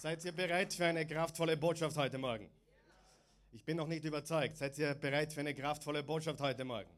Seid 0.00 0.24
ihr 0.24 0.30
bereit 0.30 0.72
für 0.72 0.84
eine 0.84 1.04
kraftvolle 1.04 1.56
Botschaft 1.56 1.96
heute 1.96 2.18
Morgen? 2.18 2.48
Ich 3.50 3.64
bin 3.64 3.76
noch 3.76 3.88
nicht 3.88 4.04
überzeugt. 4.04 4.56
Seid 4.56 4.78
ihr 4.78 4.94
bereit 4.94 5.32
für 5.32 5.40
eine 5.40 5.52
kraftvolle 5.52 6.04
Botschaft 6.04 6.40
heute 6.40 6.64
Morgen? 6.64 6.88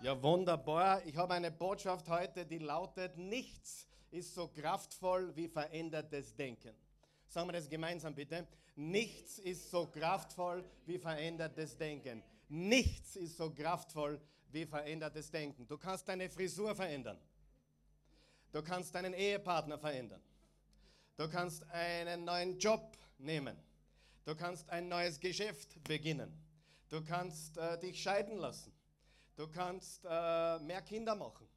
Ja, 0.00 0.12
ja 0.12 0.22
wunderbar. 0.22 1.04
Ich 1.06 1.16
habe 1.16 1.34
eine 1.34 1.50
Botschaft 1.50 2.08
heute, 2.08 2.46
die 2.46 2.58
lautet, 2.58 3.18
nichts 3.18 3.88
ist 4.12 4.32
so 4.32 4.46
kraftvoll 4.46 5.34
wie 5.34 5.48
verändertes 5.48 6.36
Denken. 6.36 6.72
Sagen 7.26 7.48
wir 7.48 7.54
das 7.54 7.68
gemeinsam 7.68 8.14
bitte. 8.14 8.46
Nichts 8.76 9.40
ist 9.40 9.68
so 9.68 9.88
kraftvoll 9.88 10.64
wie 10.86 11.00
verändertes 11.00 11.76
Denken. 11.76 12.22
Nichts 12.48 13.16
ist 13.16 13.36
so 13.36 13.50
kraftvoll 13.50 14.20
wie 14.52 14.66
verändertes 14.66 15.32
Denken. 15.32 15.66
Du 15.66 15.76
kannst 15.76 16.08
deine 16.08 16.30
Frisur 16.30 16.76
verändern. 16.76 17.18
Du 18.52 18.62
kannst 18.62 18.94
deinen 18.94 19.14
Ehepartner 19.14 19.78
verändern. 19.78 20.22
Du 21.18 21.28
kannst 21.28 21.68
einen 21.70 22.24
neuen 22.24 22.60
Job 22.60 22.96
nehmen. 23.18 23.56
Du 24.24 24.36
kannst 24.36 24.70
ein 24.70 24.86
neues 24.86 25.18
Geschäft 25.18 25.82
beginnen. 25.82 26.32
Du 26.90 27.04
kannst 27.04 27.58
äh, 27.58 27.76
dich 27.80 28.00
scheiden 28.00 28.38
lassen. 28.38 28.72
Du 29.34 29.48
kannst 29.48 30.04
äh, 30.04 30.58
mehr 30.60 30.80
Kinder 30.80 31.16
machen. 31.16 31.48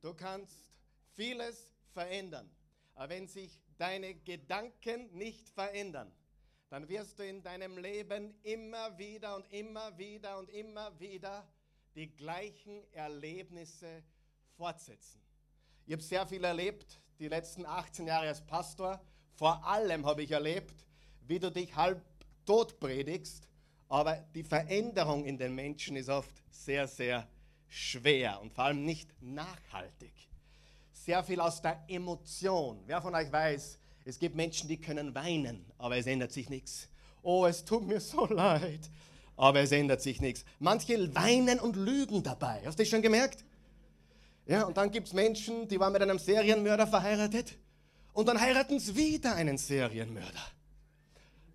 Du 0.00 0.12
kannst 0.12 0.72
vieles 1.14 1.72
verändern. 1.92 2.50
Aber 2.96 3.10
wenn 3.10 3.28
sich 3.28 3.62
deine 3.78 4.16
Gedanken 4.16 5.16
nicht 5.16 5.50
verändern, 5.50 6.10
dann 6.68 6.88
wirst 6.88 7.20
du 7.20 7.24
in 7.24 7.44
deinem 7.44 7.78
Leben 7.78 8.34
immer 8.42 8.98
wieder 8.98 9.36
und 9.36 9.46
immer 9.52 9.96
wieder 9.96 10.36
und 10.36 10.50
immer 10.50 10.98
wieder 10.98 11.46
die 11.94 12.08
gleichen 12.08 12.82
Erlebnisse 12.92 14.02
fortsetzen. 14.56 15.22
Ich 15.86 15.92
habe 15.92 16.02
sehr 16.02 16.26
viel 16.26 16.42
erlebt, 16.42 17.00
die 17.18 17.28
letzten 17.28 17.64
18 17.64 18.06
Jahre 18.06 18.28
als 18.28 18.40
Pastor. 18.40 19.00
Vor 19.34 19.64
allem 19.66 20.06
habe 20.06 20.22
ich 20.22 20.30
erlebt, 20.30 20.74
wie 21.26 21.38
du 21.38 21.50
dich 21.50 21.74
halb 21.74 22.02
tot 22.44 22.78
predigst, 22.78 23.48
aber 23.88 24.16
die 24.34 24.44
Veränderung 24.44 25.24
in 25.24 25.38
den 25.38 25.54
Menschen 25.54 25.96
ist 25.96 26.08
oft 26.08 26.30
sehr, 26.50 26.86
sehr 26.86 27.26
schwer 27.68 28.40
und 28.40 28.52
vor 28.52 28.64
allem 28.64 28.84
nicht 28.84 29.10
nachhaltig. 29.20 30.12
Sehr 30.92 31.22
viel 31.24 31.40
aus 31.40 31.62
der 31.62 31.84
Emotion. 31.88 32.82
Wer 32.86 33.00
von 33.00 33.14
euch 33.14 33.30
weiß, 33.30 33.78
es 34.04 34.18
gibt 34.18 34.36
Menschen, 34.36 34.68
die 34.68 34.80
können 34.80 35.14
weinen, 35.14 35.64
aber 35.78 35.96
es 35.96 36.06
ändert 36.06 36.32
sich 36.32 36.48
nichts. 36.48 36.88
Oh, 37.22 37.46
es 37.46 37.64
tut 37.64 37.86
mir 37.86 38.00
so 38.00 38.26
leid, 38.26 38.90
aber 39.36 39.60
es 39.60 39.72
ändert 39.72 40.00
sich 40.00 40.20
nichts. 40.20 40.44
Manche 40.58 41.14
weinen 41.14 41.60
und 41.60 41.76
lügen 41.76 42.22
dabei. 42.22 42.62
Hast 42.64 42.78
du 42.78 42.82
das 42.82 42.88
schon 42.88 43.02
gemerkt? 43.02 43.44
Ja, 44.46 44.64
und 44.64 44.76
dann 44.76 44.90
gibt 44.90 45.08
es 45.08 45.12
Menschen, 45.12 45.66
die 45.68 45.78
waren 45.80 45.92
mit 45.92 46.02
einem 46.02 46.18
Serienmörder 46.18 46.86
verheiratet 46.86 47.58
und 48.12 48.28
dann 48.28 48.40
heiraten 48.40 48.78
sie 48.78 48.94
wieder 48.94 49.34
einen 49.34 49.58
Serienmörder. 49.58 50.42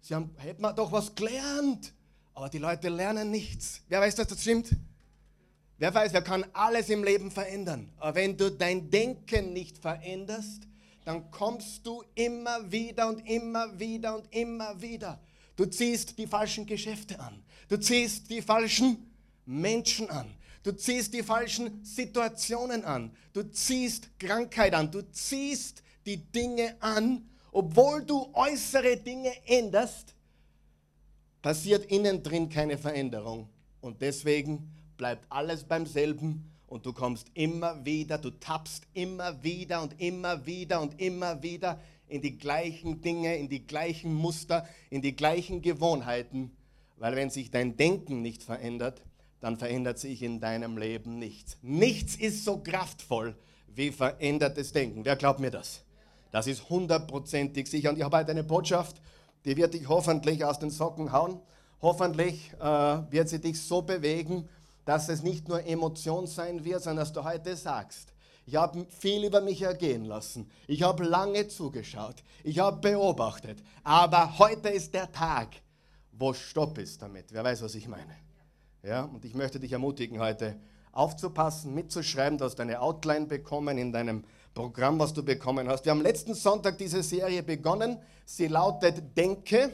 Sie 0.02 0.14
haben, 0.14 0.36
hätten 0.38 0.62
wir 0.62 0.74
doch 0.74 0.92
was 0.92 1.16
gelernt, 1.16 1.94
aber 2.34 2.50
die 2.50 2.58
Leute 2.58 2.90
lernen 2.90 3.32
nichts. 3.32 3.82
Wer 3.88 4.02
weiß, 4.02 4.16
dass 4.16 4.28
das 4.28 4.42
stimmt? 4.42 4.72
Wer 5.78 5.94
weiß, 5.94 6.14
wer 6.14 6.22
kann 6.22 6.46
alles 6.54 6.90
im 6.90 7.04
Leben 7.04 7.32
verändern. 7.32 7.92
Aber 7.98 8.16
wenn 8.16 8.38
du 8.38 8.52
dein 8.52 8.90
Denken 8.90 9.54
nicht 9.54 9.78
veränderst, 9.78 10.68
dann 11.06 11.32
kommst 11.32 11.86
du 11.86 12.04
immer 12.14 12.72
wieder 12.72 13.08
und 13.08 13.28
immer 13.28 13.80
wieder 13.80 14.16
und 14.16 14.32
immer 14.34 14.80
wieder. 14.82 15.20
Du 15.56 15.66
ziehst 15.66 16.18
die 16.18 16.28
falschen 16.28 16.66
Geschäfte 16.66 17.20
an. 17.20 17.42
Du 17.68 17.78
ziehst 17.78 18.30
die 18.30 18.42
falschen 18.42 19.12
Menschen 19.46 20.10
an. 20.10 20.28
Du 20.64 20.72
ziehst 20.72 21.14
die 21.14 21.24
falschen 21.24 21.84
Situationen 21.84 22.86
an. 22.86 23.12
Du 23.34 23.44
ziehst 23.44 24.10
Krankheit 24.20 24.74
an. 24.74 24.92
Du 24.92 25.02
ziehst 25.12 25.82
die 26.06 26.18
Dinge 26.18 26.76
an, 26.80 27.30
obwohl 27.52 28.04
du 28.04 28.30
äußere 28.34 28.98
Dinge 28.98 29.32
änderst, 29.46 30.14
passiert 31.42 31.86
innen 31.86 32.22
drin 32.22 32.50
keine 32.50 32.78
Veränderung. 32.78 33.50
Und 33.82 34.02
deswegen 34.02 34.72
bleibt 34.98 35.26
alles 35.30 35.64
beim 35.64 35.86
selben 35.86 36.52
und 36.68 36.86
du 36.86 36.94
kommst 36.94 37.28
immer 37.34 37.84
wieder, 37.84 38.18
du 38.18 38.30
tappst 38.30 38.84
immer 38.94 39.44
wieder 39.44 39.82
und 39.82 40.00
immer 40.00 40.46
wieder 40.46 40.80
und 40.80 41.02
immer 41.02 41.42
wieder 41.42 41.80
in 42.08 42.22
die 42.22 42.38
gleichen 42.38 43.02
Dinge, 43.02 43.36
in 43.38 43.50
die 43.50 43.66
gleichen 43.66 44.14
Muster, 44.14 44.68
in 44.90 45.02
die 45.02 45.16
gleichen 45.16 45.62
Gewohnheiten, 45.62 46.52
weil 46.98 47.16
wenn 47.16 47.30
sich 47.30 47.50
dein 47.50 47.76
Denken 47.78 48.22
nicht 48.22 48.44
verändert, 48.44 49.02
dann 49.42 49.58
verändert 49.58 50.00
sich 50.00 50.22
in 50.22 50.40
deinem 50.40 50.78
Leben 50.78 51.20
nichts. 51.20 51.58
Nichts 51.62 52.16
ist 52.16 52.46
so 52.46 52.60
kraftvoll 52.60 53.36
wie 53.68 53.92
verändertes 53.92 54.72
Denken. 54.72 55.04
Wer 55.04 55.16
glaubt 55.16 55.40
mir 55.40 55.52
das? 55.52 55.82
Das 56.32 56.48
ist 56.48 56.70
hundertprozentig 56.70 57.68
sicher. 57.68 57.90
Und 57.90 57.98
ich 57.98 58.04
habe 58.04 58.18
heute 58.18 58.32
eine 58.32 58.44
Botschaft, 58.44 59.02
die 59.44 59.58
wird 59.58 59.74
dich 59.74 59.90
hoffentlich 59.90 60.46
aus 60.46 60.60
den 60.60 60.70
Socken 60.70 61.12
hauen. 61.12 61.42
Hoffentlich 61.82 62.54
äh, 62.60 62.64
wird 62.64 63.28
sie 63.28 63.40
dich 63.40 63.60
so 63.60 63.82
bewegen, 63.82 64.48
dass 64.86 65.10
es 65.10 65.24
nicht 65.24 65.48
nur 65.48 65.66
Emotion 65.66 66.28
sein 66.28 66.64
wird, 66.64 66.84
sondern 66.84 67.04
dass 67.04 67.14
du 67.14 67.24
heute 67.24 67.56
sagst, 67.56 68.14
ich 68.46 68.56
habe 68.56 68.86
viel 68.90 69.24
über 69.24 69.42
mich 69.42 69.62
ergehen 69.62 70.06
lassen. 70.06 70.50
Ich 70.68 70.84
habe 70.84 71.04
lange 71.04 71.48
zugeschaut. 71.48 72.16
Ich 72.44 72.60
habe 72.60 72.78
beobachtet. 72.78 73.60
Aber 73.84 74.38
heute 74.40 74.70
ist 74.70 74.94
der 74.94 75.12
Tag, 75.12 75.50
wo 76.12 76.34
Stopp 76.34 76.78
ist 76.78 77.02
damit. 77.02 77.26
Wer 77.32 77.44
weiß, 77.44 77.62
was 77.62 77.76
ich 77.76 77.88
meine. 77.88 78.21
Ja, 78.84 79.04
und 79.04 79.24
ich 79.26 79.36
möchte 79.36 79.60
dich 79.60 79.74
ermutigen, 79.74 80.20
heute 80.20 80.56
aufzupassen, 80.92 81.76
mitzuschreiben. 81.76 82.40
Du 82.40 82.46
hast 82.46 82.60
eine 82.60 82.82
Outline 82.82 83.28
bekommen 83.28 83.78
in 83.78 83.92
deinem 83.92 84.24
Programm, 84.56 84.98
was 84.98 85.14
du 85.14 85.24
bekommen 85.24 85.70
hast. 85.70 85.86
Wir 85.86 85.92
haben 85.92 86.02
letzten 86.02 86.34
Sonntag 86.34 86.80
diese 86.80 87.04
Serie 87.04 87.44
begonnen. 87.44 88.00
Sie 88.26 88.48
lautet 88.48 89.16
Denke. 89.16 89.70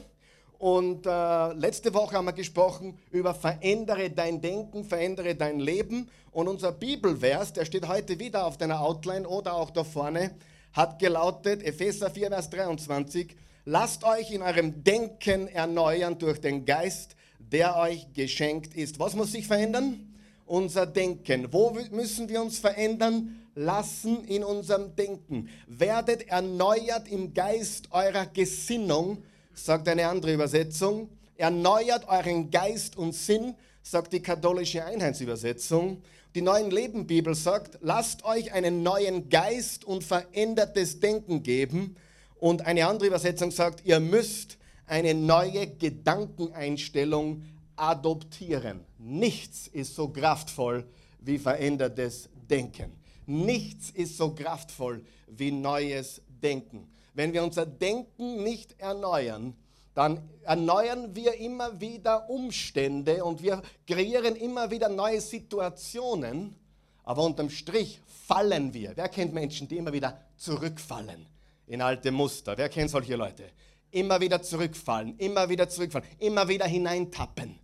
Und 0.58 1.06
äh, 1.06 1.52
letzte 1.54 1.94
Woche 1.94 2.16
haben 2.16 2.26
wir 2.26 2.34
gesprochen 2.34 2.98
über 3.10 3.32
verändere 3.32 4.10
dein 4.10 4.42
Denken, 4.42 4.84
verändere 4.84 5.34
dein 5.34 5.58
Leben. 5.58 6.10
Und 6.30 6.46
unser 6.46 6.72
Bibelvers, 6.72 7.54
der 7.54 7.64
steht 7.64 7.88
heute 7.88 8.18
wieder 8.18 8.44
auf 8.44 8.58
deiner 8.58 8.82
Outline 8.82 9.26
oder 9.26 9.54
auch 9.54 9.70
da 9.70 9.84
vorne, 9.84 10.32
hat 10.74 10.98
gelautet, 10.98 11.62
Epheser 11.62 12.10
4, 12.10 12.28
Vers 12.28 12.50
23, 12.50 13.34
lasst 13.64 14.04
euch 14.04 14.32
in 14.32 14.42
eurem 14.42 14.84
Denken 14.84 15.48
erneuern 15.48 16.18
durch 16.18 16.42
den 16.42 16.66
Geist, 16.66 17.16
der 17.52 17.76
euch 17.76 18.06
geschenkt 18.14 18.74
ist. 18.74 18.98
Was 18.98 19.14
muss 19.14 19.32
sich 19.32 19.46
verändern? 19.46 20.14
Unser 20.46 20.86
Denken. 20.86 21.52
Wo 21.52 21.76
müssen 21.90 22.28
wir 22.28 22.40
uns 22.40 22.58
verändern? 22.58 23.40
Lassen 23.54 24.24
in 24.24 24.44
unserem 24.44 24.94
Denken. 24.94 25.48
Werdet 25.66 26.28
erneuert 26.28 27.08
im 27.08 27.34
Geist 27.34 27.88
eurer 27.90 28.26
Gesinnung 28.26 29.22
sagt 29.58 29.88
eine 29.88 30.06
andere 30.06 30.34
Übersetzung. 30.34 31.10
Erneuert 31.36 32.08
euren 32.08 32.50
Geist 32.50 32.96
und 32.96 33.14
Sinn, 33.14 33.54
sagt 33.82 34.12
die 34.12 34.20
katholische 34.20 34.84
Einheitsübersetzung. 34.84 36.02
Die 36.34 36.42
neuen 36.42 36.70
Leben 36.70 37.06
Bibel 37.06 37.34
sagt, 37.34 37.78
lasst 37.80 38.24
euch 38.24 38.52
einen 38.52 38.82
neuen 38.82 39.28
Geist 39.28 39.84
und 39.84 40.04
verändertes 40.04 41.00
Denken 41.00 41.42
geben. 41.42 41.96
Und 42.38 42.66
eine 42.66 42.86
andere 42.86 43.08
Übersetzung 43.08 43.50
sagt, 43.50 43.84
ihr 43.84 44.00
müsst 44.00 44.58
eine 44.88 45.14
neue 45.14 45.66
Gedankeneinstellung 45.66 47.44
adoptieren. 47.76 48.84
Nichts 48.98 49.68
ist 49.68 49.94
so 49.94 50.08
kraftvoll 50.08 50.84
wie 51.20 51.38
verändertes 51.38 52.28
Denken. 52.48 52.92
Nichts 53.26 53.90
ist 53.90 54.16
so 54.16 54.34
kraftvoll 54.34 55.04
wie 55.26 55.52
neues 55.52 56.22
Denken. 56.42 56.88
Wenn 57.14 57.32
wir 57.32 57.42
unser 57.42 57.66
Denken 57.66 58.42
nicht 58.42 58.78
erneuern, 58.80 59.54
dann 59.94 60.22
erneuern 60.44 61.14
wir 61.14 61.34
immer 61.34 61.80
wieder 61.80 62.30
Umstände 62.30 63.24
und 63.24 63.42
wir 63.42 63.60
kreieren 63.86 64.36
immer 64.36 64.70
wieder 64.70 64.88
neue 64.88 65.20
Situationen, 65.20 66.54
aber 67.02 67.24
unterm 67.24 67.50
Strich 67.50 68.00
fallen 68.26 68.72
wir. 68.72 68.92
Wer 68.94 69.08
kennt 69.08 69.34
Menschen, 69.34 69.66
die 69.66 69.76
immer 69.76 69.92
wieder 69.92 70.20
zurückfallen 70.36 71.26
in 71.66 71.82
alte 71.82 72.12
Muster? 72.12 72.56
Wer 72.56 72.68
kennt 72.68 72.90
solche 72.90 73.16
Leute? 73.16 73.44
Immer 73.90 74.20
wieder 74.20 74.42
zurückfallen, 74.42 75.16
immer 75.18 75.48
wieder 75.48 75.68
zurückfallen, 75.68 76.06
immer 76.18 76.48
wieder 76.48 76.66
hineintappen. 76.66 77.58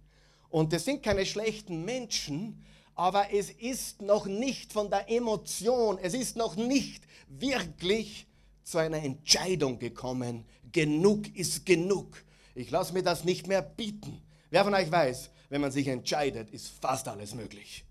Und 0.49 0.73
das 0.73 0.85
sind 0.85 1.03
keine 1.03 1.27
schlechten 1.27 1.85
Menschen, 1.85 2.65
aber 2.95 3.33
es 3.33 3.51
ist 3.51 4.03
noch 4.03 4.27
nicht 4.27 4.73
von 4.73 4.91
der 4.91 5.11
Emotion, 5.11 5.99
es 5.99 6.15
ist 6.15 6.37
noch 6.37 6.57
nicht 6.57 7.05
wirklich 7.29 8.27
zu 8.63 8.79
einer 8.79 9.03
Entscheidung 9.03 9.79
gekommen, 9.79 10.45
genug 10.73 11.35
ist 11.37 11.67
genug. 11.67 12.25
Ich 12.55 12.71
lasse 12.71 12.93
mir 12.93 13.03
das 13.03 13.25
nicht 13.25 13.47
mehr 13.47 13.63
bieten. 13.63 14.23
Wer 14.51 14.65
von 14.65 14.75
euch 14.75 14.91
weiß, 14.91 15.31
wenn 15.49 15.61
man 15.61 15.73
sich 15.73 15.89
entscheidet, 15.89 16.51
ist 16.51 16.69
fast 16.81 17.09
alles 17.09 17.35
möglich. 17.35 17.85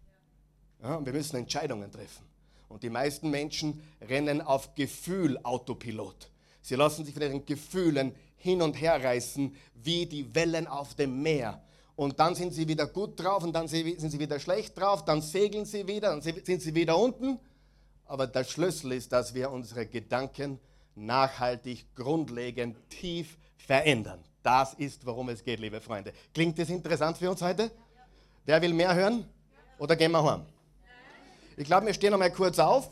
Ja, 0.81 1.06
wir 1.06 1.13
müssen 1.13 1.36
Entscheidungen 1.36 1.91
treffen. 1.91 2.25
Und 2.69 2.83
die 2.83 2.89
meisten 2.89 3.29
Menschen 3.29 3.81
rennen 4.01 4.41
auf 4.41 4.74
Gefühl 4.74 5.38
Autopilot. 5.44 6.31
Sie 6.62 6.75
lassen 6.75 7.06
sich 7.06 7.13
von 7.13 7.24
ihren 7.24 7.45
Gefühlen 7.45 8.15
hin 8.43 8.61
und 8.61 8.73
her 8.75 9.03
reißen, 9.03 9.55
wie 9.75 10.05
die 10.05 10.35
Wellen 10.35 10.67
auf 10.67 10.93
dem 10.93 11.21
Meer. 11.23 11.61
Und 11.95 12.19
dann 12.19 12.35
sind 12.35 12.53
sie 12.53 12.67
wieder 12.67 12.87
gut 12.87 13.19
drauf 13.19 13.43
und 13.43 13.53
dann 13.53 13.67
sind 13.67 13.99
sie 13.99 14.19
wieder 14.19 14.39
schlecht 14.39 14.77
drauf, 14.77 15.05
dann 15.05 15.21
segeln 15.21 15.65
sie 15.65 15.87
wieder, 15.87 16.09
dann 16.09 16.21
sind 16.21 16.61
sie 16.61 16.75
wieder 16.75 16.97
unten 16.97 17.39
aber 18.05 18.27
der 18.27 18.43
Schlüssel 18.43 18.91
ist, 18.91 19.11
dass 19.11 19.33
wir 19.33 19.51
unsere 19.51 19.85
Gedanken 19.85 20.59
nachhaltig, 20.95 21.85
grundlegend, 21.95 22.77
tief 22.89 23.37
verändern. 23.57 24.19
Das 24.43 24.73
ist, 24.75 25.05
worum 25.05 25.29
es 25.29 25.43
geht, 25.43 25.59
liebe 25.59 25.79
Freunde. 25.81 26.13
Klingt 26.33 26.59
das 26.59 26.69
interessant 26.69 27.17
für 27.17 27.31
uns 27.31 27.41
heute? 27.41 27.71
Wer 28.45 28.61
will 28.61 28.73
mehr 28.73 28.93
hören? 28.93 29.25
Oder 29.79 29.95
gehen 29.95 30.11
wir 30.11 30.23
heim? 30.23 30.45
Ich 31.55 31.65
glaube, 31.65 31.87
wir 31.87 31.93
stehen 31.95 32.11
noch 32.11 32.19
mal 32.19 32.31
kurz 32.31 32.59
auf. 32.59 32.89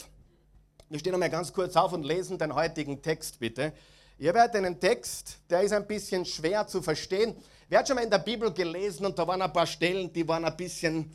Wir 0.89 0.99
stehen 0.99 1.11
noch 1.11 1.19
mal 1.19 1.29
ganz 1.29 1.51
kurz 1.53 1.75
auf 1.75 1.93
und 1.93 2.03
lesen 2.03 2.37
den 2.37 2.55
heutigen 2.55 3.01
Text, 3.01 3.39
bitte. 3.39 3.73
Ihr 4.21 4.35
werdet 4.35 4.55
einen 4.55 4.79
Text, 4.79 5.39
der 5.49 5.63
ist 5.63 5.73
ein 5.73 5.87
bisschen 5.87 6.23
schwer 6.23 6.67
zu 6.67 6.79
verstehen. 6.79 7.35
Wer 7.67 7.79
hat 7.79 7.87
schon 7.87 7.95
mal 7.95 8.03
in 8.03 8.09
der 8.11 8.19
Bibel 8.19 8.53
gelesen 8.53 9.03
und 9.07 9.17
da 9.17 9.25
waren 9.25 9.41
ein 9.41 9.51
paar 9.51 9.65
Stellen, 9.65 10.13
die 10.13 10.27
waren 10.27 10.45
ein 10.45 10.55
bisschen, 10.55 11.11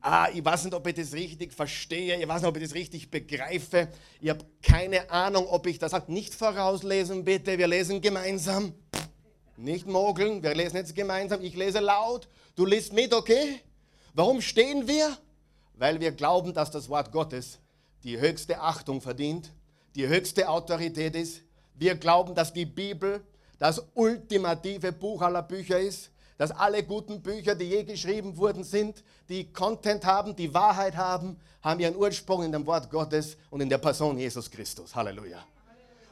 ah, 0.00 0.26
ich 0.32 0.42
weiß 0.42 0.64
nicht, 0.64 0.72
ob 0.72 0.86
ich 0.86 0.94
das 0.94 1.12
richtig 1.12 1.52
verstehe, 1.52 2.18
ich 2.18 2.26
weiß 2.26 2.40
nicht, 2.40 2.48
ob 2.48 2.56
ich 2.56 2.62
das 2.62 2.72
richtig 2.72 3.10
begreife. 3.10 3.88
Ich 4.22 4.30
habe 4.30 4.42
keine 4.62 5.10
Ahnung, 5.10 5.48
ob 5.48 5.66
ich 5.66 5.78
das. 5.78 5.92
Nicht 6.08 6.34
vorauslesen, 6.34 7.26
bitte, 7.26 7.58
wir 7.58 7.68
lesen 7.68 8.00
gemeinsam. 8.00 8.72
Nicht 9.58 9.86
mogeln, 9.86 10.42
wir 10.42 10.54
lesen 10.54 10.78
jetzt 10.78 10.96
gemeinsam. 10.96 11.42
Ich 11.42 11.54
lese 11.56 11.80
laut, 11.80 12.26
du 12.54 12.64
liest 12.64 12.94
mit, 12.94 13.12
okay? 13.12 13.60
Warum 14.14 14.40
stehen 14.40 14.88
wir? 14.88 15.14
Weil 15.74 16.00
wir 16.00 16.12
glauben, 16.12 16.54
dass 16.54 16.70
das 16.70 16.88
Wort 16.88 17.12
Gottes 17.12 17.58
die 18.02 18.18
höchste 18.18 18.60
Achtung 18.60 19.02
verdient, 19.02 19.52
die 19.94 20.08
höchste 20.08 20.48
Autorität 20.48 21.14
ist. 21.14 21.42
Wir 21.80 21.94
glauben, 21.94 22.34
dass 22.34 22.52
die 22.52 22.66
Bibel 22.66 23.24
das 23.58 23.82
ultimative 23.94 24.92
Buch 24.92 25.22
aller 25.22 25.42
Bücher 25.42 25.80
ist, 25.80 26.10
dass 26.36 26.50
alle 26.50 26.82
guten 26.82 27.22
Bücher, 27.22 27.54
die 27.54 27.70
je 27.70 27.84
geschrieben 27.84 28.36
wurden, 28.36 28.64
sind, 28.64 29.02
die 29.30 29.50
Content 29.50 30.04
haben, 30.04 30.36
die 30.36 30.52
Wahrheit 30.52 30.98
haben, 30.98 31.40
haben 31.62 31.80
ihren 31.80 31.96
Ursprung 31.96 32.44
in 32.44 32.52
dem 32.52 32.66
Wort 32.66 32.90
Gottes 32.90 33.38
und 33.48 33.62
in 33.62 33.70
der 33.70 33.78
Person 33.78 34.18
Jesus 34.18 34.50
Christus. 34.50 34.94
Halleluja. 34.94 35.42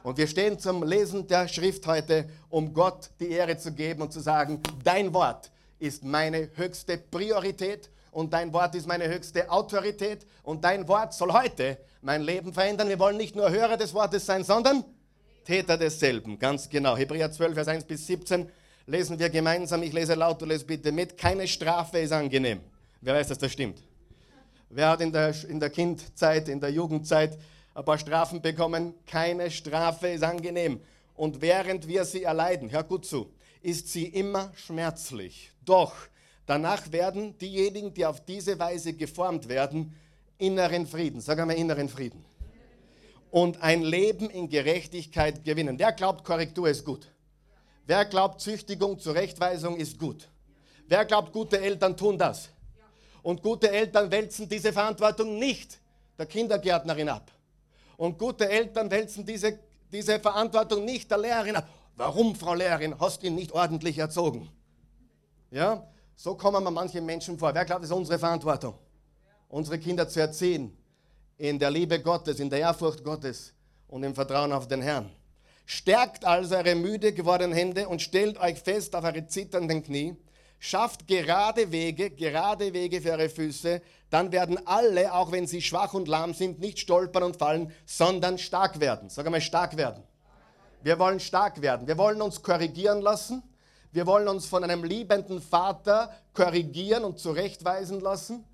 Und 0.01 0.17
wir 0.17 0.25
stehen 0.25 0.57
zum 0.57 0.81
Lesen 0.81 1.27
der 1.27 1.47
Schrift 1.47 1.85
heute, 1.85 2.27
um 2.49 2.73
Gott 2.73 3.11
die 3.19 3.29
Ehre 3.29 3.55
zu 3.55 3.71
geben 3.71 4.01
und 4.01 4.11
zu 4.11 4.21
sagen, 4.21 4.63
dein 4.83 5.13
Wort 5.13 5.51
ist 5.77 6.03
meine 6.03 6.49
höchste 6.55 6.97
Priorität 6.97 7.91
und 8.11 8.33
dein 8.33 8.51
Wort 8.53 8.73
ist 8.73 8.87
meine 8.87 9.07
höchste 9.07 9.47
Autorität 9.51 10.25
und 10.41 10.63
dein 10.63 10.87
Wort 10.87 11.13
soll 11.13 11.31
heute 11.31 11.77
mein 12.01 12.23
Leben 12.23 12.53
verändern. 12.53 12.89
Wir 12.89 12.97
wollen 12.97 13.17
nicht 13.17 13.35
nur 13.35 13.51
Hörer 13.51 13.77
des 13.77 13.93
Wortes 13.93 14.25
sein, 14.25 14.43
sondern 14.43 14.83
Täter 15.43 15.77
desselben. 15.77 16.37
Ganz 16.39 16.69
genau. 16.69 16.95
Hebräer 16.95 17.31
12, 17.31 17.53
Vers 17.53 17.67
1 17.67 17.83
bis 17.85 18.07
17 18.07 18.49
lesen 18.85 19.19
wir 19.19 19.29
gemeinsam. 19.29 19.83
Ich 19.83 19.93
lese 19.93 20.15
laut, 20.15 20.41
du 20.41 20.45
lese 20.45 20.65
bitte 20.65 20.91
mit. 20.91 21.17
Keine 21.17 21.47
Strafe 21.47 21.99
ist 21.99 22.11
angenehm. 22.11 22.61
Wer 23.01 23.15
weiß, 23.15 23.27
dass 23.29 23.37
das 23.37 23.51
stimmt? 23.51 23.81
Wer 24.69 24.89
hat 24.89 25.01
in 25.01 25.11
der, 25.11 25.33
in 25.47 25.59
der 25.59 25.69
Kindzeit, 25.69 26.47
in 26.47 26.59
der 26.59 26.69
Jugendzeit 26.69 27.37
ein 27.79 27.85
paar 27.85 27.97
Strafen 27.97 28.41
bekommen. 28.41 28.93
Keine 29.05 29.49
Strafe 29.49 30.09
ist 30.09 30.23
angenehm. 30.23 30.81
Und 31.15 31.41
während 31.41 31.87
wir 31.87 32.05
sie 32.05 32.23
erleiden, 32.23 32.71
hör 32.71 32.83
gut 32.83 33.05
zu, 33.05 33.31
ist 33.61 33.89
sie 33.89 34.05
immer 34.05 34.51
schmerzlich. 34.55 35.51
Doch 35.65 35.93
danach 36.45 36.91
werden 36.91 37.37
diejenigen, 37.37 37.93
die 37.93 38.05
auf 38.05 38.23
diese 38.25 38.59
Weise 38.59 38.93
geformt 38.93 39.47
werden, 39.47 39.95
inneren 40.37 40.87
Frieden, 40.87 41.21
sag 41.21 41.39
einmal 41.39 41.57
inneren 41.57 41.89
Frieden. 41.89 42.23
Und 43.31 43.61
ein 43.61 43.83
Leben 43.83 44.29
in 44.29 44.49
Gerechtigkeit 44.49 45.43
gewinnen. 45.43 45.77
Wer 45.77 45.91
glaubt, 45.91 46.23
Korrektur 46.23 46.67
ist 46.67 46.83
gut? 46.83 47.07
Wer 47.85 48.05
glaubt, 48.05 48.41
Züchtigung, 48.41 48.99
Zurechtweisung 48.99 49.77
ist 49.77 49.99
gut? 49.99 50.27
Wer 50.87 51.05
glaubt, 51.05 51.31
gute 51.31 51.59
Eltern 51.59 51.95
tun 51.95 52.17
das? 52.17 52.49
Und 53.21 53.43
gute 53.43 53.69
Eltern 53.69 54.09
wälzen 54.09 54.49
diese 54.49 54.73
Verantwortung 54.73 55.37
nicht 55.37 55.79
der 56.17 56.25
Kindergärtnerin 56.25 57.09
ab. 57.09 57.31
Und 57.97 58.17
gute 58.17 58.49
Eltern 58.49 58.89
wälzen 58.89 59.25
diese, 59.25 59.59
diese 59.91 60.19
Verantwortung 60.19 60.85
nicht 60.85 61.11
der 61.11 61.17
Lehrerin 61.17 61.55
ab. 61.55 61.67
Warum, 61.95 62.33
Frau 62.35 62.53
Lehrerin, 62.53 62.99
hast 62.99 63.21
du 63.21 63.27
ihn 63.27 63.35
nicht 63.35 63.51
ordentlich 63.51 63.97
erzogen? 63.97 64.49
Ja, 65.51 65.85
so 66.15 66.35
kommen 66.35 66.63
wir 66.63 66.71
manchen 66.71 67.05
Menschen 67.05 67.37
vor. 67.37 67.53
Wer 67.53 67.65
glaubt, 67.65 67.83
es 67.83 67.89
ist 67.89 67.95
unsere 67.95 68.17
Verantwortung, 68.17 68.75
unsere 69.49 69.77
Kinder 69.77 70.07
zu 70.07 70.19
erziehen 70.19 70.78
in 71.39 71.57
der 71.57 71.71
Liebe 71.71 72.01
Gottes, 72.01 72.39
in 72.39 72.49
der 72.49 72.59
Ehrfurcht 72.59 73.03
Gottes 73.03 73.53
und 73.87 74.03
im 74.03 74.13
Vertrauen 74.13 74.51
auf 74.51 74.67
den 74.67 74.81
Herrn. 74.81 75.09
Stärkt 75.65 76.25
also 76.25 76.55
eure 76.55 76.75
müde 76.75 77.13
gewordenen 77.13 77.53
Hände 77.53 77.87
und 77.87 78.01
stellt 78.01 78.37
euch 78.39 78.59
fest 78.59 78.93
auf 78.93 79.05
eure 79.05 79.25
zitternden 79.25 79.81
Knie. 79.81 80.17
Schafft 80.59 81.07
gerade 81.07 81.71
Wege, 81.71 82.09
gerade 82.09 82.73
Wege 82.73 83.01
für 83.01 83.11
eure 83.11 83.29
Füße, 83.29 83.81
dann 84.09 84.33
werden 84.33 84.59
alle, 84.67 85.13
auch 85.13 85.31
wenn 85.31 85.47
sie 85.47 85.61
schwach 85.61 85.93
und 85.93 86.09
lahm 86.09 86.33
sind, 86.33 86.59
nicht 86.59 86.79
stolpern 86.79 87.23
und 87.23 87.37
fallen, 87.37 87.71
sondern 87.85 88.37
stark 88.37 88.81
werden. 88.81 89.09
Sag 89.09 89.25
einmal, 89.25 89.39
stark 89.39 89.77
werden. 89.77 90.03
Wir 90.83 90.99
wollen 90.99 91.21
stark 91.21 91.61
werden. 91.61 91.87
Wir 91.87 91.97
wollen 91.97 92.21
uns 92.21 92.41
korrigieren 92.41 93.01
lassen. 93.01 93.43
Wir 93.93 94.05
wollen 94.05 94.27
uns 94.27 94.45
von 94.45 94.65
einem 94.65 94.83
liebenden 94.83 95.41
Vater 95.41 96.11
korrigieren 96.33 97.05
und 97.05 97.19
zurechtweisen 97.19 98.01
lassen. 98.01 98.45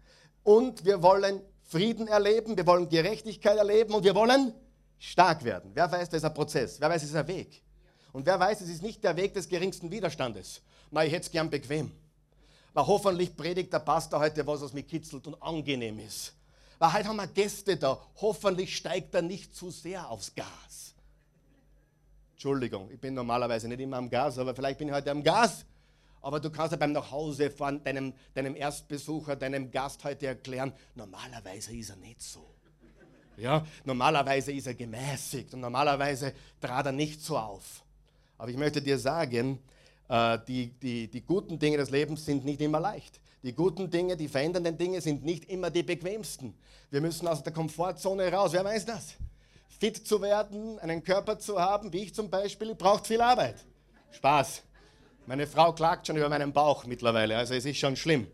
Und 0.43 0.85
wir 0.85 1.01
wollen 1.01 1.41
Frieden 1.67 2.07
erleben, 2.07 2.55
wir 2.55 2.65
wollen 2.65 2.87
Gerechtigkeit 2.87 3.57
erleben 3.57 3.93
und 3.93 4.03
wir 4.03 4.13
wollen 4.15 4.53
stark 4.99 5.43
werden. 5.43 5.71
Wer 5.73 5.91
weiß, 5.91 6.09
das 6.09 6.17
ist 6.17 6.25
ein 6.25 6.33
Prozess. 6.33 6.79
Wer 6.79 6.89
weiß, 6.89 7.03
es 7.03 7.09
ist 7.09 7.15
ein 7.15 7.27
Weg. 7.27 7.61
Und 8.13 8.25
wer 8.25 8.39
weiß, 8.39 8.61
es 8.61 8.69
ist 8.69 8.81
nicht 8.81 9.03
der 9.03 9.15
Weg 9.17 9.33
des 9.33 9.49
geringsten 9.49 9.91
Widerstandes. 9.91 10.61
Na, 10.91 11.03
ich 11.03 11.11
hätte 11.11 11.25
es 11.25 11.31
gern 11.31 11.49
bequem. 11.49 11.91
Weil 12.73 12.87
hoffentlich 12.87 13.35
predigt 13.35 13.73
der 13.73 13.79
Pastor 13.79 14.19
heute 14.19 14.45
was, 14.45 14.61
was 14.61 14.73
mich 14.73 14.87
kitzelt 14.87 15.25
und 15.27 15.41
angenehm 15.41 15.99
ist. 15.99 16.33
Weil 16.77 16.93
heute 16.93 17.07
haben 17.07 17.17
wir 17.17 17.27
Gäste 17.27 17.77
da. 17.77 17.99
Hoffentlich 18.21 18.75
steigt 18.75 19.15
er 19.15 19.21
nicht 19.21 19.55
zu 19.55 19.71
sehr 19.71 20.09
aufs 20.09 20.33
Gas. 20.35 20.93
Entschuldigung, 22.33 22.91
ich 22.91 22.99
bin 22.99 23.13
normalerweise 23.13 23.67
nicht 23.67 23.79
immer 23.79 23.97
am 23.97 24.09
Gas, 24.09 24.37
aber 24.37 24.53
vielleicht 24.53 24.77
bin 24.77 24.89
ich 24.89 24.93
heute 24.93 25.09
am 25.09 25.23
Gas. 25.23 25.65
Aber 26.25 26.39
du 26.39 26.49
kannst 26.49 26.71
ja 26.71 26.77
beim 26.77 26.91
Nachhausefahren 26.91 27.83
deinem, 27.83 28.11
deinem 28.33 28.55
Erstbesucher, 28.55 29.35
deinem 29.35 29.69
Gast 29.69 30.03
heute 30.03 30.25
erklären, 30.25 30.73
normalerweise 30.95 31.75
ist 31.75 31.91
er 31.91 31.97
nicht 31.97 32.19
so. 32.19 32.43
Ja, 33.37 33.63
normalerweise 33.83 34.51
ist 34.51 34.65
er 34.65 34.73
gemäßigt 34.73 35.53
und 35.53 35.59
normalerweise 35.59 36.33
trat 36.59 36.87
er 36.87 36.93
nicht 36.93 37.21
so 37.21 37.37
auf. 37.37 37.83
Aber 38.39 38.49
ich 38.49 38.57
möchte 38.57 38.81
dir 38.81 38.97
sagen, 38.97 39.59
äh, 40.09 40.39
die, 40.47 40.71
die, 40.71 41.07
die 41.07 41.21
guten 41.21 41.59
Dinge 41.59 41.77
des 41.77 41.91
Lebens 41.91 42.25
sind 42.25 42.43
nicht 42.43 42.59
immer 42.59 42.79
leicht. 42.79 43.21
Die 43.43 43.53
guten 43.53 43.91
Dinge, 43.91 44.17
die 44.17 44.27
verändernden 44.27 44.79
Dinge 44.79 45.01
sind 45.01 45.23
nicht 45.23 45.45
immer 45.45 45.69
die 45.69 45.83
bequemsten. 45.83 46.55
Wir 46.89 47.01
müssen 47.01 47.27
aus 47.27 47.43
der 47.43 47.53
Komfortzone 47.53 48.31
raus. 48.31 48.51
Wer 48.51 48.65
weiß 48.65 48.83
das? 48.87 49.13
Fit 49.79 50.07
zu 50.07 50.19
werden, 50.23 50.79
einen 50.79 51.03
Körper 51.03 51.37
zu 51.37 51.61
haben, 51.61 51.93
wie 51.93 52.01
ich 52.01 52.15
zum 52.15 52.31
Beispiel, 52.31 52.73
braucht 52.73 53.05
viel 53.05 53.21
Arbeit. 53.21 53.63
Spaß. 54.09 54.63
Meine 55.27 55.47
Frau 55.47 55.73
klagt 55.73 56.05
schon 56.05 56.17
über 56.17 56.29
meinen 56.29 56.53
Bauch 56.53 56.85
mittlerweile, 56.85 57.35
also 57.37 57.55
es 57.55 57.65
ist 57.65 57.77
schon 57.77 57.95
schlimm. 57.95 58.27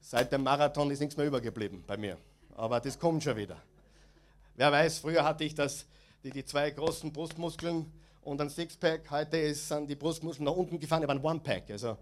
Seit 0.00 0.30
dem 0.30 0.44
Marathon 0.44 0.88
ist 0.92 1.00
nichts 1.00 1.16
mehr 1.16 1.26
übergeblieben 1.26 1.82
bei 1.84 1.96
mir. 1.96 2.16
Aber 2.54 2.78
das 2.78 2.96
kommt 2.98 3.24
schon 3.24 3.36
wieder. 3.36 3.60
Wer 4.54 4.70
weiß, 4.70 5.00
früher 5.00 5.24
hatte 5.24 5.42
ich 5.42 5.54
das, 5.54 5.86
die, 6.22 6.30
die 6.30 6.44
zwei 6.44 6.70
großen 6.70 7.12
Brustmuskeln 7.12 7.92
und 8.22 8.40
ein 8.40 8.48
Sixpack. 8.48 9.10
Heute 9.10 9.36
ist, 9.36 9.66
sind 9.66 9.90
die 9.90 9.96
Brustmuskeln 9.96 10.44
nach 10.44 10.54
unten 10.54 10.78
gefahren, 10.78 11.02
aber 11.02 11.12
ein 11.12 11.22
One-Pack. 11.22 11.70
Also 11.70 11.98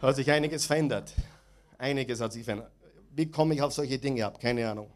hat 0.00 0.16
sich 0.16 0.30
einiges 0.30 0.66
verändert. 0.66 1.12
Einiges 1.78 2.20
hat 2.20 2.32
sich 2.32 2.44
verändert. 2.44 2.70
Wie 3.10 3.28
komme 3.28 3.54
ich 3.54 3.62
auf 3.62 3.72
solche 3.72 3.98
Dinge 3.98 4.24
ab? 4.24 4.38
Keine 4.40 4.68
Ahnung. 4.70 4.90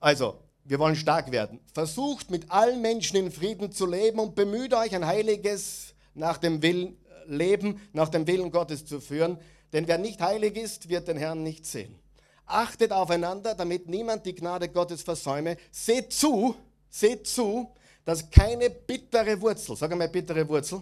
Also, 0.00 0.40
wir 0.66 0.78
wollen 0.78 0.96
stark 0.96 1.30
werden. 1.30 1.60
Versucht 1.72 2.30
mit 2.30 2.50
allen 2.50 2.82
Menschen 2.82 3.16
in 3.16 3.30
Frieden 3.30 3.72
zu 3.72 3.86
leben 3.86 4.18
und 4.18 4.34
bemüht 4.34 4.74
euch, 4.74 4.94
ein 4.94 5.06
heiliges 5.06 5.94
nach 6.14 6.38
dem 6.38 6.62
Willen, 6.62 6.96
Leben 7.26 7.80
nach 7.92 8.08
dem 8.08 8.26
Willen 8.26 8.50
Gottes 8.50 8.84
zu 8.84 9.00
führen. 9.00 9.38
Denn 9.72 9.88
wer 9.88 9.98
nicht 9.98 10.20
heilig 10.20 10.56
ist, 10.56 10.88
wird 10.88 11.08
den 11.08 11.16
Herrn 11.16 11.42
nicht 11.42 11.66
sehen. 11.66 11.98
Achtet 12.46 12.92
aufeinander, 12.92 13.54
damit 13.54 13.88
niemand 13.88 14.24
die 14.26 14.34
Gnade 14.34 14.68
Gottes 14.68 15.02
versäume. 15.02 15.56
Seht 15.72 16.12
zu, 16.12 16.54
Seht 16.96 17.26
zu, 17.26 17.68
dass 18.06 18.30
keine 18.30 18.70
bittere 18.70 19.38
Wurzel, 19.40 19.76
sag 19.76 19.92
einmal 19.92 20.08
bittere 20.08 20.48
Wurzel, 20.48 20.80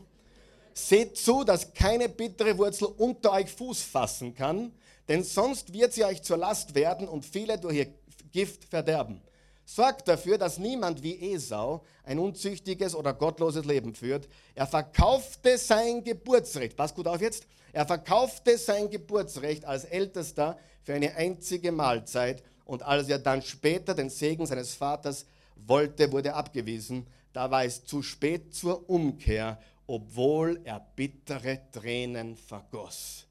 seht 0.73 1.17
zu, 1.17 1.43
dass 1.43 1.75
keine 1.75 2.09
bittere 2.09 2.57
Wurzel 2.57 2.87
unter 2.99 3.33
euch 3.33 3.50
Fuß 3.50 3.83
fassen 3.83 4.33
kann, 4.33 4.73
denn 5.09 5.25
sonst 5.25 5.73
wird 5.73 5.93
sie 5.93 6.05
euch 6.05 6.23
zur 6.23 6.37
Last 6.37 6.76
werden 6.76 7.09
und 7.09 7.25
viele 7.25 7.59
durch 7.59 7.76
ihr 7.76 7.95
Gift 8.31 8.64
verderben. 8.64 9.23
Sorgt 9.64 10.09
dafür, 10.09 10.37
dass 10.37 10.59
niemand 10.59 11.02
wie 11.02 11.33
Esau 11.33 11.85
ein 12.04 12.18
unzüchtiges 12.18 12.94
oder 12.94 13.14
gottloses 13.14 13.64
Leben 13.64 13.94
führt. 13.94 14.28
Er 14.54 14.66
verkaufte 14.66 15.56
sein 15.56 16.04
Geburtsrecht, 16.04 16.76
pass 16.76 16.94
gut 16.94 17.06
auf 17.06 17.21
jetzt, 17.21 17.47
er 17.73 17.87
verkaufte 17.87 18.59
sein 18.59 18.90
Geburtsrecht 18.90 19.64
als 19.64 19.85
Ältester 19.85 20.59
für 20.83 20.94
eine 20.94 21.16
einzige 21.16 21.73
Mahlzeit 21.73 22.42
und 22.64 22.83
als 22.83 23.09
er 23.09 23.18
dann 23.18 23.42
später 23.42 23.94
den 23.94 24.11
Segen 24.11 24.47
seines 24.47 24.75
Vaters 24.75 25.26
wollte, 25.56 26.12
wurde 26.12 26.35
abgewiesen. 26.35 27.06
Da 27.33 27.50
war 27.50 27.64
es 27.64 27.85
zu 27.85 28.02
spät 28.02 28.54
zur 28.54 28.88
Umkehr, 28.88 29.59
obwohl 29.87 30.61
er 30.64 30.87
bittere 30.94 31.61
Tränen 31.73 32.37
vergoss. 32.37 33.26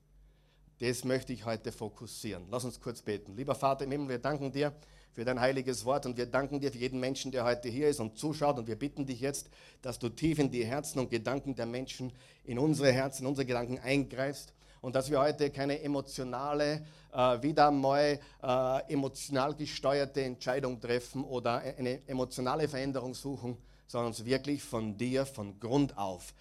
Das 0.79 1.03
möchte 1.05 1.31
ich 1.31 1.45
heute 1.45 1.71
fokussieren. 1.71 2.47
Lass 2.49 2.65
uns 2.65 2.81
kurz 2.81 3.01
beten. 3.01 3.35
Lieber 3.35 3.55
Vater 3.55 3.85
im 3.85 3.91
Himmel, 3.91 4.09
wir 4.09 4.19
danken 4.19 4.51
dir 4.51 4.73
für 5.13 5.23
dein 5.23 5.39
heiliges 5.39 5.85
Wort. 5.85 6.05
Und 6.05 6.17
wir 6.17 6.25
danken 6.25 6.59
dir 6.59 6.71
für 6.71 6.79
jeden 6.79 6.99
Menschen, 6.99 7.31
der 7.31 7.45
heute 7.45 7.69
hier 7.69 7.87
ist 7.87 7.99
und 7.99 8.17
zuschaut. 8.17 8.57
Und 8.57 8.67
wir 8.67 8.77
bitten 8.77 9.05
dich 9.05 9.21
jetzt, 9.21 9.49
dass 9.81 9.99
du 9.99 10.09
tief 10.09 10.39
in 10.39 10.51
die 10.51 10.65
Herzen 10.65 10.99
und 10.99 11.09
Gedanken 11.09 11.55
der 11.55 11.67
Menschen, 11.67 12.11
in 12.43 12.59
unsere 12.59 12.91
Herzen, 12.91 13.23
in 13.23 13.27
unsere 13.29 13.45
Gedanken 13.45 13.79
eingreifst. 13.79 14.53
Und 14.81 14.95
dass 14.95 15.09
wir 15.09 15.19
heute 15.19 15.49
keine 15.49 15.81
emotionale, 15.81 16.85
äh, 17.13 17.41
wieder 17.41 17.71
mal 17.71 18.19
äh, 18.41 18.91
emotional 18.91 19.55
gesteuerte 19.55 20.23
Entscheidung 20.23 20.81
treffen 20.81 21.23
oder 21.23 21.59
eine 21.59 22.05
emotionale 22.07 22.67
Veränderung 22.67 23.13
suchen, 23.13 23.57
sondern 23.87 24.07
uns 24.07 24.25
wirklich 24.25 24.61
von 24.61 24.97
dir, 24.97 25.25
von 25.25 25.59
Grund 25.59 25.97
auf, 25.97 26.33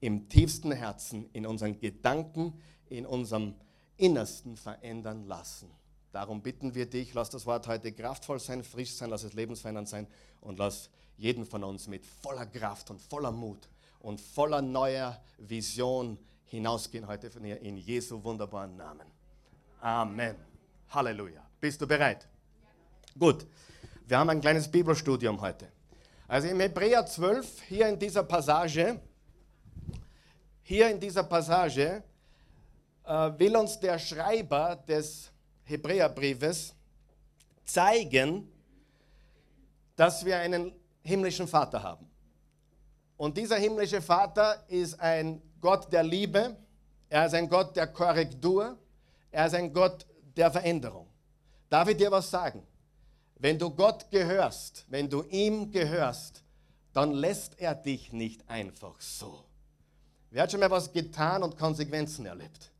im 0.00 0.28
tiefsten 0.28 0.72
Herzen, 0.72 1.28
in 1.32 1.44
unseren 1.44 1.78
Gedanken, 1.78 2.54
in 2.88 3.04
unserem 3.04 3.54
Innersten 3.98 4.56
verändern 4.56 5.26
lassen. 5.26 5.68
Darum 6.12 6.42
bitten 6.42 6.74
wir 6.74 6.86
dich, 6.86 7.14
lass 7.14 7.30
das 7.30 7.46
Wort 7.46 7.68
heute 7.68 7.92
kraftvoll 7.92 8.40
sein, 8.40 8.64
frisch 8.64 8.92
sein, 8.94 9.10
lass 9.10 9.22
es 9.22 9.32
lebensverändernd 9.32 9.88
sein 9.88 10.06
und 10.40 10.58
lass 10.58 10.90
jeden 11.16 11.44
von 11.44 11.62
uns 11.62 11.86
mit 11.86 12.04
voller 12.04 12.46
Kraft 12.46 12.90
und 12.90 13.00
voller 13.00 13.30
Mut 13.30 13.68
und 14.00 14.20
voller 14.20 14.60
neuer 14.60 15.20
Vision 15.38 16.18
hinausgehen 16.46 17.06
heute 17.06 17.30
von 17.30 17.44
hier 17.44 17.60
in 17.60 17.76
Jesu 17.76 18.22
wunderbaren 18.24 18.76
Namen. 18.76 19.06
Amen. 19.80 20.34
Halleluja. 20.88 21.46
Bist 21.60 21.80
du 21.80 21.86
bereit? 21.86 22.26
Gut. 23.16 23.46
Wir 24.06 24.18
haben 24.18 24.30
ein 24.30 24.40
kleines 24.40 24.68
Bibelstudium 24.68 25.40
heute. 25.40 25.70
Also 26.26 26.48
im 26.48 26.58
Hebräer 26.58 27.06
12, 27.06 27.62
hier 27.62 27.88
in 27.88 27.98
dieser 27.98 28.24
Passage, 28.24 29.00
hier 30.62 30.90
in 30.90 30.98
dieser 30.98 31.22
Passage 31.22 32.02
äh, 33.04 33.10
will 33.38 33.56
uns 33.56 33.78
der 33.78 33.98
Schreiber 33.98 34.76
des 34.88 35.30
Hebräerbriefes 35.70 36.74
zeigen, 37.64 38.50
dass 39.96 40.24
wir 40.24 40.38
einen 40.38 40.72
himmlischen 41.02 41.46
Vater 41.46 41.82
haben. 41.82 42.10
Und 43.16 43.36
dieser 43.36 43.56
himmlische 43.56 44.00
Vater 44.00 44.64
ist 44.68 44.98
ein 44.98 45.42
Gott 45.60 45.92
der 45.92 46.02
Liebe, 46.02 46.56
er 47.08 47.26
ist 47.26 47.34
ein 47.34 47.48
Gott 47.48 47.76
der 47.76 47.86
Korrektur, 47.86 48.78
er 49.30 49.46
ist 49.46 49.54
ein 49.54 49.72
Gott 49.72 50.06
der 50.36 50.50
Veränderung. 50.50 51.06
Darf 51.68 51.88
ich 51.88 51.96
dir 51.96 52.10
was 52.10 52.30
sagen? 52.30 52.62
Wenn 53.36 53.58
du 53.58 53.70
Gott 53.70 54.10
gehörst, 54.10 54.84
wenn 54.88 55.08
du 55.08 55.22
ihm 55.24 55.70
gehörst, 55.70 56.42
dann 56.92 57.12
lässt 57.12 57.58
er 57.60 57.74
dich 57.74 58.12
nicht 58.12 58.48
einfach 58.48 59.00
so. 59.00 59.44
Wer 60.30 60.42
hat 60.42 60.50
schon 60.50 60.60
mal 60.60 60.70
was 60.70 60.92
getan 60.92 61.42
und 61.42 61.56
Konsequenzen 61.56 62.26
erlebt? 62.26 62.70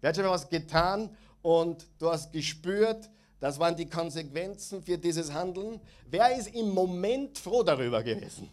Wer 0.00 0.08
hat 0.08 0.16
schon 0.16 0.24
mal 0.24 0.32
was 0.32 0.48
getan 0.48 1.16
und 1.44 1.86
du 1.98 2.10
hast 2.10 2.32
gespürt, 2.32 3.10
das 3.38 3.58
waren 3.58 3.76
die 3.76 3.84
Konsequenzen 3.84 4.82
für 4.82 4.96
dieses 4.96 5.30
Handeln? 5.30 5.78
Wer 6.08 6.34
ist 6.38 6.48
im 6.54 6.70
Moment 6.70 7.38
froh 7.38 7.62
darüber 7.62 8.02
gewesen? 8.02 8.48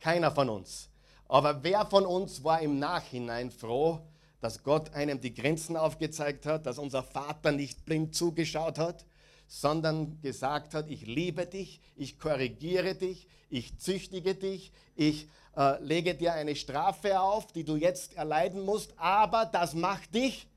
Keiner 0.00 0.32
von 0.32 0.50
uns. 0.50 0.88
Aber 1.28 1.62
wer 1.62 1.86
von 1.86 2.04
uns 2.04 2.42
war 2.42 2.60
im 2.60 2.80
Nachhinein 2.80 3.52
froh, 3.52 4.00
dass 4.40 4.64
Gott 4.64 4.92
einem 4.92 5.20
die 5.20 5.34
Grenzen 5.34 5.76
aufgezeigt 5.76 6.46
hat, 6.46 6.66
dass 6.66 6.78
unser 6.78 7.04
Vater 7.04 7.52
nicht 7.52 7.84
blind 7.84 8.16
zugeschaut 8.16 8.78
hat, 8.78 9.06
sondern 9.46 10.20
gesagt 10.20 10.74
hat, 10.74 10.90
ich 10.90 11.06
liebe 11.06 11.46
dich, 11.46 11.80
ich 11.94 12.18
korrigiere 12.18 12.96
dich, 12.96 13.28
ich 13.50 13.78
züchtige 13.78 14.34
dich, 14.34 14.72
ich 14.96 15.28
äh, 15.56 15.80
lege 15.80 16.16
dir 16.16 16.32
eine 16.32 16.56
Strafe 16.56 17.20
auf, 17.20 17.52
die 17.52 17.62
du 17.62 17.76
jetzt 17.76 18.16
erleiden 18.16 18.62
musst, 18.62 18.98
aber 18.98 19.46
das 19.46 19.74
macht 19.74 20.12
dich 20.12 20.48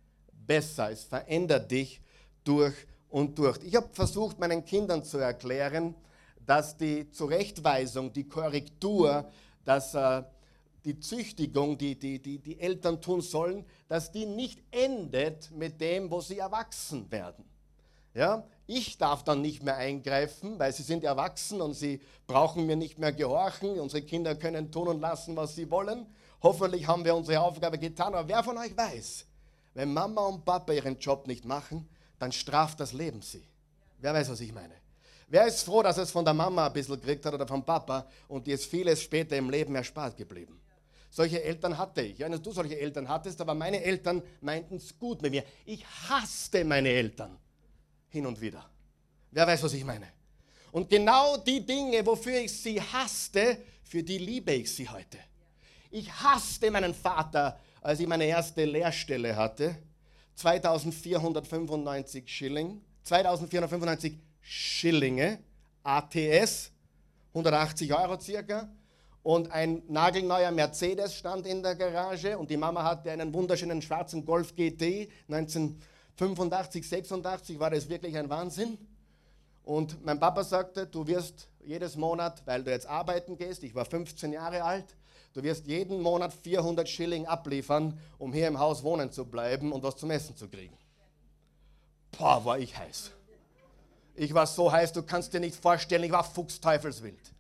besser, 0.50 0.89
es 0.89 1.03
verändert 1.03 1.70
dich 1.70 2.01
durch 2.44 2.74
und 3.08 3.38
durch. 3.38 3.60
Ich 3.63 3.75
habe 3.75 3.88
versucht, 3.94 4.39
meinen 4.39 4.65
Kindern 4.65 5.03
zu 5.03 5.20
erklären, 5.20 5.94
dass 6.44 6.75
die 6.75 7.12
Zurechtweisung, 7.12 8.12
die 8.12 8.27
Korrektur, 8.27 9.29
dass 9.63 9.94
äh, 9.94 10.24
die 10.86 11.00
Züchtigung, 11.00 11.77
die, 11.77 12.00
die, 12.00 12.20
die 12.20 12.39
die 12.39 12.60
Eltern 12.60 13.00
tun 13.00 13.22
sollen, 13.22 13.63
dass 13.88 14.12
die 14.12 14.25
nicht 14.25 14.63
endet 14.72 15.51
mit 15.51 15.79
dem, 15.79 16.10
wo 16.10 16.20
sie 16.20 16.39
erwachsen 16.39 17.12
werden. 17.12 17.46
Ja? 18.15 18.44
Ich 18.65 18.98
darf 18.98 19.24
dann 19.24 19.44
nicht 19.44 19.62
mehr 19.62 19.77
eingreifen, 19.77 20.58
weil 20.58 20.74
sie 20.74 20.82
sind 20.82 21.03
erwachsen 21.03 21.62
und 21.62 21.75
sie 21.75 22.01
brauchen 22.25 22.65
mir 22.65 22.75
nicht 22.75 22.98
mehr 22.98 23.12
gehorchen. 23.12 23.79
Unsere 23.79 24.01
Kinder 24.01 24.34
können 24.34 24.72
tun 24.72 24.88
und 24.88 25.00
lassen, 25.00 25.36
was 25.36 25.53
sie 25.53 25.70
wollen. 25.70 26.08
Hoffentlich 26.41 26.88
haben 26.88 27.06
wir 27.06 27.15
unsere 27.15 27.39
Aufgabe 27.39 27.77
getan. 27.77 28.15
Aber 28.15 28.27
wer 28.27 28.44
von 28.44 28.58
euch 28.58 28.75
weiß, 28.75 29.27
wenn 29.73 29.93
Mama 29.93 30.25
und 30.25 30.45
Papa 30.45 30.73
ihren 30.73 30.97
Job 30.99 31.27
nicht 31.27 31.45
machen, 31.45 31.88
dann 32.17 32.31
straft 32.31 32.79
das 32.79 32.93
Leben 32.93 33.21
sie. 33.21 33.47
Wer 33.99 34.13
weiß, 34.13 34.29
was 34.29 34.39
ich 34.41 34.53
meine? 34.53 34.73
Wer 35.27 35.45
ist 35.45 35.63
froh, 35.63 35.83
dass 35.83 35.97
es 35.97 36.11
von 36.11 36.25
der 36.25 36.33
Mama 36.33 36.67
ein 36.67 36.73
bisschen 36.73 36.99
gekriegt 36.99 37.25
hat 37.25 37.33
oder 37.33 37.47
vom 37.47 37.63
Papa 37.63 38.07
und 38.27 38.47
dir 38.47 38.55
ist 38.55 38.65
vieles 38.65 39.01
später 39.01 39.38
im 39.38 39.49
Leben 39.49 39.75
erspart 39.75 40.17
geblieben? 40.17 40.59
Solche 41.11 41.43
Eltern 41.43 41.77
hatte 41.77 42.01
ich. 42.01 42.19
Ja, 42.19 42.29
du 42.29 42.51
solche 42.51 42.79
Eltern 42.79 43.07
hattest, 43.07 43.39
aber 43.41 43.53
meine 43.53 43.83
Eltern 43.83 44.21
meinten 44.41 44.75
es 44.75 44.97
gut 44.97 45.21
mit 45.21 45.31
mir. 45.31 45.43
Ich 45.65 45.85
hasste 46.07 46.63
meine 46.63 46.89
Eltern 46.89 47.38
hin 48.09 48.25
und 48.25 48.39
wieder. 48.41 48.67
Wer 49.31 49.47
weiß, 49.47 49.63
was 49.63 49.73
ich 49.73 49.83
meine? 49.83 50.07
Und 50.71 50.89
genau 50.89 51.38
die 51.38 51.65
Dinge, 51.65 52.05
wofür 52.05 52.39
ich 52.39 52.51
sie 52.51 52.81
hasste, 52.81 53.57
für 53.83 54.03
die 54.03 54.19
liebe 54.19 54.51
ich 54.51 54.71
sie 54.71 54.88
heute. 54.88 55.17
Ich 55.89 56.11
hasste 56.11 56.69
meinen 56.69 56.93
Vater, 56.93 57.59
als 57.81 58.00
ich 58.00 58.07
meine 58.07 58.25
erste 58.25 58.65
Lehrstelle 58.65 59.36
hatte. 59.36 59.75
2495 60.36 62.27
Schilling, 62.27 62.81
2495 63.03 64.17
Schillinge, 64.41 65.39
ATS, 65.83 66.71
180 67.33 67.93
Euro 67.93 68.19
circa 68.19 68.69
und 69.24 69.51
ein 69.51 69.83
nagelneuer 69.88 70.51
Mercedes 70.51 71.13
stand 71.13 71.45
in 71.45 71.62
der 71.62 71.75
Garage 71.75 72.38
und 72.38 72.50
die 72.50 72.57
Mama 72.57 72.83
hatte 72.83 73.12
einen 73.12 73.33
wunderschönen 73.33 73.81
schwarzen 73.81 74.25
Golf 74.25 74.55
GT 74.55 75.09
1985, 75.27 76.88
86 76.88 77.59
war 77.59 77.69
das 77.69 77.89
wirklich 77.89 78.17
ein 78.17 78.29
Wahnsinn. 78.29 78.77
Und 79.63 80.03
mein 80.03 80.19
Papa 80.19 80.43
sagte, 80.43 80.88
du 80.88 81.05
wirst 81.05 81.48
jedes 81.63 81.95
Monat, 81.95 82.41
weil 82.45 82.63
du 82.63 82.71
jetzt 82.71 82.88
arbeiten 82.88 83.38
gehst, 83.38 83.63
ich 83.63 83.75
war 83.75 83.86
15 83.86 84.33
Jahre 84.33 84.63
alt, 84.63 84.95
du 85.33 85.43
wirst 85.43 85.67
jeden 85.67 86.01
Monat 86.01 86.33
400 86.33 86.88
Schilling 86.88 87.25
abliefern, 87.25 88.00
um 88.17 88.33
hier 88.33 88.48
im 88.48 88.59
Haus 88.59 88.83
wohnen 88.83 89.12
zu 89.12 89.25
bleiben 89.25 89.71
und 89.71 89.83
was 89.83 89.98
zum 89.98 90.12
Essen 90.12 90.36
zu 90.36 90.48
kriegen. 90.48 90.77
Boah, 92.17 92.43
war 92.43 92.59
ich 92.59 92.77
heiß. 92.77 93.12
Ich 94.15 94.33
war 94.33 94.48
so 94.48 94.71
heiß, 94.71 94.93
du 94.93 95.03
kannst 95.03 95.33
dir 95.33 95.39
nicht 95.39 95.55
vorstellen, 95.55 96.03
ich 96.03 96.12
war 96.12 96.24
fuchsteufelswild. 96.24 97.33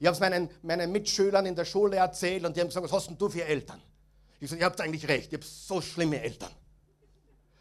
Ich 0.00 0.06
habe 0.06 0.14
es 0.14 0.20
meinen, 0.20 0.50
meinen 0.62 0.90
Mitschülern 0.90 1.46
in 1.46 1.54
der 1.54 1.64
Schule 1.64 1.96
erzählt 1.96 2.44
und 2.44 2.56
die 2.56 2.60
haben 2.60 2.68
gesagt, 2.68 2.84
was 2.84 2.92
hast 2.92 3.08
denn 3.08 3.18
du 3.18 3.28
für 3.28 3.44
Eltern? 3.44 3.80
Ich 4.40 4.50
sage, 4.50 4.60
ihr 4.60 4.66
habt 4.66 4.80
eigentlich 4.80 5.06
recht, 5.08 5.28
ich 5.28 5.34
habe 5.34 5.46
so 5.46 5.80
schlimme 5.80 6.20
Eltern. 6.20 6.50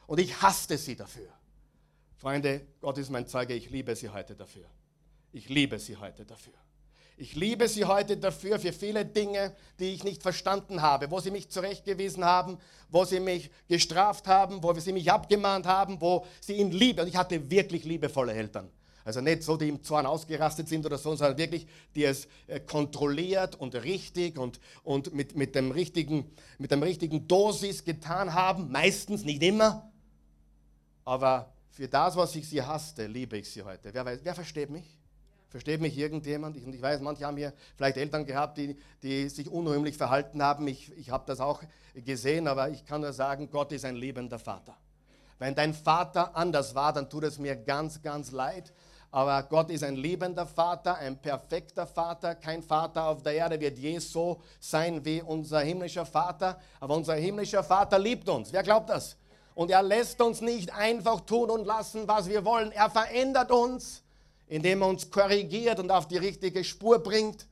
Und 0.07 0.19
ich 0.19 0.41
hasste 0.41 0.77
sie 0.77 0.95
dafür. 0.95 1.29
Freunde, 2.17 2.61
Gott 2.81 2.97
ist 2.97 3.09
mein 3.09 3.27
Zeuge, 3.27 3.53
ich 3.53 3.69
liebe 3.69 3.95
sie 3.95 4.09
heute 4.09 4.35
dafür. 4.35 4.65
Ich 5.31 5.49
liebe 5.49 5.77
sie 5.79 5.97
heute 5.97 6.25
dafür. 6.25 6.53
Ich 7.15 7.35
liebe 7.35 7.67
sie 7.67 7.85
heute 7.85 8.17
dafür 8.17 8.59
für 8.59 8.73
viele 8.73 9.05
Dinge, 9.05 9.55
die 9.79 9.93
ich 9.93 10.03
nicht 10.03 10.23
verstanden 10.23 10.81
habe, 10.81 11.11
wo 11.11 11.19
sie 11.19 11.29
mich 11.29 11.49
zurechtgewiesen 11.49 12.25
haben, 12.25 12.57
wo 12.89 13.05
sie 13.05 13.19
mich 13.19 13.51
gestraft 13.67 14.27
haben, 14.27 14.63
wo 14.63 14.73
sie 14.73 14.93
mich 14.93 15.11
abgemahnt 15.11 15.67
haben, 15.67 16.01
wo 16.01 16.25
sie 16.41 16.57
in 16.57 16.71
Liebe, 16.71 17.03
und 17.03 17.07
ich 17.07 17.15
hatte 17.15 17.49
wirklich 17.51 17.83
liebevolle 17.83 18.33
Eltern. 18.33 18.69
Also 19.05 19.21
nicht 19.21 19.43
so, 19.43 19.57
die 19.57 19.67
im 19.67 19.83
Zorn 19.83 20.05
ausgerastet 20.05 20.69
sind 20.69 20.85
oder 20.85 20.97
so, 20.97 21.15
sondern 21.15 21.37
wirklich, 21.37 21.67
die 21.93 22.05
es 22.05 22.27
äh, 22.47 22.59
kontrolliert 22.61 23.55
und 23.59 23.75
richtig 23.75 24.39
und, 24.39 24.59
und 24.83 25.13
mit, 25.13 25.35
mit, 25.35 25.55
dem 25.55 25.71
richtigen, 25.71 26.31
mit 26.57 26.71
dem 26.71 26.81
richtigen 26.81 27.27
Dosis 27.27 27.83
getan 27.83 28.33
haben. 28.33 28.71
Meistens, 28.71 29.25
nicht 29.25 29.43
immer. 29.43 29.91
Aber 31.03 31.53
für 31.69 31.87
das, 31.87 32.15
was 32.15 32.33
ich 32.35 32.47
sie 32.47 32.61
hasste, 32.61 33.07
liebe 33.07 33.37
ich 33.37 33.51
sie 33.51 33.61
heute. 33.61 33.93
Wer, 33.93 34.05
weiß, 34.05 34.19
wer 34.23 34.35
versteht 34.35 34.69
mich? 34.69 35.02
Versteht 35.53 35.81
mich 35.81 35.95
irgendjemand? 35.95 36.57
Ich, 36.57 36.65
und 36.65 36.73
ich 36.73 36.81
weiß, 36.81 36.99
manche 37.01 37.27
haben 37.27 37.37
hier 37.37 37.53
vielleicht 37.75 37.97
Eltern 37.97 38.25
gehabt, 38.25 38.57
die, 38.57 38.75
die 39.03 39.29
sich 39.29 39.47
unrühmlich 39.47 39.95
verhalten 39.95 40.41
haben. 40.41 40.67
Ich, 40.67 40.91
ich 40.97 41.11
habe 41.11 41.25
das 41.27 41.39
auch 41.39 41.61
gesehen, 41.93 42.47
aber 42.47 42.71
ich 42.71 42.85
kann 42.85 43.01
nur 43.01 43.13
sagen, 43.13 43.51
Gott 43.51 43.71
ist 43.71 43.85
ein 43.85 43.95
liebender 43.95 44.39
Vater. 44.39 44.75
Wenn 45.37 45.53
dein 45.53 45.75
Vater 45.75 46.35
anders 46.35 46.73
war, 46.73 46.91
dann 46.91 47.07
tut 47.07 47.25
es 47.25 47.37
mir 47.37 47.55
ganz, 47.55 48.01
ganz 48.01 48.31
leid. 48.31 48.73
Aber 49.11 49.43
Gott 49.43 49.69
ist 49.69 49.83
ein 49.83 49.95
liebender 49.95 50.47
Vater, 50.47 50.95
ein 50.95 51.21
perfekter 51.21 51.85
Vater. 51.85 52.33
Kein 52.33 52.63
Vater 52.63 53.05
auf 53.05 53.21
der 53.21 53.33
Erde 53.33 53.59
wird 53.59 53.77
je 53.77 53.99
so 53.99 54.41
sein 54.59 55.05
wie 55.05 55.21
unser 55.21 55.59
himmlischer 55.59 56.07
Vater. 56.07 56.59
Aber 56.79 56.95
unser 56.95 57.13
himmlischer 57.13 57.63
Vater 57.63 57.99
liebt 57.99 58.27
uns. 58.27 58.51
Wer 58.51 58.63
glaubt 58.63 58.89
das? 58.89 59.17
Und 59.53 59.69
er 59.69 59.83
lässt 59.83 60.19
uns 60.19 60.41
nicht 60.41 60.73
einfach 60.73 61.21
tun 61.21 61.51
und 61.51 61.67
lassen, 61.67 62.07
was 62.07 62.27
wir 62.27 62.43
wollen. 62.43 62.71
Er 62.71 62.89
verändert 62.89 63.51
uns, 63.51 64.02
indem 64.47 64.81
er 64.81 64.87
uns 64.87 65.09
korrigiert 65.09 65.79
und 65.79 65.91
auf 65.91 66.07
die 66.07 66.17
richtige 66.17 66.63
Spur 66.63 66.99
bringt 66.99 67.47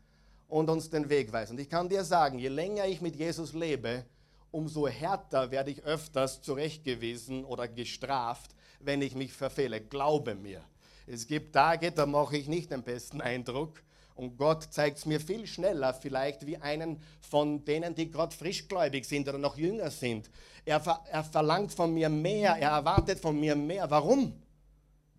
und 0.48 0.70
uns 0.70 0.90
den 0.90 1.10
Weg 1.10 1.32
weist. 1.32 1.52
Und 1.52 1.60
ich 1.60 1.70
kann 1.70 1.90
dir 1.90 2.04
sagen, 2.04 2.38
je 2.38 2.50
länger 2.50 2.86
ich 2.86 3.02
mit 3.02 3.16
Jesus 3.16 3.54
lebe, 3.54 4.06
umso 4.52 4.88
härter 4.88 5.50
werde 5.50 5.72
ich 5.72 5.84
öfters 5.84 6.42
zurechtgewiesen 6.42 7.46
oder 7.46 7.68
gestraft, 7.68 8.52
wenn 8.80 9.02
ich 9.02 9.16
mich 9.16 9.34
verfehle. 9.34 9.82
Glaube 9.82 10.36
mir. 10.36 10.62
Es 11.08 11.26
gibt 11.28 11.54
Tage, 11.54 11.92
da 11.92 12.06
mache 12.06 12.38
ich 12.38 12.48
nicht 12.48 12.72
den 12.72 12.84
besten 12.84 13.22
Eindruck. 13.22 13.82
Und 14.16 14.38
Gott 14.38 14.68
zeigt 14.72 14.98
es 14.98 15.06
mir 15.06 15.20
viel 15.20 15.48
schneller, 15.48 15.94
vielleicht 15.94 16.46
wie 16.46 16.58
einen 16.58 17.02
von 17.22 17.64
denen, 17.66 17.96
die 17.96 18.12
gerade 18.12 18.36
frischgläubig 18.36 19.06
sind 19.06 19.28
oder 19.28 19.38
noch 19.38 19.58
jünger 19.58 19.90
sind. 19.90 20.30
Er, 20.66 20.80
ver 20.80 21.02
er 21.10 21.24
verlangt 21.24 21.74
von 21.74 21.94
mir 21.94 22.10
mehr, 22.10 22.56
er 22.60 22.72
erwartet 22.72 23.20
von 23.20 23.40
mir 23.40 23.56
mehr. 23.56 23.90
Warum? 23.90 24.34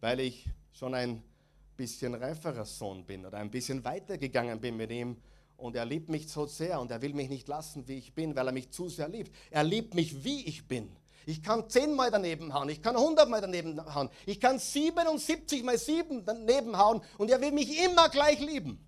Weil 0.00 0.20
ich 0.20 0.46
schon 0.72 0.94
ein 0.94 1.22
bisschen 1.82 2.14
reiferer 2.14 2.64
Sohn 2.64 3.04
bin 3.04 3.26
oder 3.26 3.38
ein 3.38 3.50
bisschen 3.50 3.84
weitergegangen 3.84 4.60
bin 4.60 4.76
mit 4.76 4.92
ihm. 4.92 5.16
Und 5.56 5.74
er 5.74 5.84
liebt 5.84 6.08
mich 6.08 6.28
so 6.28 6.46
sehr 6.46 6.80
und 6.80 6.92
er 6.92 7.02
will 7.02 7.12
mich 7.12 7.28
nicht 7.28 7.48
lassen, 7.48 7.88
wie 7.88 7.98
ich 7.98 8.14
bin, 8.14 8.36
weil 8.36 8.46
er 8.46 8.52
mich 8.52 8.70
zu 8.70 8.88
sehr 8.88 9.08
liebt. 9.08 9.34
Er 9.50 9.64
liebt 9.64 9.94
mich, 9.94 10.22
wie 10.24 10.46
ich 10.46 10.68
bin. 10.68 10.94
Ich 11.26 11.42
kann 11.42 11.68
zehnmal 11.68 12.10
daneben 12.10 12.54
hauen, 12.54 12.68
ich 12.68 12.82
kann 12.82 12.96
hundertmal 12.96 13.40
daneben 13.40 13.80
hauen, 13.94 14.10
ich 14.26 14.40
kann 14.40 14.58
77 14.58 15.62
mal 15.62 15.78
sieben 15.78 16.24
daneben 16.24 16.76
hauen 16.76 17.00
und 17.18 17.30
er 17.30 17.40
will 17.40 17.52
mich 17.52 17.80
immer 17.84 18.08
gleich 18.08 18.40
lieben. 18.40 18.78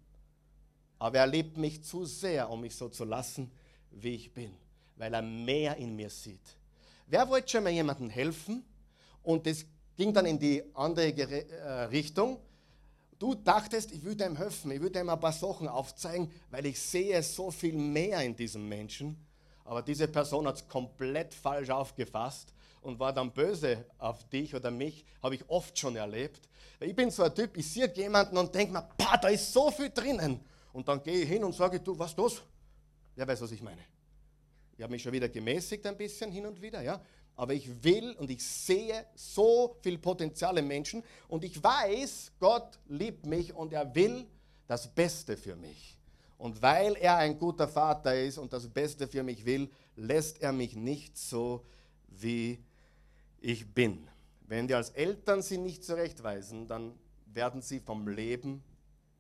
Aber 0.99 1.19
er 1.19 1.27
liebt 1.27 1.57
mich 1.57 1.85
zu 1.85 2.05
sehr, 2.05 2.51
um 2.51 2.61
mich 2.61 2.75
so 2.75 2.89
zu 2.89 3.05
lassen, 3.05 3.53
wie 3.91 4.15
ich 4.15 4.33
bin, 4.33 4.53
weil 4.97 5.15
er 5.15 5.23
mehr 5.23 5.77
in 5.77 5.95
mir 5.95 6.11
sieht. 6.11 6.57
Wer 7.07 7.29
wollte 7.29 7.51
schon 7.51 7.65
mal 7.65 7.73
jemandem 7.73 8.11
helfen 8.11 8.65
und 9.23 9.47
das 9.47 9.65
ging 9.97 10.13
dann 10.13 10.27
in 10.27 10.39
die 10.39 10.63
andere 10.75 11.13
äh, 11.13 11.85
Richtung? 11.85 12.41
Du 13.25 13.35
dachtest, 13.35 13.91
ich 13.91 14.05
würde 14.05 14.27
ihm 14.27 14.37
helfen, 14.37 14.71
ich 14.71 14.83
würde 14.83 15.01
ihm 15.01 15.09
ein 15.09 15.19
paar 15.19 15.33
Sachen 15.33 15.67
aufzeigen, 15.67 16.31
weil 16.51 16.67
ich 16.67 16.79
sehe 16.79 17.23
so 17.23 17.51
viel 17.51 17.73
mehr 17.73 18.21
in 18.21 18.37
diesem 18.37 18.69
Menschen. 18.69 19.17
Aber 19.65 19.81
diese 19.81 20.07
Person 20.09 20.47
hat 20.47 20.57
es 20.57 20.69
komplett 20.69 21.33
falsch 21.33 21.71
aufgefasst 21.71 22.53
und 22.83 22.99
war 22.99 23.15
dann 23.15 23.33
böse 23.33 23.87
auf 23.97 24.29
dich 24.29 24.55
oder 24.55 24.71
mich, 24.71 25.07
habe 25.23 25.37
ich 25.37 25.49
oft 25.49 25.79
schon 25.79 25.97
erlebt. 25.97 26.51
Ich 26.81 26.95
bin 26.95 27.11
so 27.11 27.23
ein 27.23 27.35
Typ, 27.35 27.57
ich 27.57 27.73
sehe 27.73 27.91
jemanden 27.95 28.37
und 28.37 28.55
denke 28.55 28.75
mir, 28.75 28.87
da 28.99 29.29
ist 29.29 29.51
so 29.51 29.71
viel 29.71 29.89
drinnen. 29.89 30.39
Und 30.75 30.87
dann 30.87 31.03
gehe 31.03 31.23
ich 31.23 31.29
hin 31.31 31.45
und 31.45 31.55
sage, 31.55 31.81
du, 31.81 31.99
was 31.99 32.15
los? 32.19 32.43
Wer 33.17 33.27
weiß, 33.27 33.41
was 33.41 33.53
ich 33.53 33.63
meine. 33.63 33.81
Ich 34.77 34.83
habe 34.83 34.93
mich 34.93 35.03
schon 35.03 35.13
wieder 35.13 35.31
gemäßigt 35.31 35.87
ein 35.87 35.97
bisschen 35.97 36.31
hin 36.31 36.45
und 36.45 36.61
wieder, 36.61 36.83
ja. 36.83 37.01
Aber 37.37 37.53
ich 37.55 37.83
will 37.83 38.13
und 38.13 38.31
ich 38.31 38.45
sehe 38.45 39.07
so 39.15 39.77
viel 39.83 39.99
Potenzial 39.99 40.57
im 40.59 40.69
Menschen 40.69 41.03
und 41.29 41.45
ich 41.45 41.63
weiß, 41.63 42.33
Gott 42.39 42.79
liebt 42.89 43.27
mich 43.27 43.53
und 43.55 43.73
er 43.73 43.95
will 43.95 44.27
das 44.67 44.87
Beste 44.87 45.37
für 45.37 45.57
mich. 45.57 45.99
Und 46.39 46.61
weil 46.63 46.95
er 46.97 47.17
ein 47.17 47.39
guter 47.39 47.69
Vater 47.69 48.21
ist 48.21 48.39
und 48.39 48.53
das 48.53 48.69
Beste 48.69 49.09
für 49.09 49.23
mich 49.23 49.45
will, 49.45 49.69
lässt 49.97 50.43
er 50.43 50.53
mich 50.53 50.77
nicht 50.77 51.17
so, 51.17 51.65
wie 52.09 52.63
ich 53.41 53.67
bin. 53.73 54.07
Wenn 54.47 54.69
wir 54.69 54.77
als 54.77 54.91
Eltern 54.91 55.43
sie 55.43 55.59
nicht 55.59 55.85
zurechtweisen, 55.85 56.67
dann 56.67 56.95
werden 57.27 57.63
sie 57.63 57.81
vom 57.81 58.09
Leben 58.09 58.63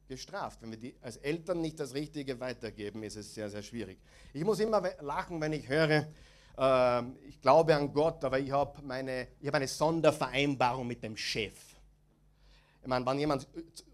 gestraft. 0.09 0.61
Wenn 0.63 0.71
wir 0.71 0.79
die 0.79 0.95
als 1.01 1.17
Eltern 1.17 1.61
nicht 1.61 1.81
das 1.81 1.95
Richtige 1.95 2.41
weitergeben, 2.41 3.03
ist 3.03 3.17
es 3.17 3.35
sehr, 3.35 3.49
sehr 3.51 3.63
schwierig. 3.63 3.99
Ich 4.33 4.45
muss 4.45 4.61
immer 4.61 4.83
lachen, 5.01 5.41
wenn 5.41 5.53
ich 5.53 5.69
höre, 5.69 6.07
äh, 6.59 7.03
ich 7.29 7.41
glaube 7.41 7.75
an 7.75 7.93
Gott, 7.93 8.25
aber 8.25 8.39
ich 8.39 8.51
habe 8.51 8.79
hab 8.79 9.55
eine 9.55 9.69
Sondervereinbarung 9.69 10.87
mit 10.87 11.03
dem 11.03 11.17
Chef. 11.17 11.55
Ich 12.83 12.89
meine, 12.89 13.07
wenn 13.07 13.19
jemand 13.19 13.49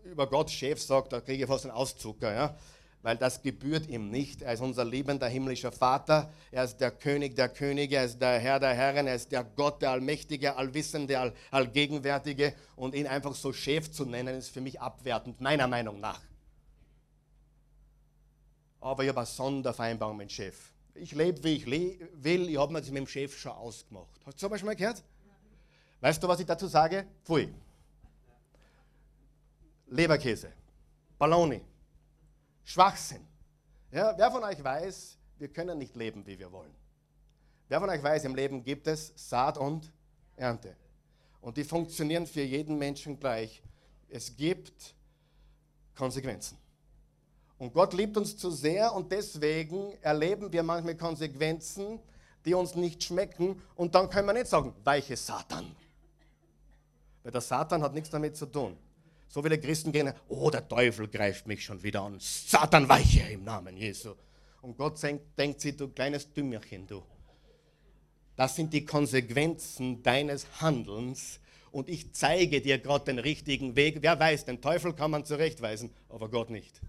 über 0.05 0.26
Gott 0.26 0.50
Chef 0.50 0.83
sagt, 0.83 1.12
da 1.12 1.21
kriege 1.21 1.45
ich 1.45 1.49
fast 1.49 1.64
einen 1.64 1.75
Auszucker. 1.75 2.33
Ja? 2.33 2.57
weil 3.02 3.17
das 3.17 3.43
gebührt 3.43 3.88
ihm 3.88 4.11
nicht. 4.11 4.43
Er 4.43 4.52
ist 4.52 4.61
unser 4.61 4.85
liebender 4.85 5.29
himmlischer 5.29 5.73
Vater, 5.73 6.31
er 6.50 6.64
ist 6.64 6.79
der 6.79 6.90
König 6.90 7.35
der 7.35 7.49
Könige, 7.49 7.97
er 7.97 8.05
ist 8.05 8.21
der 8.21 8.38
Herr 8.38 8.61
der 8.61 8.75
Herren, 8.75 9.07
er 9.07 9.14
ist 9.14 9.33
der 9.33 9.45
Gott, 9.45 9.81
der 9.83 9.90
Allmächtige, 9.90 10.57
Allwissende, 10.57 11.19
All, 11.19 11.33
Allgegenwärtige 11.50 12.55
und 12.76 12.95
ihn 12.95 13.07
einfach 13.07 13.35
so 13.35 13.52
Chef 13.52 13.90
zu 13.90 14.05
nennen, 14.05 14.37
ist 14.37 14.50
für 14.50 14.61
mich 14.61 14.81
abwertend, 14.81 15.40
meiner 15.40 15.67
Meinung 15.67 16.00
nach. 16.00 16.21
Aber 18.81 19.02
ich 19.02 19.09
habe 19.09 19.21
eine 19.21 19.26
Sondervereinbarung 19.26 20.17
mit 20.17 20.31
dem 20.31 20.33
Chef. 20.33 20.57
Ich 21.00 21.12
lebe, 21.12 21.42
wie 21.42 21.57
ich 21.57 21.66
le 21.66 22.09
will, 22.12 22.50
ich 22.50 22.58
habe 22.58 22.73
mir 22.73 22.80
das 22.80 22.91
mit 22.91 22.99
dem 22.99 23.06
Chef 23.06 23.39
schon 23.39 23.52
ausgemacht. 23.52 24.21
Hast 24.26 24.36
du 24.36 24.47
sowas 24.47 24.60
schon 24.60 24.67
mal 24.67 24.76
gehört? 24.76 25.02
Weißt 26.00 26.23
du, 26.23 26.28
was 26.28 26.41
ich 26.41 26.47
dazu 26.47 26.67
sage? 26.67 27.06
Pfui. 27.25 27.49
Leberkäse, 29.86 30.52
Balloni, 31.19 31.63
Schwachsinn. 32.65 33.26
Ja, 33.91 34.15
wer 34.17 34.30
von 34.30 34.45
euch 34.45 34.63
weiß, 34.63 35.19
wir 35.39 35.49
können 35.49 35.78
nicht 35.78 35.97
leben, 35.97 36.25
wie 36.26 36.39
wir 36.39 36.52
wollen? 36.52 36.75
Wer 37.69 37.80
von 37.80 37.89
euch 37.89 38.02
weiß, 38.02 38.25
im 38.25 38.34
Leben 38.34 38.63
gibt 38.63 38.86
es 38.86 39.13
Saat 39.17 39.56
und 39.56 39.91
Ernte. 40.36 40.76
Und 41.41 41.56
die 41.56 41.65
funktionieren 41.65 42.26
für 42.26 42.43
jeden 42.43 42.76
Menschen 42.76 43.19
gleich. 43.19 43.63
Es 44.08 44.36
gibt 44.36 44.95
Konsequenzen. 45.95 46.60
Und 47.61 47.75
Gott 47.75 47.93
liebt 47.93 48.17
uns 48.17 48.39
zu 48.39 48.51
sehr 48.51 48.95
und 48.95 49.13
deswegen 49.13 49.93
erleben 50.01 50.51
wir 50.51 50.63
manchmal 50.63 50.97
Konsequenzen, 50.97 52.01
die 52.47 52.55
uns 52.55 52.75
nicht 52.75 53.05
schmecken. 53.05 53.61
Und 53.77 53.95
dann 53.95 54.09
können 54.09 54.29
wir 54.29 54.33
nicht 54.33 54.47
sagen, 54.47 54.73
weiche 54.83 55.15
Satan. 55.15 55.77
Weil 57.23 57.33
der 57.33 57.43
Satan 57.43 57.83
hat 57.83 57.93
nichts 57.93 58.09
damit 58.09 58.35
zu 58.35 58.47
tun. 58.47 58.79
So 59.29 59.43
viele 59.43 59.61
Christen 59.61 59.93
gehen, 59.93 60.11
oh, 60.29 60.49
der 60.49 60.67
Teufel 60.67 61.07
greift 61.07 61.47
mich 61.47 61.63
schon 61.63 61.83
wieder 61.83 62.01
an. 62.01 62.17
Satan, 62.19 62.89
weiche 62.89 63.31
im 63.31 63.45
Namen 63.45 63.77
Jesu. 63.77 64.15
Und 64.63 64.79
Gott 64.79 64.99
denkt 65.37 65.61
sich, 65.61 65.77
du 65.77 65.89
kleines 65.89 66.33
Dümmerchen, 66.33 66.87
du. 66.87 67.03
Das 68.37 68.57
sind 68.57 68.73
die 68.73 68.87
Konsequenzen 68.87 70.03
deines 70.03 70.47
Handelns. 70.63 71.41
Und 71.73 71.91
ich 71.91 72.15
zeige 72.15 72.63
dir 72.63 72.79
gerade 72.79 73.05
den 73.05 73.19
richtigen 73.19 73.77
Weg. 73.77 73.99
Wer 74.01 74.19
weiß, 74.19 74.47
den 74.47 74.63
Teufel 74.63 74.95
kann 74.95 75.11
man 75.11 75.27
zurechtweisen, 75.27 75.91
aber 76.09 76.31
Gott 76.31 76.49
nicht. 76.49 76.81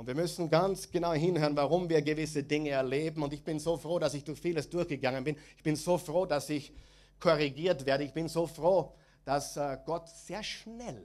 Und 0.00 0.06
wir 0.06 0.14
müssen 0.14 0.48
ganz 0.48 0.90
genau 0.90 1.12
hinhören, 1.12 1.54
warum 1.54 1.86
wir 1.86 2.00
gewisse 2.00 2.42
Dinge 2.42 2.70
erleben. 2.70 3.22
Und 3.22 3.34
ich 3.34 3.44
bin 3.44 3.58
so 3.58 3.76
froh, 3.76 3.98
dass 3.98 4.14
ich 4.14 4.24
durch 4.24 4.40
vieles 4.40 4.70
durchgegangen 4.70 5.22
bin. 5.22 5.36
Ich 5.58 5.62
bin 5.62 5.76
so 5.76 5.98
froh, 5.98 6.24
dass 6.24 6.48
ich 6.48 6.72
korrigiert 7.18 7.84
werde. 7.84 8.04
Ich 8.04 8.14
bin 8.14 8.26
so 8.26 8.46
froh, 8.46 8.94
dass 9.26 9.58
äh, 9.58 9.76
Gott 9.84 10.08
sehr 10.08 10.42
schnell 10.42 11.04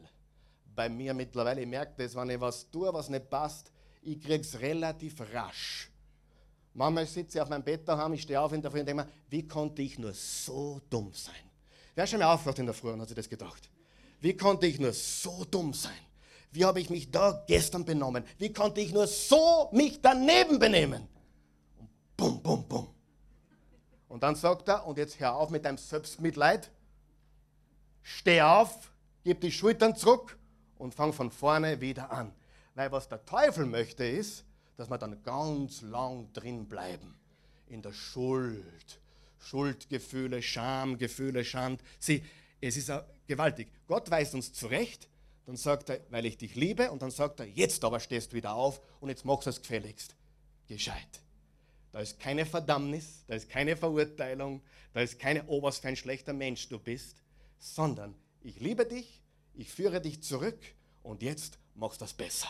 bei 0.73 0.88
mir 0.88 1.13
mittlerweile, 1.13 1.60
ich 1.60 1.67
merke 1.67 1.91
das, 1.97 2.15
wenn 2.15 2.29
ich 2.29 2.39
was 2.39 2.71
tue, 2.71 2.93
was 2.93 3.10
nicht 3.10 3.29
passt, 3.29 3.69
ich 4.01 4.17
kriege 4.17 4.39
es 4.39 4.58
relativ 4.62 5.19
rasch. 5.34 5.91
Manchmal 6.73 7.05
sitze 7.05 7.38
ich 7.38 7.41
auf 7.41 7.49
meinem 7.49 7.65
Bett 7.65 7.86
daheim, 7.86 8.13
ich 8.13 8.21
stehe 8.21 8.39
auf 8.39 8.53
in 8.53 8.62
der 8.62 8.71
Früh 8.71 8.79
und 8.79 8.86
denke 8.86 9.03
mir, 9.03 9.12
wie 9.27 9.45
konnte 9.45 9.81
ich 9.81 9.99
nur 9.99 10.13
so 10.13 10.79
dumm 10.89 11.12
sein? 11.12 11.36
Wer 11.95 12.08
schon 12.08 12.19
mal 12.19 12.34
aufgewacht 12.34 12.60
in 12.60 12.65
der 12.65 12.73
Früh 12.73 12.91
und 12.91 13.01
hat 13.01 13.10
sich 13.10 13.17
das 13.17 13.27
gedacht? 13.27 13.69
Wie 14.21 14.38
konnte 14.38 14.67
ich 14.67 14.79
nur 14.79 14.93
so 14.93 15.43
dumm 15.51 15.73
sein? 15.73 16.04
Wie 16.55 16.65
habe 16.65 16.79
ich 16.79 16.89
mich 16.89 17.11
da 17.11 17.43
gestern 17.47 17.85
benommen? 17.85 18.23
Wie 18.37 18.51
konnte 18.51 18.81
ich 18.81 18.93
nur 18.93 19.07
so 19.07 19.69
mich 19.73 20.01
daneben 20.01 20.57
benehmen? 20.57 21.07
Und 21.77 21.89
bum, 22.15 22.41
bum, 22.41 22.67
bum. 22.67 22.87
Und 24.07 24.23
dann 24.23 24.35
sagt 24.35 24.69
er, 24.69 24.87
und 24.87 24.97
jetzt 24.97 25.19
hör 25.19 25.35
auf 25.35 25.49
mit 25.49 25.65
deinem 25.65 25.77
Selbstmitleid, 25.77 26.71
Steh 28.07 28.41
auf, 28.41 28.91
gib 29.23 29.41
die 29.41 29.51
Schultern 29.51 29.95
zurück 29.95 30.37
und 30.77 30.93
fang 30.93 31.11
von 31.11 31.31
vorne 31.31 31.81
wieder 31.81 32.11
an. 32.11 32.31
Weil 32.75 32.91
was 32.91 33.09
der 33.09 33.25
Teufel 33.25 33.65
möchte 33.65 34.05
ist, 34.05 34.45
dass 34.77 34.89
wir 34.89 34.97
dann 34.99 35.23
ganz 35.23 35.81
lang 35.81 36.31
drin 36.31 36.67
bleiben. 36.67 37.17
In 37.67 37.81
der 37.81 37.93
Schuld. 37.93 39.01
Schuldgefühle, 39.39 40.41
Schamgefühle, 40.41 41.43
Schand. 41.43 41.81
Sieh, 41.99 42.23
es 42.61 42.77
ist 42.77 42.91
gewaltig. 43.27 43.69
Gott 43.87 44.09
weist 44.11 44.35
uns 44.35 44.53
zurecht, 44.53 45.07
dann 45.45 45.58
sagt 45.58 45.89
er, 45.89 45.99
weil 46.10 46.25
ich 46.25 46.38
dich 46.38 46.55
liebe, 46.55 46.91
und 46.91 47.01
dann 47.01 47.12
sagt 47.12 47.39
er, 47.39 47.45
jetzt 47.45 47.84
aber 47.84 47.99
stehst 47.99 48.31
du 48.31 48.38
wieder 48.38 48.55
auf 48.55 48.81
und 48.99 49.10
jetzt 49.10 49.25
machst 49.25 49.45
du 49.45 49.51
es 49.51 49.62
gefälligst. 49.62 50.15
Gescheit. 50.67 51.21
Da 51.91 51.99
ist 51.99 52.19
keine 52.19 52.45
Verdammnis, 52.45 53.23
da 53.27 53.36
ist 53.36 53.49
keine 53.49 53.77
Verurteilung, 53.77 54.62
da 54.93 55.01
ist 55.01 55.19
keine, 55.19 55.45
oh, 55.47 55.62
was 55.62 55.77
für 55.77 55.88
ein 55.88 55.95
schlechter 55.95 56.34
Mensch 56.34 56.67
du 56.67 56.79
bist, 56.79 57.21
sondern 57.60 58.15
ich 58.41 58.60
liebe 58.60 58.86
dich, 58.86 59.21
ich 59.53 59.71
führe 59.71 60.01
dich 60.01 60.21
zurück 60.21 60.60
und 61.03 61.21
jetzt 61.21 61.58
machst 61.75 62.01
du 62.01 62.05
das 62.05 62.13
besser. 62.13 62.47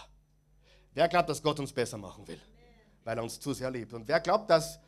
Wer 0.93 1.07
glaubt, 1.09 1.29
dass 1.29 1.43
Gott 1.43 1.59
uns 1.59 1.73
besser 1.73 1.97
machen 1.97 2.27
will? 2.27 2.39
Weil 3.03 3.17
er 3.17 3.23
uns 3.23 3.39
zu 3.39 3.53
sehr 3.53 3.69
liebt. 3.69 3.93
Und 3.93 4.07
wer 4.07 4.19
glaubt, 4.21 4.49
dass, 4.49 4.79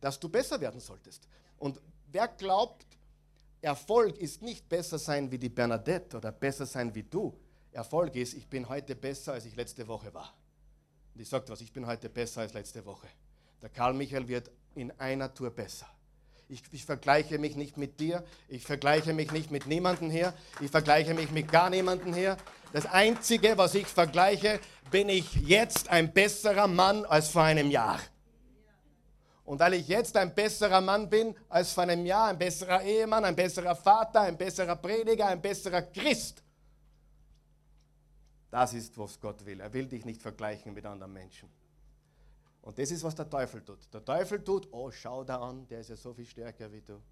dass 0.00 0.20
du 0.20 0.28
besser 0.28 0.60
werden 0.60 0.78
solltest? 0.78 1.26
Und 1.58 1.80
wer 2.12 2.28
glaubt, 2.28 2.86
Erfolg 3.62 4.18
ist 4.18 4.42
nicht 4.42 4.68
besser 4.68 4.98
sein 4.98 5.30
wie 5.30 5.38
die 5.38 5.48
Bernadette 5.48 6.18
oder 6.18 6.30
besser 6.30 6.66
sein 6.66 6.94
wie 6.94 7.02
du. 7.02 7.34
Erfolg 7.74 8.14
ist, 8.14 8.34
ich 8.34 8.46
bin 8.48 8.68
heute 8.68 8.94
besser, 8.94 9.32
als 9.32 9.44
ich 9.44 9.56
letzte 9.56 9.86
Woche 9.88 10.14
war. 10.14 10.32
Und 11.14 11.20
ich 11.20 11.28
sage 11.28 11.48
was, 11.48 11.60
ich 11.60 11.72
bin 11.72 11.86
heute 11.86 12.08
besser 12.08 12.42
als 12.42 12.54
letzte 12.54 12.84
Woche. 12.86 13.08
Der 13.62 13.68
Karl 13.68 13.94
Michael 13.94 14.28
wird 14.28 14.50
in 14.74 14.92
einer 14.98 15.32
Tour 15.34 15.50
besser. 15.50 15.86
Ich, 16.48 16.62
ich, 16.72 16.84
vergleiche 16.84 17.38
mich 17.38 17.56
nicht 17.56 17.76
mit 17.76 17.98
dir, 17.98 18.22
ich 18.48 18.64
vergleiche 18.64 19.12
mich 19.12 19.32
nicht 19.32 19.50
mit 19.50 19.66
niemandem 19.66 20.10
hier, 20.10 20.34
ich 20.60 20.70
vergleiche 20.70 21.14
mich 21.14 21.30
mit 21.30 21.50
gar 21.50 21.70
niemandem 21.70 22.14
hier. 22.14 22.36
Das 22.72 22.86
Einzige, 22.86 23.56
was 23.56 23.74
ich 23.74 23.86
vergleiche, 23.86 24.60
bin 24.90 25.08
ich 25.08 25.34
jetzt 25.34 25.88
ein 25.88 26.12
besserer 26.12 26.68
Mann 26.68 27.04
als 27.06 27.28
vor 27.28 27.42
einem 27.42 27.70
Jahr. 27.70 27.98
Und 29.44 29.58
weil 29.58 29.74
ich 29.74 29.88
jetzt 29.88 30.16
ein 30.16 30.34
besserer 30.34 30.80
Mann 30.80 31.08
bin 31.10 31.34
als 31.48 31.72
vor 31.72 31.82
einem 31.82 32.06
Jahr, 32.06 32.28
ein 32.28 32.38
besserer 32.38 32.82
Ehemann, 32.82 33.24
ein 33.24 33.34
besserer 33.36 33.74
Vater, 33.74 34.20
ein 34.20 34.36
besserer 34.36 34.76
Prediger, 34.76 35.26
ein 35.26 35.42
besserer 35.42 35.82
Christ, 35.82 36.43
das 38.54 38.72
ist, 38.72 38.96
was 38.96 39.18
Gott 39.18 39.44
will. 39.44 39.58
Er 39.58 39.72
will 39.72 39.88
dich 39.88 40.04
nicht 40.04 40.22
vergleichen 40.22 40.72
mit 40.74 40.86
anderen 40.86 41.12
Menschen. 41.12 41.48
Und 42.62 42.78
das 42.78 42.92
ist, 42.92 43.02
was 43.02 43.16
der 43.16 43.28
Teufel 43.28 43.64
tut. 43.64 43.92
Der 43.92 44.04
Teufel 44.04 44.44
tut, 44.44 44.68
oh, 44.70 44.92
schau 44.92 45.24
da 45.24 45.40
an, 45.40 45.66
der 45.66 45.80
ist 45.80 45.90
ja 45.90 45.96
so 45.96 46.14
viel 46.14 46.24
stärker 46.24 46.70
wie 46.70 46.80
du. 46.80 47.02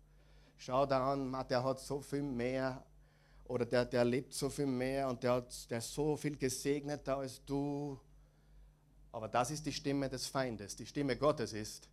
Schau 0.57 0.87
da 0.87 1.13
an, 1.13 1.37
der 1.51 1.65
hat 1.65 1.81
so 1.81 2.01
viel 2.01 2.23
mehr 2.23 2.87
oder 3.49 3.67
der, 3.67 3.85
der 3.85 4.05
lebt 4.05 4.33
so 4.33 4.49
viel 4.49 4.67
mehr 4.67 5.09
und 5.09 5.21
der, 5.25 5.33
hat, 5.33 5.69
der 5.69 5.79
ist 5.79 5.93
so 5.93 6.17
viel 6.17 6.37
gesegneter 6.37 7.17
als 7.17 7.45
du. 7.45 7.99
Aber 9.11 9.27
das 9.27 9.51
ist 9.51 9.67
die 9.67 9.73
Stimme 9.73 10.09
des 10.09 10.29
Feindes. 10.29 10.77
Die 10.77 10.87
Stimme 10.87 11.17
Gottes 11.17 11.55
ist, 11.55 11.89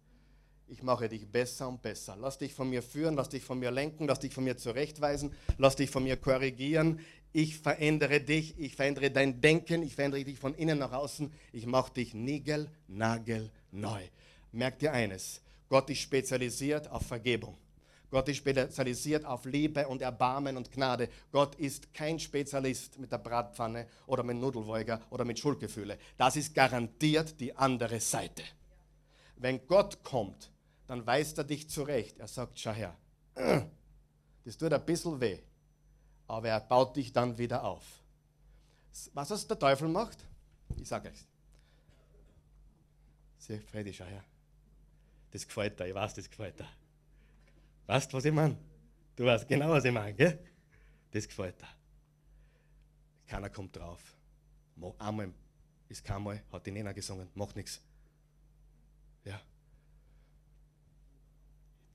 ich 0.68 0.84
mache 0.84 1.10
dich 1.10 1.28
besser 1.28 1.68
und 1.68 1.82
besser. 1.82 2.16
Lass 2.20 2.38
dich 2.38 2.54
von 2.54 2.70
mir 2.70 2.84
führen, 2.84 3.16
lass 3.16 3.30
dich 3.30 3.44
von 3.44 3.58
mir 3.58 3.72
lenken, 3.72 4.06
lass 4.06 4.20
dich 4.20 4.34
von 4.34 4.44
mir 4.44 4.56
zurechtweisen, 4.56 5.34
lass 5.58 5.76
dich 5.76 5.90
von 5.90 6.04
mir 6.04 6.18
korrigieren. 6.18 7.00
Ich 7.32 7.60
verändere 7.60 8.22
dich, 8.22 8.58
ich 8.58 8.76
verändere 8.76 9.12
dein 9.12 9.40
Denken, 9.40 9.84
ich 9.84 9.96
verändere 9.96 10.24
dich 10.24 10.40
von 10.40 10.56
innen 10.56 10.80
nach 10.80 10.94
außen. 10.94 11.32
Ich 11.54 11.66
mache 11.66 11.94
dich 11.94 12.14
nigel, 12.14 12.70
nagel, 12.88 13.52
neu. 13.72 14.02
Merk 14.52 14.80
dir 14.80 14.94
eines, 14.94 15.42
Gott 15.68 15.90
ist 15.92 16.00
spezialisiert 16.00 16.90
auf 16.90 17.06
Vergebung. 17.06 17.56
Gott 18.10 18.28
ist 18.28 18.38
spezialisiert 18.38 19.24
auf 19.26 19.46
Liebe 19.46 19.88
und 19.88 20.02
Erbarmen 20.02 20.58
und 20.58 20.72
Gnade. 20.72 21.10
Gott 21.32 21.54
ist 21.56 21.94
kein 21.94 22.18
Spezialist 22.18 22.98
mit 22.98 23.12
der 23.12 23.20
Bratpfanne 23.20 23.86
oder 24.08 24.24
mit 24.24 24.38
Nudelwolger 24.38 25.00
oder 25.12 25.26
mit 25.26 25.38
Schuldgefühle. 25.38 26.00
Das 26.18 26.36
ist 26.36 26.56
garantiert 26.56 27.40
die 27.40 27.56
andere 27.56 28.00
Seite. 28.00 28.42
Wenn 29.36 29.68
Gott 29.68 30.04
kommt, 30.04 30.52
dann 30.88 31.06
weist 31.06 31.38
er 31.38 31.44
dich 31.44 31.70
zurecht. 31.70 32.18
Er 32.18 32.28
sagt, 32.28 32.60
schau 32.60 32.72
her, 32.72 32.98
das 34.44 34.58
tut 34.58 34.74
ein 34.74 34.86
bisschen 34.86 35.22
weh, 35.22 35.38
aber 36.30 36.50
er 36.50 36.60
baut 36.60 36.96
dich 36.96 37.12
dann 37.12 37.38
wieder 37.38 37.64
auf. 37.64 37.84
Was 39.14 39.30
das 39.30 39.48
der 39.48 39.58
Teufel 39.58 39.88
macht? 39.88 40.26
Ich 40.78 40.88
sage 40.88 41.10
euch. 41.10 41.28
Sieh, 43.40 43.60
Freddy, 43.60 43.94
schau 43.94 44.06
her. 44.06 44.24
Das 45.32 45.46
gefällt 45.46 45.80
dir, 45.80 45.88
ich 45.88 45.96
weiß, 45.96 46.14
das 46.14 46.30
gefällt 46.30 46.60
dir. 46.60 46.68
Weißt 47.88 48.12
du, 48.12 48.18
was 48.18 48.26
ich 48.26 48.32
meine? 48.32 48.58
Du 49.16 49.26
weißt 49.26 49.48
genau, 49.48 49.70
was 49.70 49.86
ich 49.86 49.92
meine, 49.92 50.14
gell? 50.14 50.40
Das 51.12 51.28
gefällt 51.28 51.60
dir. 51.60 51.68
Keiner 53.26 53.50
kommt 53.50 53.76
drauf. 53.76 54.16
Einmal 55.00 55.34
ist 55.88 56.04
keinmal, 56.04 56.44
hat 56.52 56.66
die 56.66 56.72
Nena 56.72 56.92
gesungen, 56.92 57.28
macht 57.34 57.56
nichts. 57.56 57.82
Ja. 59.26 59.42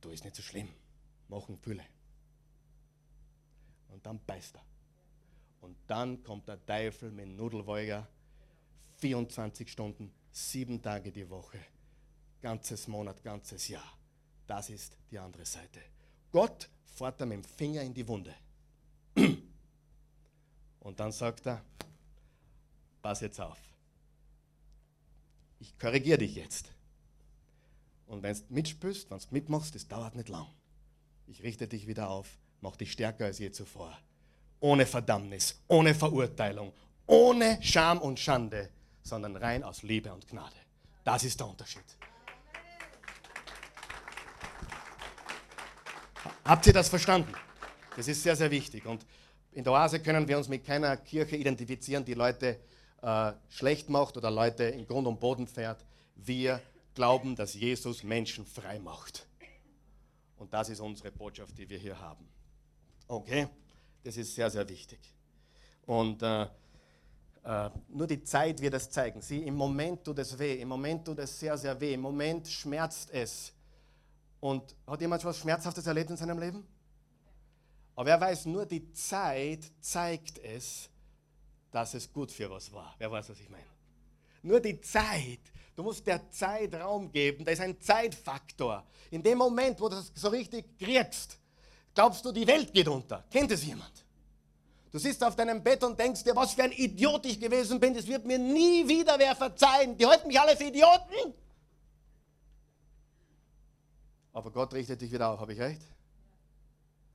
Du 0.01 0.11
ist 0.11 0.25
nicht 0.25 0.37
so 0.37 0.43
schlimm. 0.43 0.69
Machen 1.29 1.57
viele. 1.57 1.85
Und 3.95 4.05
dann 4.05 4.19
beißt 4.27 4.57
er. 4.57 4.65
Und 5.61 5.77
dann 5.87 6.23
kommt 6.25 6.49
der 6.49 6.65
Teufel 6.67 7.13
mit 7.13 7.29
Nudelwolger 7.29 8.09
24 8.97 9.71
Stunden, 9.71 10.13
sieben 10.33 10.83
Tage 10.83 11.13
die 11.13 11.31
Woche, 11.31 11.59
ganzes 12.43 12.89
Monat, 12.89 13.23
ganzes 13.23 13.69
Jahr. 13.69 13.97
Das 14.49 14.69
ist 14.69 14.97
die 15.13 15.19
andere 15.19 15.47
Seite. 15.47 15.81
Gott 16.33 16.69
fährt 16.85 17.21
er 17.21 17.27
mit 17.27 17.37
dem 17.37 17.45
Finger 17.45 17.83
in 17.83 17.95
die 17.95 18.07
Wunde. 18.07 18.35
Und 20.81 20.99
dann 20.99 21.13
sagt 21.13 21.47
er, 21.47 21.65
pass 23.01 23.21
jetzt 23.21 23.41
auf. 23.41 23.61
Ich 25.61 25.79
korrigiere 25.79 26.19
dich 26.19 26.35
jetzt. 26.35 26.73
Und 28.07 28.25
wenn 28.25 28.35
du 28.35 28.43
mitspürst, 28.49 29.09
wenn 29.09 29.19
du 29.19 29.27
mitmachst, 29.31 29.77
das 29.77 29.87
dauert 29.87 30.17
nicht 30.17 30.29
lang. 30.29 30.49
Ich 31.29 31.45
richte 31.45 31.69
dich 31.69 31.87
wieder 31.87 32.11
auf, 32.11 32.37
mach 32.65 32.77
dich 32.77 32.93
stärker 32.93 33.27
als 33.27 33.39
je 33.39 33.51
zuvor. 33.51 33.97
Ohne 34.59 34.87
Verdammnis, 34.87 35.61
ohne 35.69 35.95
Verurteilung, 35.95 36.73
ohne 37.07 37.59
Scham 37.63 37.99
und 37.99 38.19
Schande, 38.19 38.71
sondern 39.03 39.37
rein 39.37 39.63
aus 39.63 39.83
Liebe 39.83 40.11
und 40.11 40.27
Gnade. 40.27 40.57
Das 41.05 41.23
ist 41.25 41.39
der 41.39 41.47
Unterschied. 41.47 41.85
Habt 46.43 46.67
ihr 46.67 46.73
das 46.73 46.89
verstanden? 46.89 47.35
Das 47.97 48.09
ist 48.09 48.23
sehr, 48.23 48.35
sehr 48.35 48.51
wichtig. 48.51 48.87
Und 48.87 49.05
in 49.53 49.63
der 49.63 49.75
Oase 49.75 50.01
können 50.01 50.27
wir 50.27 50.39
uns 50.39 50.49
mit 50.49 50.65
keiner 50.65 50.97
Kirche 50.97 51.37
identifizieren, 51.37 52.03
die 52.03 52.15
Leute 52.15 52.59
äh, 53.03 53.33
schlecht 53.51 53.91
macht 53.91 54.17
oder 54.17 54.31
Leute 54.31 54.65
in 54.65 54.87
Grund 54.87 55.07
und 55.07 55.21
Boden 55.21 55.47
fährt. 55.47 55.85
Wir 56.17 56.63
glauben, 56.95 57.37
dass 57.37 57.53
Jesus 57.53 58.03
Menschen 58.03 58.47
frei 58.47 58.79
macht. 58.79 59.27
Und 60.39 60.55
das 60.55 60.71
ist 60.71 60.81
unsere 60.81 61.13
Botschaft, 61.13 61.59
die 61.59 61.69
wir 61.69 61.79
hier 61.79 62.01
haben. 62.01 62.27
Okay? 63.07 63.49
Das 64.03 64.17
ist 64.17 64.35
sehr, 64.35 64.51
sehr 64.51 64.69
wichtig. 64.69 65.01
Und 65.87 66.23
äh, 66.23 66.47
äh, 67.45 67.71
nur 67.89 68.07
die 68.07 68.23
Zeit 68.23 68.61
wird 68.61 68.75
es 68.75 68.89
zeigen. 68.89 69.21
Sieh, 69.21 69.43
im 69.43 69.55
Moment 69.55 70.05
tut 70.05 70.19
es 70.19 70.39
weh, 70.39 70.61
im 70.61 70.69
Moment 70.69 71.05
tut 71.05 71.19
es 71.19 71.39
sehr, 71.39 71.57
sehr 71.59 71.79
weh, 71.81 71.95
im 71.95 72.01
Moment 72.01 72.49
schmerzt 72.49 73.11
es. 73.11 73.53
Und 74.41 74.75
hat 74.87 75.01
jemand 75.01 75.25
was 75.25 75.39
Schmerzhaftes 75.39 75.87
erlebt 75.87 76.11
in 76.11 76.17
seinem 76.17 76.39
Leben? 76.39 76.67
Aber 77.97 78.11
er 78.11 78.21
weiß, 78.21 78.47
nur 78.47 78.67
die 78.67 78.93
Zeit 78.93 79.71
zeigt 79.81 80.39
es, 80.39 80.89
dass 81.71 81.95
es 81.95 82.13
gut 82.13 82.31
für 82.31 82.51
was 82.51 82.73
war. 82.73 82.95
Wer 82.99 83.11
weiß, 83.11 83.31
was 83.31 83.41
ich 83.41 83.49
meine? 83.49 83.65
Nur 84.43 84.61
die 84.61 84.81
Zeit. 84.81 85.41
Du 85.77 85.83
musst 85.83 86.07
der 86.07 86.31
Zeit 86.31 86.75
Raum 86.75 87.11
geben. 87.11 87.45
Da 87.45 87.53
ist 87.53 87.61
ein 87.61 87.81
Zeitfaktor. 87.81 88.85
In 89.11 89.23
dem 89.23 89.39
Moment, 89.39 89.81
wo 89.81 89.89
du 89.89 89.97
das 89.97 90.13
so 90.15 90.29
richtig 90.29 90.79
kriegst, 90.79 91.39
glaubst 91.95 92.25
du, 92.25 92.33
die 92.33 92.47
Welt 92.47 92.73
geht 92.73 92.89
unter. 92.89 93.25
Kennt 93.31 93.51
es 93.51 93.65
jemand? 93.65 94.05
Du 94.91 94.99
sitzt 94.99 95.25
auf 95.25 95.35
deinem 95.35 95.63
Bett 95.63 95.83
und 95.83 95.99
denkst 95.99 96.23
dir, 96.23 96.37
was 96.37 96.55
für 96.55 96.63
ein 96.63 96.73
Idiot 96.73 97.27
ich 97.27 97.41
gewesen 97.41 97.81
bin. 97.81 97.95
Das 97.95 98.07
wird 98.07 98.25
mir 98.25 98.39
nie 98.39 98.87
wieder 98.87 99.19
wer 99.19 99.35
verzeihen. 99.35 99.97
Die 99.97 100.07
halten 100.07 100.29
mich 100.29 100.39
alle 100.39 100.57
für 100.57 100.65
Idioten. 100.65 101.35
Aber 104.33 104.51
Gott 104.51 104.73
richtet 104.75 105.01
dich 105.01 105.11
wieder 105.11 105.31
auf, 105.31 105.41
habe 105.41 105.53
ich 105.53 105.61
recht? 105.61 105.83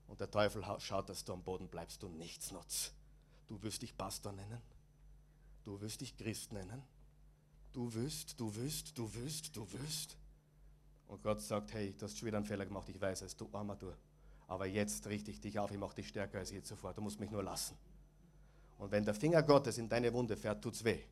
Und 0.07 0.19
der 0.19 0.29
Teufel 0.29 0.63
schaut, 0.79 1.07
dass 1.07 1.23
du 1.23 1.33
am 1.33 1.43
Boden 1.43 1.67
bleibst, 1.67 2.01
du 2.01 2.09
Nichtsnutz. 2.09 2.91
Du 3.47 3.61
wirst 3.61 3.81
dich 3.81 3.95
Pastor 3.95 4.31
nennen. 4.31 4.61
Du 5.63 5.79
wirst 5.79 6.01
dich 6.01 6.17
Christ 6.17 6.51
nennen. 6.51 6.83
Du 7.71 7.93
wirst, 7.93 8.39
du 8.39 8.53
wirst, 8.55 8.97
du 8.97 9.13
wirst, 9.13 9.55
du 9.55 9.71
wirst. 9.71 10.17
Und 11.07 11.23
Gott 11.23 11.41
sagt, 11.41 11.73
hey, 11.73 11.93
du 11.97 12.05
hast 12.05 12.17
schon 12.17 12.27
wieder 12.27 12.37
einen 12.37 12.45
Fehler 12.45 12.65
gemacht, 12.65 12.89
ich 12.89 12.99
weiß 12.99 13.21
es, 13.21 13.35
du 13.35 13.45
du. 13.45 13.93
Aber 14.49 14.65
jetzt 14.65 15.05
richte 15.05 15.29
ich 15.29 15.39
dich 15.39 15.59
auf, 15.59 15.69
ich 15.69 15.77
mache 15.77 15.95
dich 15.95 16.07
stärker 16.07 16.39
als 16.39 16.49
je 16.49 16.63
zuvor. 16.63 16.91
Du 16.95 17.01
musst 17.01 17.19
mich 17.19 17.29
nur 17.29 17.43
lassen. 17.43 17.77
Und 18.79 18.91
wenn 18.91 19.05
der 19.05 19.13
Finger 19.13 19.43
Gottes 19.43 19.77
in 19.77 19.87
deine 19.87 20.11
Wunde 20.11 20.35
fährt, 20.35 20.63
tut 20.63 20.73
es 20.73 20.83
weh. 20.83 21.03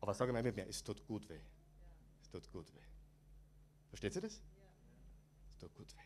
Aber 0.00 0.12
sage 0.14 0.32
mal 0.32 0.42
mit 0.42 0.56
mir, 0.56 0.66
es 0.66 0.82
tut 0.82 1.06
gut 1.06 1.28
weh. 1.28 1.38
Es 2.20 2.28
tut 2.28 2.50
gut 2.50 2.74
weh. 2.74 2.80
Versteht 3.88 4.16
ihr 4.16 4.22
das? 4.22 4.40
tut 5.60 5.72
gut 5.76 5.94
weh. 5.94 6.00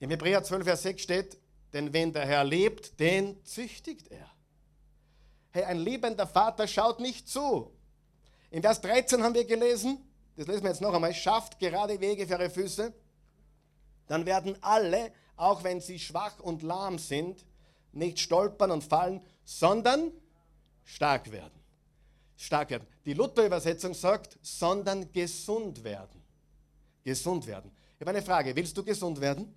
Im 0.00 0.10
Hebräer 0.10 0.42
12, 0.42 0.64
Vers 0.64 0.82
6 0.82 1.02
steht, 1.02 1.38
denn 1.72 1.92
wenn 1.92 2.12
der 2.12 2.26
Herr 2.26 2.42
lebt, 2.42 2.98
den 2.98 3.42
züchtigt 3.44 4.08
er. 4.10 4.28
Hey, 5.52 5.62
ein 5.62 5.78
liebender 5.78 6.26
Vater 6.26 6.66
schaut 6.66 6.98
nicht 6.98 7.28
zu. 7.28 7.70
In 8.50 8.62
Vers 8.62 8.80
13 8.80 9.22
haben 9.22 9.34
wir 9.34 9.44
gelesen, 9.44 9.98
das 10.34 10.48
lesen 10.48 10.64
wir 10.64 10.70
jetzt 10.70 10.80
noch 10.80 10.92
einmal, 10.92 11.14
schafft 11.14 11.60
gerade 11.60 12.00
Wege 12.00 12.26
für 12.26 12.32
ihre 12.32 12.50
Füße. 12.50 12.92
Dann 14.12 14.26
werden 14.26 14.58
alle, 14.60 15.10
auch 15.36 15.64
wenn 15.64 15.80
sie 15.80 15.98
schwach 15.98 16.38
und 16.38 16.62
lahm 16.62 16.98
sind, 16.98 17.46
nicht 17.92 18.20
stolpern 18.20 18.70
und 18.70 18.84
fallen, 18.84 19.22
sondern 19.42 20.12
stark 20.84 21.32
werden. 21.32 21.58
Stark 22.36 22.68
werden. 22.68 22.86
Die 23.06 23.14
Luther-Übersetzung 23.14 23.94
sagt, 23.94 24.38
sondern 24.42 25.10
gesund 25.12 25.82
werden. 25.82 26.22
Gesund 27.02 27.46
werden. 27.46 27.72
Ich 27.94 28.00
habe 28.02 28.10
eine 28.10 28.20
Frage. 28.20 28.54
Willst 28.54 28.76
du 28.76 28.84
gesund 28.84 29.18
werden? 29.18 29.54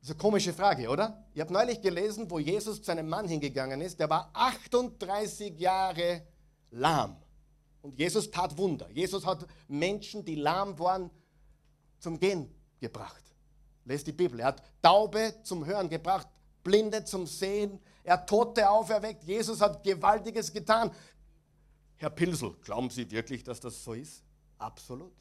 Das 0.00 0.08
ist 0.08 0.14
eine 0.14 0.18
komische 0.20 0.54
Frage, 0.54 0.88
oder? 0.88 1.26
Ich 1.34 1.42
habe 1.42 1.52
neulich 1.52 1.82
gelesen, 1.82 2.30
wo 2.30 2.38
Jesus 2.38 2.80
zu 2.80 2.90
einem 2.90 3.06
Mann 3.06 3.28
hingegangen 3.28 3.82
ist, 3.82 4.00
der 4.00 4.08
war 4.08 4.30
38 4.32 5.60
Jahre 5.60 6.26
lahm. 6.70 7.18
Und 7.82 7.98
Jesus 7.98 8.30
tat 8.30 8.56
Wunder. 8.56 8.88
Jesus 8.92 9.26
hat 9.26 9.46
Menschen, 9.68 10.24
die 10.24 10.36
lahm 10.36 10.78
waren, 10.78 11.10
zum 11.98 12.18
Gehen 12.18 12.48
gebracht. 12.80 13.22
Lest 13.84 14.06
die 14.06 14.12
Bibel. 14.12 14.40
Er 14.40 14.46
hat 14.46 14.62
Taube 14.82 15.34
zum 15.42 15.64
Hören 15.64 15.88
gebracht, 15.88 16.28
Blinde 16.62 17.04
zum 17.04 17.26
Sehen, 17.26 17.78
er 18.02 18.14
hat 18.14 18.28
Tote 18.28 18.68
auferweckt. 18.68 19.24
Jesus 19.24 19.60
hat 19.60 19.82
Gewaltiges 19.82 20.52
getan. 20.52 20.90
Herr 21.96 22.10
Pilsel, 22.10 22.54
glauben 22.62 22.90
Sie 22.90 23.10
wirklich, 23.10 23.44
dass 23.44 23.60
das 23.60 23.82
so 23.82 23.92
ist? 23.92 24.22
Absolut. 24.58 25.12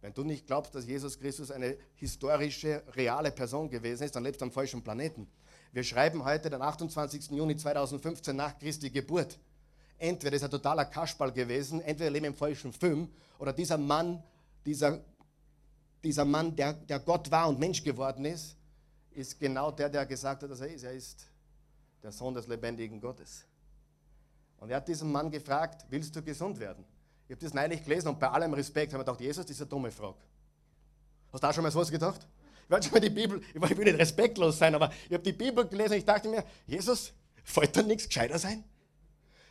Wenn 0.00 0.14
du 0.14 0.22
nicht 0.22 0.46
glaubst, 0.46 0.74
dass 0.74 0.86
Jesus 0.86 1.18
Christus 1.18 1.50
eine 1.50 1.76
historische, 1.94 2.82
reale 2.94 3.32
Person 3.32 3.68
gewesen 3.68 4.04
ist, 4.04 4.14
dann 4.14 4.22
lebst 4.22 4.40
du 4.40 4.44
am 4.44 4.52
falschen 4.52 4.82
Planeten. 4.82 5.28
Wir 5.72 5.82
schreiben 5.82 6.24
heute 6.24 6.48
den 6.48 6.62
28. 6.62 7.30
Juni 7.30 7.56
2015 7.56 8.36
nach 8.36 8.58
Christi 8.58 8.90
Geburt. 8.90 9.38
entweder 9.98 10.36
ist 10.36 10.42
er 10.42 10.50
totaler 10.50 10.84
Kasperl 10.84 11.32
gewesen, 11.32 11.80
entweder 11.80 12.10
leben 12.10 12.26
im 12.26 12.34
falschen 12.34 12.72
Film, 12.72 13.08
oder 13.38 13.52
dieser 13.52 13.78
Mann, 13.78 14.22
dieser, 14.64 15.00
dieser 16.06 16.24
Mann, 16.24 16.54
der, 16.54 16.72
der 16.72 17.00
Gott 17.00 17.30
war 17.32 17.48
und 17.48 17.58
Mensch 17.58 17.82
geworden 17.82 18.24
ist, 18.24 18.56
ist 19.10 19.40
genau 19.40 19.72
der, 19.72 19.88
der 19.88 20.06
gesagt 20.06 20.42
hat, 20.42 20.50
dass 20.50 20.60
er 20.60 20.72
ist. 20.72 20.84
Er 20.84 20.92
ist 20.92 21.26
der 22.00 22.12
Sohn 22.12 22.32
des 22.32 22.46
lebendigen 22.46 23.00
Gottes. 23.00 23.44
Und 24.58 24.70
er 24.70 24.76
hat 24.76 24.86
diesen 24.86 25.10
Mann 25.10 25.30
gefragt, 25.30 25.84
willst 25.90 26.14
du 26.14 26.22
gesund 26.22 26.60
werden? 26.60 26.84
Ich 27.26 27.32
habe 27.32 27.44
das 27.44 27.52
neulich 27.52 27.82
gelesen 27.82 28.08
und 28.08 28.20
bei 28.20 28.28
allem 28.28 28.54
Respekt 28.54 28.92
habe 28.92 29.02
ich 29.02 29.06
gedacht, 29.06 29.20
Jesus, 29.20 29.60
eine 29.60 29.68
dumme 29.68 29.90
Frage. 29.90 30.18
Hast 31.32 31.42
du 31.42 31.48
auch 31.48 31.52
schon 31.52 31.64
mal 31.64 31.72
sowas 31.72 31.90
gedacht? 31.90 32.24
Ich 32.64 32.70
weiß 32.70 32.84
schon 32.84 32.94
mal 32.94 33.00
die 33.00 33.10
Bibel, 33.10 33.42
ich 33.52 33.60
will 33.60 33.84
nicht 33.84 33.98
respektlos 33.98 34.58
sein, 34.58 34.76
aber 34.76 34.92
ich 35.06 35.12
habe 35.12 35.24
die 35.24 35.32
Bibel 35.32 35.66
gelesen 35.66 35.92
und 35.92 35.98
ich 35.98 36.04
dachte 36.04 36.28
mir, 36.28 36.44
Jesus, 36.66 37.12
fällt 37.42 37.76
da 37.76 37.82
nichts 37.82 38.06
gescheiter 38.06 38.38
sein? 38.38 38.62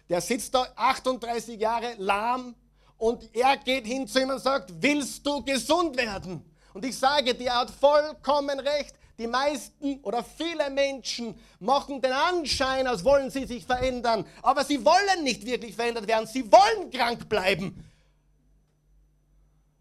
Der 0.08 0.22
sitzt 0.22 0.54
da 0.54 0.68
38 0.76 1.60
Jahre 1.60 1.96
lahm 1.98 2.56
und 2.97 3.29
er 3.36 3.58
geht 3.58 3.86
hin 3.86 4.08
zu 4.08 4.21
ihm 4.21 4.29
und 4.29 4.39
sagt, 4.39 4.71
willst 4.81 5.25
du 5.25 5.43
gesund 5.43 5.97
werden? 5.97 6.43
Und 6.73 6.86
ich 6.86 6.97
sage 6.97 7.34
dir, 7.34 7.47
er 7.47 7.60
hat 7.60 7.71
vollkommen 7.71 8.60
recht. 8.60 8.95
Die 9.17 9.27
meisten 9.27 10.01
oder 10.01 10.23
viele 10.23 10.69
Menschen 10.69 11.39
machen 11.60 12.01
den 12.01 12.12
Anschein, 12.12 12.86
als 12.86 13.03
wollen 13.03 13.29
sie 13.29 13.45
sich 13.45 13.65
verändern, 13.65 14.25
aber 14.41 14.65
sie 14.65 14.84
wollen 14.84 15.23
nicht 15.23 15.45
wirklich 15.45 15.73
verändert 15.73 16.05
werden, 16.05 16.27
sie 16.27 16.51
wollen 16.51 16.91
krank 16.91 17.29
bleiben. 17.29 17.81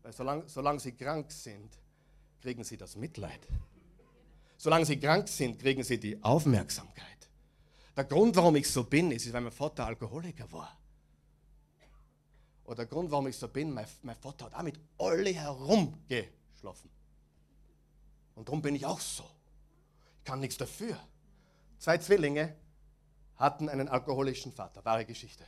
Weil 0.03 0.13
solange, 0.13 0.45
solange 0.47 0.79
sie 0.79 0.93
krank 0.93 1.33
sind, 1.33 1.69
kriegen 2.41 2.63
sie 2.63 2.77
das 2.77 2.95
Mitleid. 2.95 3.41
Solange 4.57 4.87
sie 4.87 5.01
krank 5.01 5.27
sind, 5.29 5.59
kriegen 5.59 5.83
sie 5.83 5.99
die 5.99 6.23
Aufmerksamkeit. 6.23 7.29
Der 7.97 8.05
Grund, 8.05 8.37
warum 8.37 8.55
ich 8.57 8.71
so 8.71 8.85
bin, 8.85 9.11
ist, 9.11 9.33
weil 9.33 9.41
mein 9.41 9.53
Vater 9.53 9.87
Alkoholiker 9.87 10.51
war. 10.53 10.79
Oder 12.65 12.77
der 12.77 12.87
Grund, 12.87 13.11
warum 13.11 13.27
ich 13.27 13.37
so 13.37 13.49
bin, 13.49 13.73
mein, 13.73 13.87
mein 14.03 14.17
Vater 14.17 14.47
hat 14.47 14.55
auch 14.55 14.63
mit 14.63 14.79
alle 14.99 15.31
herumgeschlafen. 15.31 16.91
Und 18.35 18.49
darum 18.49 18.63
bin 18.63 18.75
ich 18.75 18.87
auch 18.87 19.01
so. 19.01 19.25
Ich 20.19 20.25
kann 20.25 20.41
nichts 20.41 20.57
dafür. 20.57 20.99
Zwei 21.79 21.99
Zwillinge 21.99 22.57
hatten 23.37 23.69
einen 23.69 23.89
alkoholischen 23.89 24.53
Vater. 24.53 24.85
Wahre 24.85 25.05
Geschichte. 25.05 25.45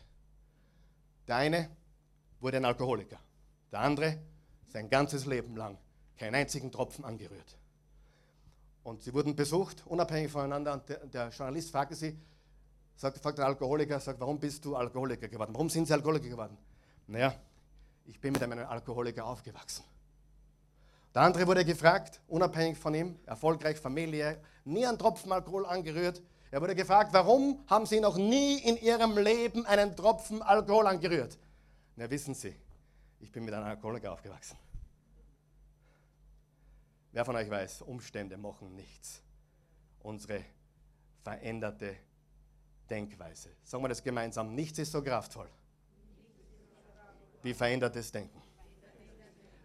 Der 1.26 1.36
eine 1.36 1.70
wurde 2.40 2.58
ein 2.58 2.64
Alkoholiker. 2.64 3.18
Der 3.72 3.80
andere 3.80 4.18
sein 4.68 4.90
ganzes 4.90 5.26
Leben 5.26 5.56
lang 5.56 5.78
keinen 6.16 6.34
einzigen 6.34 6.70
Tropfen 6.70 7.04
angerührt. 7.04 7.56
Und 8.82 9.02
sie 9.02 9.12
wurden 9.12 9.34
besucht, 9.34 9.84
unabhängig 9.86 10.30
voneinander. 10.30 10.74
Und 10.74 10.88
der, 10.88 11.06
der 11.06 11.28
Journalist 11.30 11.70
fragte 11.70 11.94
sie, 11.94 12.16
sagt, 12.94 13.18
fragt 13.18 13.38
der 13.38 13.46
Alkoholiker, 13.46 13.98
sagt, 13.98 14.20
warum 14.20 14.38
bist 14.38 14.64
du 14.64 14.76
Alkoholiker 14.76 15.28
geworden? 15.28 15.52
Warum 15.54 15.68
sind 15.68 15.86
sie 15.86 15.94
Alkoholiker 15.94 16.28
geworden? 16.28 16.56
Naja, 17.06 17.34
ich 18.04 18.20
bin 18.20 18.32
mit 18.32 18.42
einem 18.42 18.66
Alkoholiker 18.66 19.24
aufgewachsen. 19.24 19.84
Der 21.14 21.22
andere 21.22 21.46
wurde 21.46 21.64
gefragt, 21.64 22.20
unabhängig 22.26 22.76
von 22.78 22.94
ihm, 22.94 23.18
erfolgreich, 23.26 23.78
Familie, 23.78 24.40
nie 24.64 24.86
einen 24.86 24.98
Tropfen 24.98 25.32
Alkohol 25.32 25.64
angerührt. 25.66 26.22
Er 26.50 26.60
wurde 26.60 26.74
gefragt, 26.74 27.12
warum 27.12 27.64
haben 27.68 27.86
Sie 27.86 28.00
noch 28.00 28.16
nie 28.16 28.58
in 28.58 28.76
Ihrem 28.76 29.16
Leben 29.16 29.64
einen 29.66 29.96
Tropfen 29.96 30.42
Alkohol 30.42 30.86
angerührt? 30.86 31.38
Na, 31.96 32.10
wissen 32.10 32.34
Sie, 32.34 32.54
ich 33.20 33.32
bin 33.32 33.44
mit 33.44 33.54
einem 33.54 33.66
Alkoholiker 33.66 34.12
aufgewachsen. 34.12 34.58
Wer 37.12 37.24
von 37.24 37.36
euch 37.36 37.48
weiß, 37.48 37.82
Umstände 37.82 38.36
machen 38.36 38.74
nichts. 38.74 39.22
Unsere 40.00 40.44
veränderte 41.22 41.96
Denkweise. 42.90 43.50
Sagen 43.64 43.82
wir 43.82 43.88
das 43.88 44.02
gemeinsam, 44.02 44.54
nichts 44.54 44.78
ist 44.78 44.92
so 44.92 45.02
kraftvoll 45.02 45.48
wie 47.42 47.54
verändertes 47.54 48.12
Denken. 48.12 48.42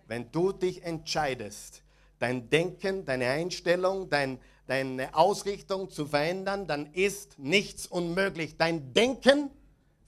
Wenn 0.07 0.31
du 0.31 0.51
dich 0.51 0.83
entscheidest, 0.83 1.83
dein 2.19 2.49
Denken, 2.49 3.05
deine 3.05 3.27
Einstellung, 3.29 4.09
dein, 4.09 4.39
deine 4.67 5.15
Ausrichtung 5.15 5.89
zu 5.89 6.05
verändern, 6.05 6.67
dann 6.67 6.93
ist 6.93 7.39
nichts 7.39 7.87
unmöglich. 7.87 8.57
Dein 8.57 8.93
Denken 8.93 9.49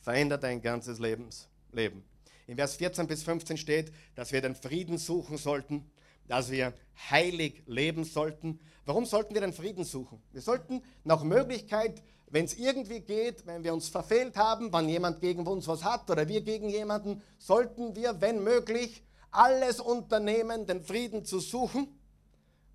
verändert 0.02 0.44
dein 0.44 0.62
ganzes 0.62 1.00
Lebens, 1.00 1.48
Leben. 1.72 2.04
In 2.48 2.58
Vers 2.58 2.76
14 2.76 3.08
bis 3.08 3.24
15 3.24 3.58
steht, 3.58 3.94
dass 4.16 4.32
wir 4.32 4.42
den 4.42 4.56
Frieden 4.56 4.98
suchen 4.98 5.38
sollten, 5.38 5.90
dass 6.28 6.52
wir 6.52 6.74
heilig 7.10 7.64
leben 7.66 8.04
sollten. 8.04 8.60
Warum 8.86 9.06
sollten 9.06 9.34
wir 9.34 9.42
den 9.42 9.54
Frieden 9.54 9.86
suchen? 9.86 10.22
Wir 10.32 10.42
sollten 10.42 10.82
nach 11.04 11.24
Möglichkeit 11.24 12.04
wenn 12.34 12.46
es 12.46 12.56
irgendwie 12.56 13.00
geht, 13.00 13.46
wenn 13.46 13.64
wir 13.64 13.76
uns 13.76 13.90
verfehlt 13.90 14.36
haben, 14.38 14.74
wenn 14.74 14.90
jemand 14.90 15.22
gegen 15.22 15.46
uns 15.46 15.68
was 15.68 15.84
hat 15.84 16.10
oder 16.10 16.28
wir 16.28 16.42
gegen 16.42 16.68
jemanden, 16.68 17.22
sollten 17.38 17.96
wir, 17.96 18.22
wenn 18.22 18.44
möglich, 18.44 19.04
alles 19.30 19.80
unternehmen, 19.80 20.66
den 20.66 20.82
Frieden 20.82 21.26
zu 21.26 21.40
suchen. 21.40 21.88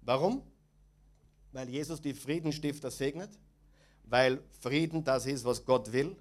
Warum? 0.03 0.42
Weil 1.51 1.68
Jesus 1.68 2.01
die 2.01 2.14
Friedenstifter 2.14 2.92
segnet, 2.92 3.31
weil 4.05 4.40
Frieden 4.61 5.03
das 5.03 5.27
ist, 5.27 5.44
was 5.44 5.64
Gott 5.64 5.90
will. 5.90 6.16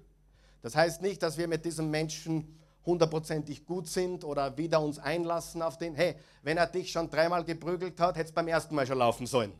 Das 0.60 0.74
heißt 0.74 1.00
nicht, 1.00 1.22
dass 1.22 1.38
wir 1.38 1.46
mit 1.46 1.64
diesem 1.64 1.92
Menschen 1.92 2.58
hundertprozentig 2.86 3.66
gut 3.66 3.86
sind 3.86 4.24
oder 4.24 4.58
wieder 4.58 4.80
uns 4.80 4.98
einlassen 4.98 5.62
auf 5.62 5.78
den, 5.78 5.94
hey, 5.94 6.16
wenn 6.42 6.56
er 6.56 6.66
dich 6.66 6.90
schon 6.90 7.08
dreimal 7.08 7.44
geprügelt 7.44 8.00
hat, 8.00 8.16
hätte 8.16 8.30
es 8.30 8.34
beim 8.34 8.48
ersten 8.48 8.74
Mal 8.74 8.84
schon 8.88 8.98
laufen 8.98 9.28
sollen. 9.28 9.52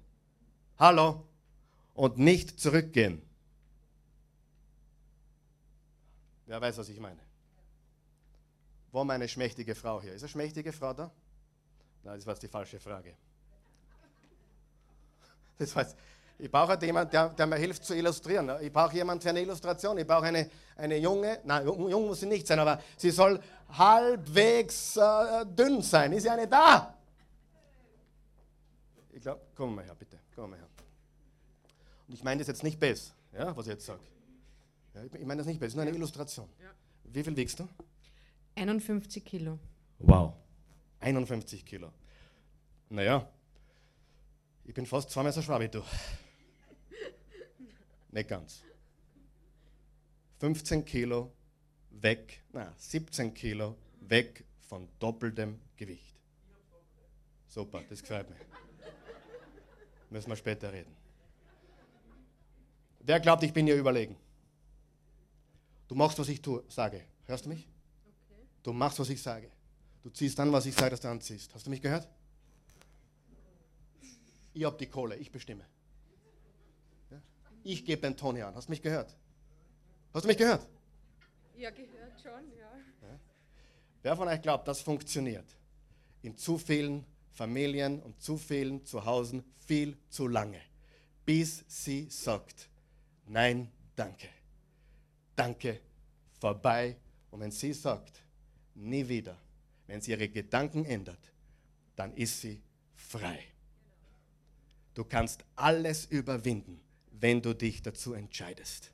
Hallo? 0.81 1.23
Und 1.95 2.19
nicht 2.19 2.59
zurückgehen. 2.59 3.28
Wer 6.49 6.61
weiß, 6.63 6.79
was 6.79 6.89
ich 6.89 6.99
meine? 6.99 7.21
Wo 8.91 9.05
meine 9.05 9.29
schmächtige 9.29 9.75
Frau 9.75 10.01
hier? 10.01 10.15
Ist 10.15 10.23
eine 10.23 10.31
schmächtige 10.31 10.73
Frau 10.73 10.95
da? 10.95 11.11
Nein, 12.03 12.17
das 12.17 12.27
war 12.27 12.35
die 12.37 12.49
falsche 12.49 12.81
Frage. 12.81 13.15
Das 15.59 15.77
heißt, 15.77 15.95
ich 16.39 16.51
brauche 16.51 16.69
halt 16.69 16.83
jemanden, 16.83 17.11
der, 17.11 17.29
der, 17.29 17.47
mir 17.47 17.57
hilft 17.57 17.85
zu 17.85 17.95
illustrieren. 17.95 18.51
Ich 18.63 18.73
brauche 18.73 18.95
jemanden 18.95 19.21
für 19.21 19.29
eine 19.29 19.43
Illustration. 19.43 19.99
Ich 19.99 20.07
brauche 20.07 20.25
eine, 20.25 20.49
eine 20.77 20.97
junge, 20.97 21.39
nein, 21.45 21.67
jung 21.67 22.07
muss 22.07 22.21
sie 22.21 22.27
nicht 22.27 22.47
sein, 22.47 22.59
aber 22.59 22.81
sie 22.97 23.11
soll 23.11 23.43
halbwegs 23.77 24.97
äh, 24.97 25.45
dünn 25.45 25.83
sein. 25.83 26.15
Ist 26.15 26.25
ja 26.25 26.33
eine 26.33 26.49
da? 26.49 26.95
Ich 29.11 29.21
glaube, 29.21 29.43
komm 29.55 29.75
mal 29.75 29.85
her, 29.85 29.95
bitte. 29.95 30.19
Komm 30.35 30.51
mal 30.51 30.59
her. 30.59 30.69
Und 32.07 32.15
ich 32.15 32.25
meine 32.25 32.39
das 32.39 32.47
jetzt 32.47 32.63
nicht 32.63 32.81
besser, 32.81 33.13
ja, 33.35 33.55
was 33.55 33.67
ich 33.67 33.73
jetzt 33.73 33.85
sage. 33.85 34.01
Ja, 34.95 35.05
ich 35.05 35.27
meine 35.27 35.39
das 35.39 35.47
nicht 35.47 35.61
besser, 35.61 35.69
es 35.69 35.73
ist 35.73 35.77
nur 35.77 35.87
eine 35.87 35.97
Illustration. 35.97 36.49
Ja. 36.61 36.71
Wie 37.05 37.23
viel 37.23 37.37
wiegst 37.37 37.61
du? 37.61 37.69
51 38.55 39.25
Kilo. 39.25 39.59
Wow, 39.99 40.35
51 41.01 41.65
Kilo. 41.65 41.93
Naja, 42.91 43.29
ich 44.65 44.75
bin 44.75 44.87
fast 44.87 45.11
zweimal 45.11 45.33
so 45.33 45.43
schwer 45.43 45.61
wie 45.61 45.69
du. 45.69 45.81
nicht 48.11 48.29
ganz. 48.29 48.63
15 50.41 50.85
Kilo 50.85 51.33
weg, 51.91 52.43
na, 52.53 52.73
17 52.77 53.35
Kilo 53.35 53.77
weg 54.01 54.45
von 54.61 54.89
doppeltem 54.99 55.61
Gewicht. 55.77 56.17
Super, 57.47 57.83
das 57.89 58.01
gefällt 58.01 58.29
mir. 58.31 58.37
Müssen 60.11 60.29
wir 60.29 60.37
später 60.37 60.73
reden. 60.73 60.95
Wer 63.01 63.21
glaubt, 63.21 63.43
ich 63.43 63.53
bin 63.53 63.67
hier 63.67 63.77
überlegen? 63.77 64.17
Du 65.89 65.95
machst, 65.95 66.19
was 66.19 66.29
ich 66.29 66.43
tue, 66.43 66.63
sage. 66.69 67.03
Hörst 67.25 67.47
du 67.47 67.49
mich? 67.49 67.67
Okay. 68.31 68.47
Du 68.63 68.75
machst, 68.75 68.99
was 68.99 69.09
ich 69.09 69.21
sage. 69.21 69.51
Du 70.03 70.11
ziehst 70.11 70.39
dann, 70.39 70.53
was 70.53 70.67
ich 70.67 70.75
sage, 70.75 70.91
dass 70.91 71.01
du 71.01 71.09
anziehst. 71.09 71.53
Hast 71.55 71.67
du 71.67 71.71
mich 71.71 71.81
gehört? 71.81 72.07
Ich 74.53 74.65
habe 74.65 74.77
die 74.77 74.87
Kohle, 74.87 75.17
ich 75.17 75.33
bestimme. 75.33 75.65
Ja? 77.11 77.23
Ich 77.65 77.85
gebe 77.85 78.03
den 78.03 78.17
Ton 78.17 78.37
hier 78.37 78.49
an. 78.49 78.55
Hast 78.55 78.69
du 78.69 78.73
mich 78.73 78.83
gehört? 78.83 79.17
Hast 80.13 80.25
du 80.25 80.29
mich 80.29 80.37
gehört? 80.37 80.69
Ja, 81.57 81.71
gehört 81.71 82.21
schon, 82.21 82.51
ja. 82.57 82.71
ja. 83.03 83.21
Wer 84.03 84.17
von 84.17 84.29
euch 84.29 84.43
glaubt, 84.43 84.69
das 84.69 84.83
funktioniert? 84.83 85.47
In 86.23 86.37
zu 86.37 86.59
vielen 86.59 87.05
Familien 87.31 88.03
und 88.03 88.21
zu 88.21 88.37
vielen 88.37 88.85
Zuhause 88.85 89.43
viel 89.67 89.97
zu 90.09 90.29
lange, 90.29 90.61
bis 91.25 91.65
sie 91.67 92.09
sagt, 92.11 92.69
nein, 93.27 93.71
danke 93.97 94.29
danke, 95.39 95.81
vorbei. 96.41 96.97
Und 97.31 97.41
wenn 97.41 97.51
sie 97.51 97.73
sagt, 97.73 98.23
nie 98.75 99.09
wieder, 99.09 99.37
wenn 99.87 100.01
sie 100.01 100.13
ihre 100.13 100.29
Gedanken 100.29 100.85
ändert, 100.85 101.33
dann 101.97 102.15
ist 102.15 102.41
sie 102.41 102.61
frei. 102.95 103.43
Du 104.95 105.05
kannst 105.05 105.45
alles 105.57 106.07
überwinden, 106.07 106.81
wenn 107.13 107.41
du 107.41 107.55
dich 107.55 107.83
dazu 107.83 108.15
entscheidest. 108.15 108.93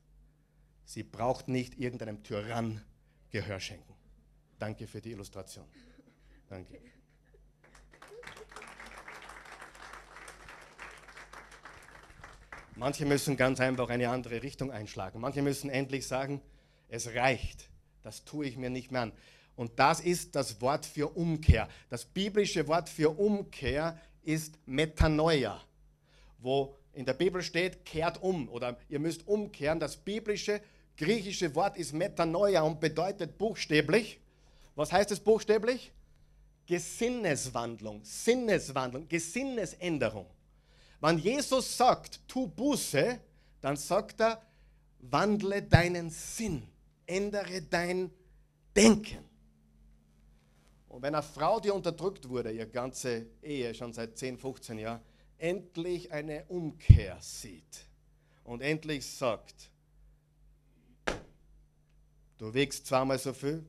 Sie 0.84 1.02
braucht 1.02 1.48
nicht 1.48 1.78
irgendeinem 1.78 2.22
Tyrann 2.22 2.82
Gehör 3.30 3.58
schenken. 3.58 3.94
Danke 4.58 4.86
für 4.86 5.00
die 5.00 5.10
Illustration. 5.12 5.66
Danke. 6.48 6.93
Manche 12.76 13.06
müssen 13.06 13.36
ganz 13.36 13.60
einfach 13.60 13.88
eine 13.88 14.08
andere 14.08 14.42
Richtung 14.42 14.72
einschlagen. 14.72 15.20
Manche 15.20 15.42
müssen 15.42 15.70
endlich 15.70 16.06
sagen, 16.06 16.40
es 16.88 17.14
reicht. 17.14 17.68
Das 18.02 18.24
tue 18.24 18.46
ich 18.46 18.56
mir 18.56 18.70
nicht 18.70 18.90
mehr 18.90 19.02
an. 19.02 19.12
Und 19.56 19.78
das 19.78 20.00
ist 20.00 20.34
das 20.34 20.60
Wort 20.60 20.84
für 20.84 21.16
Umkehr. 21.16 21.68
Das 21.88 22.04
biblische 22.04 22.66
Wort 22.66 22.88
für 22.88 23.10
Umkehr 23.10 24.00
ist 24.22 24.58
Metanoia, 24.66 25.60
wo 26.38 26.76
in 26.92 27.06
der 27.06 27.14
Bibel 27.14 27.42
steht, 27.42 27.84
kehrt 27.84 28.20
um 28.22 28.48
oder 28.48 28.76
ihr 28.88 28.98
müsst 28.98 29.26
umkehren. 29.28 29.78
Das 29.78 29.96
biblische 29.96 30.60
griechische 30.96 31.54
Wort 31.54 31.76
ist 31.76 31.92
Metanoia 31.92 32.62
und 32.62 32.80
bedeutet 32.80 33.38
buchstäblich, 33.38 34.20
was 34.74 34.92
heißt 34.92 35.12
es 35.12 35.20
buchstäblich? 35.20 35.92
Gesinneswandlung, 36.66 38.00
Sinneswandlung, 38.04 39.08
Gesinnesänderung. 39.08 40.26
Wenn 41.04 41.18
Jesus 41.18 41.76
sagt, 41.76 42.26
tu 42.26 42.46
Buße, 42.46 43.20
dann 43.60 43.76
sagt 43.76 44.22
er, 44.22 44.40
wandle 45.00 45.62
deinen 45.62 46.08
Sinn, 46.08 46.66
ändere 47.04 47.60
dein 47.60 48.10
Denken. 48.74 49.22
Und 50.88 51.02
wenn 51.02 51.14
eine 51.14 51.22
Frau, 51.22 51.60
die 51.60 51.68
unterdrückt 51.68 52.26
wurde, 52.26 52.52
ihre 52.52 52.68
ganze 52.68 53.26
Ehe 53.42 53.74
schon 53.74 53.92
seit 53.92 54.16
10, 54.16 54.38
15 54.38 54.78
Jahren, 54.78 55.02
endlich 55.36 56.10
eine 56.10 56.46
Umkehr 56.46 57.18
sieht 57.20 57.86
und 58.42 58.62
endlich 58.62 59.06
sagt, 59.06 59.70
du 62.38 62.54
wiegst 62.54 62.86
zweimal 62.86 63.18
so 63.18 63.34
viel, 63.34 63.62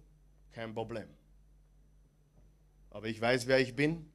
kein 0.54 0.74
Problem. 0.74 1.10
Aber 2.92 3.08
ich 3.08 3.20
weiß, 3.20 3.46
wer 3.48 3.60
ich 3.60 3.76
bin. 3.76 4.10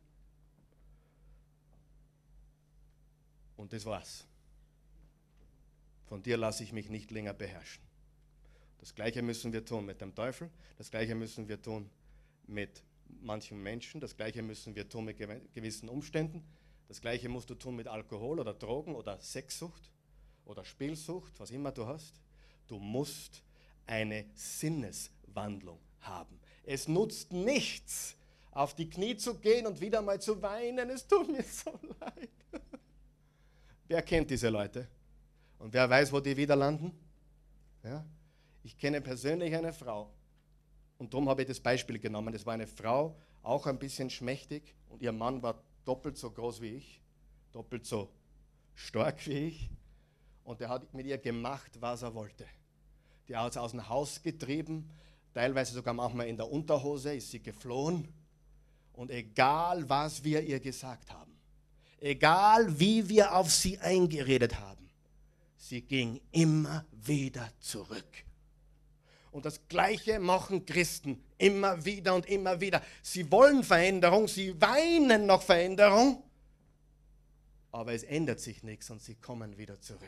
Und 3.61 3.75
das 3.75 3.85
war's. 3.85 4.25
Von 6.07 6.23
dir 6.23 6.39
lasse 6.39 6.65
ich 6.65 6.73
mich 6.73 6.89
nicht 6.89 7.11
länger 7.11 7.35
beherrschen. 7.35 7.83
Das 8.79 8.95
Gleiche 8.95 9.21
müssen 9.21 9.53
wir 9.53 9.67
tun 9.67 9.85
mit 9.85 10.01
dem 10.01 10.15
Teufel. 10.15 10.49
Das 10.79 10.91
Gleiche 10.91 11.15
müssen 11.15 11.47
wir 11.47 11.61
tun 11.61 11.91
mit 12.47 12.83
manchen 13.21 13.63
Menschen. 13.63 14.01
Das 14.01 14.17
Gleiche 14.17 14.43
müssen 14.43 14.75
wir 14.75 14.89
tun 14.89 15.05
mit 15.05 15.19
gewissen 15.53 15.91
Umständen. 15.91 16.43
Das 16.89 17.03
Gleiche 17.03 17.29
musst 17.29 17.51
du 17.51 17.55
tun 17.55 17.77
mit 17.77 17.87
Alkohol 17.87 18.41
oder 18.41 18.55
Drogen 18.55 18.95
oder 18.95 19.21
Sexsucht 19.21 19.91
oder 20.47 20.65
Spielsucht, 20.65 21.39
was 21.39 21.51
immer 21.51 21.71
du 21.71 21.87
hast. 21.87 22.19
Du 22.67 22.79
musst 22.79 23.43
eine 23.87 24.25
Sinneswandlung 24.33 25.81
haben. 26.01 26.41
Es 26.65 26.89
nutzt 26.89 27.35
nichts, 27.35 28.17
auf 28.53 28.75
die 28.75 28.89
Knie 28.89 29.19
zu 29.19 29.35
gehen 29.39 29.67
und 29.67 29.83
wieder 29.83 30.01
mal 30.01 30.19
zu 30.19 30.41
weinen. 30.41 30.89
Es 30.89 31.07
tut 31.07 31.31
mir 31.31 31.43
so 31.43 31.79
leid. 32.01 32.31
Wer 33.91 34.03
kennt 34.03 34.31
diese 34.31 34.51
Leute? 34.51 34.87
Und 35.59 35.73
wer 35.73 35.91
weiß, 35.91 36.13
wo 36.13 36.21
die 36.21 36.37
wieder 36.37 36.55
landen? 36.55 36.93
Ja? 37.83 38.07
Ich 38.63 38.79
kenne 38.79 39.01
persönlich 39.01 39.53
eine 39.53 39.73
Frau. 39.73 40.13
Und 40.99 41.13
darum 41.13 41.29
habe 41.29 41.43
ich 41.43 41.49
das 41.49 41.59
Beispiel 41.59 41.99
genommen. 41.99 42.33
Das 42.33 42.47
war 42.47 42.55
eine 42.55 42.69
Frau, 42.69 43.17
auch 43.43 43.67
ein 43.67 43.81
bisschen 43.81 44.09
schmächtig. 44.09 44.77
Und 44.91 45.03
ihr 45.03 45.11
Mann 45.11 45.43
war 45.43 45.61
doppelt 45.85 46.17
so 46.17 46.31
groß 46.31 46.61
wie 46.61 46.77
ich, 46.77 47.03
doppelt 47.51 47.85
so 47.85 48.09
stark 48.77 49.27
wie 49.27 49.49
ich. 49.49 49.71
Und 50.45 50.61
er 50.61 50.69
hat 50.69 50.95
mit 50.95 51.07
ihr 51.07 51.19
gemacht, 51.19 51.73
was 51.81 52.03
er 52.03 52.15
wollte. 52.15 52.47
Die 53.27 53.35
hat 53.35 53.55
sie 53.55 53.61
aus 53.61 53.73
dem 53.73 53.89
Haus 53.89 54.23
getrieben, 54.23 54.89
teilweise 55.35 55.75
sogar 55.75 55.95
manchmal 55.95 56.29
in 56.29 56.37
der 56.37 56.49
Unterhose 56.49 57.17
ist 57.17 57.33
sie 57.33 57.43
geflohen. 57.43 58.07
Und 58.93 59.11
egal, 59.11 59.89
was 59.89 60.23
wir 60.23 60.43
ihr 60.45 60.61
gesagt 60.61 61.13
haben, 61.13 61.30
egal, 62.01 62.79
wie 62.79 63.09
wir 63.09 63.35
auf 63.35 63.53
sie 63.53 63.79
eingeredet 63.79 64.59
haben, 64.59 64.91
sie 65.57 65.83
ging 65.83 66.21
immer 66.33 66.85
wieder 66.93 67.49
zurück. 67.61 68.25
Und 69.31 69.45
das 69.45 69.69
Gleiche 69.69 70.19
machen 70.19 70.67
Christen 70.67 71.23
immer 71.39 71.85
wieder 71.85 72.15
und 72.15 72.27
immer 72.27 72.61
wieder. 72.61 72.83
Sie 73.03 73.31
wollen 73.31 73.63
Veränderung, 73.63 74.27
sie 74.27 74.61
weinen 74.61 75.27
nach 75.27 75.43
Veränderung, 75.43 76.25
aber 77.71 77.93
es 77.93 78.03
ändert 78.03 78.41
sich 78.41 78.65
nichts 78.65 78.91
und 78.91 79.01
sie 79.01 79.15
kommen 79.15 79.57
wieder 79.57 79.81
zurück. 79.81 80.01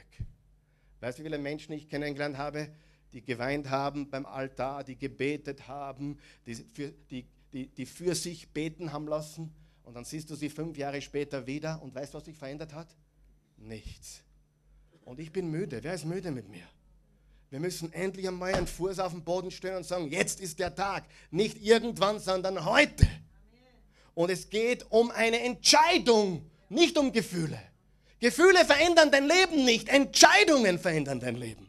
Weißt 1.00 1.18
du, 1.18 1.22
wie 1.22 1.26
viele 1.26 1.38
Menschen 1.38 1.72
ich 1.72 1.88
kennengelernt 1.88 2.36
habe, 2.36 2.74
die 3.12 3.22
geweint 3.22 3.70
haben 3.70 4.10
beim 4.10 4.26
Altar, 4.26 4.82
die 4.82 4.96
gebetet 4.96 5.68
haben, 5.68 6.18
die 6.46 6.54
für, 6.54 6.92
die, 7.10 7.26
die, 7.52 7.68
die 7.68 7.86
für 7.86 8.14
sich 8.16 8.48
beten 8.50 8.92
haben 8.92 9.06
lassen 9.06 9.54
und 9.92 9.96
dann 9.96 10.04
siehst 10.06 10.30
du 10.30 10.34
sie 10.34 10.48
fünf 10.48 10.78
Jahre 10.78 11.02
später 11.02 11.46
wieder 11.46 11.78
und 11.82 11.94
weißt, 11.94 12.14
was 12.14 12.24
sich 12.24 12.34
verändert 12.34 12.72
hat? 12.72 12.88
Nichts. 13.58 14.22
Und 15.04 15.20
ich 15.20 15.30
bin 15.30 15.50
müde. 15.50 15.80
Wer 15.84 15.92
ist 15.92 16.06
müde 16.06 16.30
mit 16.30 16.48
mir? 16.48 16.64
Wir 17.50 17.60
müssen 17.60 17.92
endlich 17.92 18.26
einmal 18.26 18.54
einen 18.54 18.66
Fuß 18.66 19.00
auf 19.00 19.12
den 19.12 19.22
Boden 19.22 19.50
stellen 19.50 19.76
und 19.76 19.84
sagen, 19.84 20.08
jetzt 20.10 20.40
ist 20.40 20.58
der 20.60 20.74
Tag. 20.74 21.04
Nicht 21.30 21.62
irgendwann, 21.62 22.20
sondern 22.20 22.64
heute. 22.64 23.06
Und 24.14 24.30
es 24.30 24.48
geht 24.48 24.90
um 24.90 25.10
eine 25.10 25.40
Entscheidung, 25.40 26.50
nicht 26.70 26.96
um 26.96 27.12
Gefühle. 27.12 27.60
Gefühle 28.18 28.64
verändern 28.64 29.10
dein 29.10 29.28
Leben 29.28 29.62
nicht, 29.66 29.90
Entscheidungen 29.90 30.78
verändern 30.78 31.20
dein 31.20 31.36
Leben. 31.36 31.68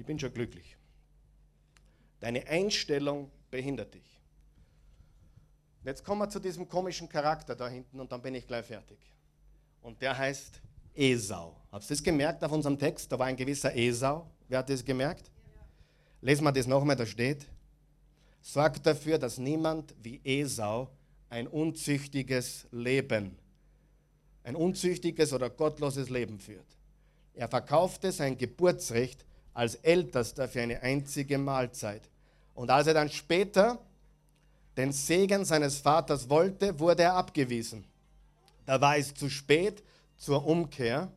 Ich 0.00 0.06
bin 0.06 0.18
schon 0.18 0.32
glücklich. 0.32 0.78
Deine 2.20 2.46
Einstellung 2.46 3.30
behindert 3.50 3.92
dich. 3.92 4.18
Jetzt 5.84 6.02
kommen 6.04 6.22
wir 6.22 6.30
zu 6.30 6.40
diesem 6.40 6.66
komischen 6.66 7.06
Charakter 7.06 7.54
da 7.54 7.68
hinten 7.68 8.00
und 8.00 8.10
dann 8.10 8.22
bin 8.22 8.34
ich 8.34 8.46
gleich 8.46 8.64
fertig. 8.64 8.98
Und 9.82 10.00
der 10.00 10.16
heißt 10.16 10.62
Esau. 10.94 11.54
Habt 11.70 11.84
ihr 11.84 11.88
das 11.90 12.02
gemerkt 12.02 12.42
auf 12.42 12.50
unserem 12.50 12.78
Text? 12.78 13.12
Da 13.12 13.18
war 13.18 13.26
ein 13.26 13.36
gewisser 13.36 13.76
Esau. 13.76 14.26
Wer 14.48 14.60
hat 14.60 14.70
das 14.70 14.82
gemerkt? 14.82 15.30
Lesen 16.22 16.44
wir 16.44 16.52
das 16.52 16.66
nochmal, 16.66 16.96
da 16.96 17.04
steht. 17.04 17.46
Sorgt 18.40 18.86
dafür, 18.86 19.18
dass 19.18 19.36
niemand 19.36 19.94
wie 20.02 20.18
Esau 20.24 20.88
ein 21.28 21.46
unzüchtiges 21.46 22.66
Leben, 22.70 23.36
ein 24.44 24.56
unzüchtiges 24.56 25.34
oder 25.34 25.50
gottloses 25.50 26.08
Leben 26.08 26.38
führt. 26.38 26.78
Er 27.34 27.48
verkaufte 27.48 28.12
sein 28.12 28.38
Geburtsrecht 28.38 29.26
als 29.52 29.76
Ältester 29.76 30.48
für 30.48 30.62
eine 30.62 30.82
einzige 30.82 31.38
Mahlzeit. 31.38 32.02
Und 32.54 32.70
als 32.70 32.86
er 32.86 32.94
dann 32.94 33.10
später 33.10 33.78
den 34.76 34.92
Segen 34.92 35.44
seines 35.44 35.78
Vaters 35.78 36.28
wollte, 36.28 36.78
wurde 36.78 37.04
er 37.04 37.14
abgewiesen. 37.14 37.84
Da 38.66 38.80
war 38.80 38.96
es 38.96 39.12
zu 39.14 39.28
spät 39.28 39.82
zur 40.16 40.46
Umkehr, 40.46 41.10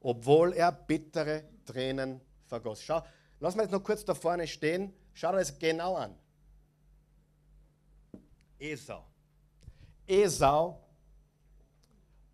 obwohl 0.00 0.52
er 0.52 0.70
bittere 0.72 1.44
Tränen 1.64 2.20
vergoss. 2.46 2.82
Schau, 2.82 3.02
lass 3.40 3.54
mal 3.54 3.62
jetzt 3.62 3.72
noch 3.72 3.82
kurz 3.82 4.04
da 4.04 4.14
vorne 4.14 4.46
stehen. 4.46 4.92
Schau 5.14 5.32
dir 5.32 5.38
das 5.38 5.58
genau 5.58 5.96
an. 5.96 6.14
Esau. 8.58 9.04
Esau 10.06 10.80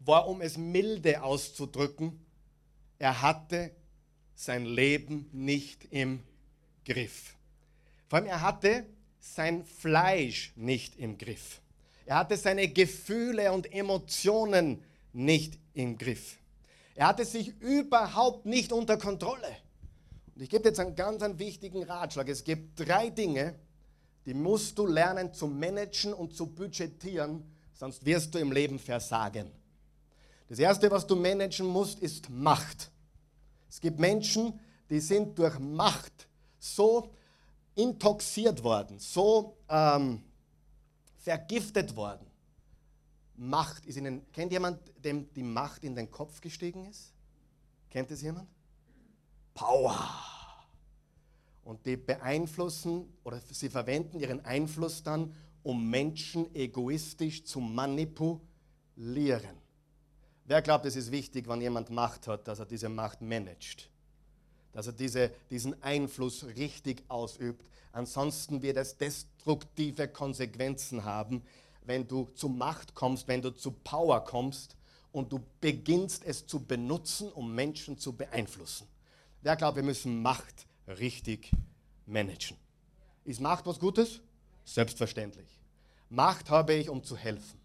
war, 0.01 0.27
um 0.27 0.40
es 0.40 0.57
milde 0.57 1.23
auszudrücken, 1.23 2.25
er 2.99 3.23
hatte 3.23 3.71
sein 4.40 4.64
Leben 4.64 5.29
nicht 5.33 5.87
im 5.90 6.20
Griff. 6.87 7.35
Vor 8.09 8.18
allem, 8.18 8.26
er 8.26 8.40
hatte 8.40 8.87
sein 9.18 9.64
Fleisch 9.64 10.53
nicht 10.57 10.98
im 10.98 11.18
Griff. 11.18 11.61
Er 12.07 12.16
hatte 12.16 12.38
seine 12.38 12.66
Gefühle 12.68 13.53
und 13.53 13.70
Emotionen 13.70 14.83
nicht 15.12 15.59
im 15.74 15.98
Griff. 15.98 16.38
Er 16.94 17.09
hatte 17.09 17.26
sich 17.26 17.48
überhaupt 17.61 18.46
nicht 18.46 18.72
unter 18.72 18.96
Kontrolle. 18.96 19.57
Und 20.35 20.42
ich 20.42 20.48
gebe 20.48 20.68
jetzt 20.68 20.81
einen 20.81 20.96
ganz 20.96 21.22
einen 21.22 21.38
wichtigen 21.38 21.83
Ratschlag. 21.83 22.26
Es 22.31 22.42
gibt 22.42 22.81
drei 22.81 23.11
Dinge, 23.11 23.55
die 24.24 24.35
musst 24.35 24.79
du 24.79 24.87
lernen 24.87 25.35
zu 25.35 25.48
managen 25.48 26.14
und 26.14 26.35
zu 26.35 26.46
budgetieren, 26.46 27.44
sonst 27.74 28.07
wirst 28.07 28.35
du 28.35 28.38
im 28.38 28.53
Leben 28.53 28.79
versagen. 28.79 29.50
Das 30.48 30.59
Erste, 30.59 30.90
was 30.90 31.07
du 31.07 31.14
managen 31.14 31.66
musst, 31.66 32.00
ist 32.00 32.31
Macht. 32.31 32.90
Es 33.71 33.81
gibt 33.81 34.01
Menschen, 34.01 34.59
die 34.91 35.01
sind 35.01 35.39
durch 35.39 35.59
Macht 35.61 36.29
so 36.59 37.09
intoxiert 37.77 38.63
worden, 38.63 38.99
so 38.99 39.57
ähm, 39.68 40.23
vergiftet 41.16 41.95
worden. 41.95 42.27
Macht 43.37 43.87
ist 43.87 43.97
ihnen. 43.97 44.31
Kennt 44.33 44.53
jemand, 44.53 44.81
dem 45.03 45.33
die 45.33 45.45
Macht 45.45 45.85
in 45.85 45.95
den 45.95 46.11
Kopf 46.11 46.41
gestiegen 46.41 46.85
ist? 46.85 47.14
Kennt 47.89 48.11
es 48.11 48.21
jemand? 48.21 48.49
Power. 49.55 49.97
Und 51.62 51.87
die 51.87 51.97
beeinflussen 51.97 53.16
oder 53.23 53.41
sie 53.41 53.71
verwenden 53.71 54.18
ihren 54.18 54.45
Einfluss 54.45 55.03
dann, 55.03 55.35
um 55.62 55.89
Menschen 55.89 56.53
egoistisch 56.55 57.45
zu 57.45 57.61
manipulieren. 57.61 59.60
Wer 60.51 60.62
glaubt, 60.62 60.84
es 60.84 60.96
ist 60.96 61.12
wichtig, 61.12 61.46
wenn 61.46 61.61
jemand 61.61 61.90
Macht 61.90 62.26
hat, 62.26 62.48
dass 62.48 62.59
er 62.59 62.66
diese 62.66 62.88
Macht 62.88 63.20
managt? 63.20 63.88
dass 64.72 64.88
er 64.88 64.92
diese, 64.92 65.30
diesen 65.48 65.80
Einfluss 65.80 66.44
richtig 66.44 67.05
ausübt. 67.07 67.64
Ansonsten 67.92 68.61
wird 68.61 68.76
es 68.76 68.96
destruktive 68.96 70.09
Konsequenzen 70.09 71.05
haben, 71.05 71.44
wenn 71.84 72.09
du 72.09 72.30
zu 72.34 72.48
Macht 72.48 72.96
kommst, 72.96 73.28
wenn 73.28 73.42
du 73.42 73.51
zu 73.51 73.70
Power 73.70 74.24
kommst 74.24 74.76
und 75.12 75.32
du 75.32 75.40
beginnst 75.61 76.24
es 76.24 76.48
zu 76.48 76.59
benutzen, 76.64 77.30
um 77.30 77.55
Menschen 77.55 77.96
zu 77.96 78.12
beeinflussen. 78.12 78.88
Wer 79.42 79.55
glaubt, 79.55 79.76
wir 79.76 79.84
müssen 79.84 80.20
Macht 80.20 80.66
richtig 80.88 81.53
managen? 82.07 82.57
Ist 83.24 83.40
Macht 83.40 83.66
was 83.66 83.78
Gutes? 83.78 84.20
Selbstverständlich. 84.64 85.48
Macht 86.09 86.51
habe 86.51 86.74
ich, 86.74 86.88
um 86.88 87.05
zu 87.05 87.16
helfen. 87.16 87.61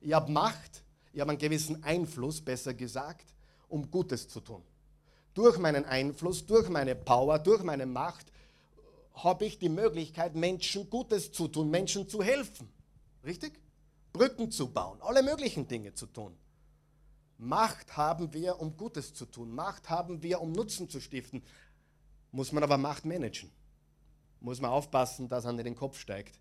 Ich 0.00 0.12
habe 0.12 0.30
Macht, 0.30 0.84
ich 1.12 1.20
habe 1.20 1.30
einen 1.30 1.38
gewissen 1.38 1.82
Einfluss, 1.84 2.40
besser 2.40 2.74
gesagt, 2.74 3.34
um 3.68 3.90
Gutes 3.90 4.28
zu 4.28 4.40
tun. 4.40 4.62
Durch 5.34 5.58
meinen 5.58 5.84
Einfluss, 5.84 6.46
durch 6.46 6.68
meine 6.68 6.94
Power, 6.94 7.38
durch 7.38 7.62
meine 7.62 7.86
Macht 7.86 8.32
habe 9.14 9.44
ich 9.44 9.58
die 9.58 9.68
Möglichkeit, 9.68 10.34
Menschen 10.34 10.88
Gutes 10.88 11.32
zu 11.32 11.48
tun, 11.48 11.70
Menschen 11.70 12.08
zu 12.08 12.22
helfen. 12.22 12.68
Richtig? 13.24 13.60
Brücken 14.12 14.50
zu 14.50 14.68
bauen, 14.68 15.00
alle 15.00 15.22
möglichen 15.22 15.68
Dinge 15.68 15.94
zu 15.94 16.06
tun. 16.06 16.36
Macht 17.38 17.96
haben 17.96 18.32
wir, 18.32 18.60
um 18.60 18.76
Gutes 18.76 19.14
zu 19.14 19.26
tun. 19.26 19.54
Macht 19.54 19.90
haben 19.90 20.22
wir, 20.22 20.40
um 20.40 20.52
Nutzen 20.52 20.88
zu 20.88 21.00
stiften. 21.00 21.42
Muss 22.30 22.52
man 22.52 22.62
aber 22.62 22.78
Macht 22.78 23.04
managen. 23.04 23.50
Muss 24.40 24.60
man 24.60 24.70
aufpassen, 24.70 25.28
dass 25.28 25.46
an 25.46 25.56
den 25.56 25.74
Kopf 25.74 25.98
steigt, 25.98 26.38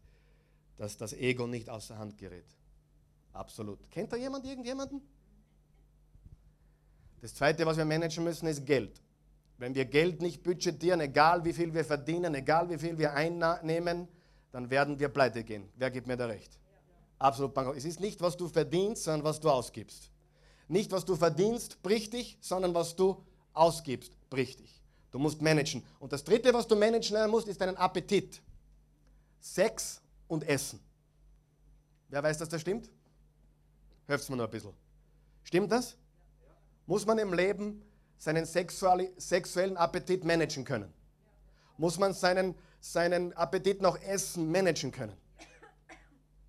dass 0.78 0.98
das 0.98 1.14
Ego 1.14 1.48
nicht 1.48 1.70
außer 1.70 1.98
Hand 1.98 2.18
gerät. 2.18 2.46
Absolut. 3.34 3.90
Kennt 3.90 4.12
da 4.12 4.18
jemand 4.18 4.46
irgendjemanden? 4.46 5.02
Das 7.22 7.36
Zweite, 7.36 7.66
was 7.66 7.78
wir 7.78 7.86
managen 7.86 8.24
müssen, 8.24 8.48
ist 8.48 8.66
Geld. 8.66 9.02
Wenn 9.58 9.76
wir 9.76 9.86
Geld 9.86 10.22
nicht 10.22 10.42
budgetieren, 10.42 11.02
egal 11.02 11.46
wie 11.46 11.54
viel 11.54 11.74
wir 11.74 11.86
verdienen, 11.86 12.34
egal 12.34 12.70
wie 12.70 12.80
viel 12.80 12.98
wir 12.98 13.14
einnehmen, 13.14 14.08
dann 14.52 14.70
werden 14.70 15.00
wir 15.00 15.10
pleite 15.10 15.44
gehen. 15.44 15.70
Wer 15.76 15.92
gibt 15.92 16.08
mir 16.08 16.18
da 16.18 16.26
recht? 16.26 16.58
Absolut. 17.20 17.56
Es 17.76 17.86
ist 17.86 18.00
nicht, 18.00 18.20
was 18.22 18.36
du 18.36 18.48
verdienst, 18.48 19.04
sondern 19.04 19.24
was 19.24 19.40
du 19.40 19.50
ausgibst. 19.50 20.10
Nicht, 20.68 20.92
was 20.92 21.06
du 21.06 21.16
verdienst, 21.16 21.82
bricht 21.84 22.14
dich, 22.14 22.38
sondern 22.42 22.74
was 22.74 22.96
du 22.96 23.24
ausgibst, 23.54 24.14
bricht 24.30 24.60
dich. 24.60 24.82
Du 25.12 25.20
musst 25.20 25.42
managen. 25.42 25.84
Und 26.00 26.14
das 26.14 26.24
Dritte, 26.24 26.54
was 26.54 26.68
du 26.68 26.76
managen 26.76 27.30
musst, 27.30 27.48
ist 27.48 27.62
deinen 27.62 27.78
Appetit. 27.78 28.42
Sex 29.40 30.02
und 30.28 30.48
Essen. 30.48 30.80
Wer 32.10 32.24
weiß, 32.24 32.38
dass 32.40 32.50
das 32.50 32.62
stimmt? 32.62 32.90
Es 34.08 34.30
mir 34.30 34.36
noch 34.38 34.46
ein 34.46 34.52
bisschen. 34.52 34.74
Stimmt 35.44 35.72
das? 35.72 35.96
Muss 36.86 37.06
man 37.06 37.18
im 37.18 37.34
Leben 37.34 37.84
seinen 38.18 38.46
sexuellen 38.46 39.78
Appetit 39.78 40.24
managen 40.26 40.66
können? 40.66 40.94
Muss 41.78 41.98
man 41.98 42.14
seinen, 42.14 42.56
seinen 42.80 43.34
Appetit 43.34 43.82
nach 43.82 44.00
Essen 44.02 44.52
managen 44.52 44.92
können? 44.92 45.16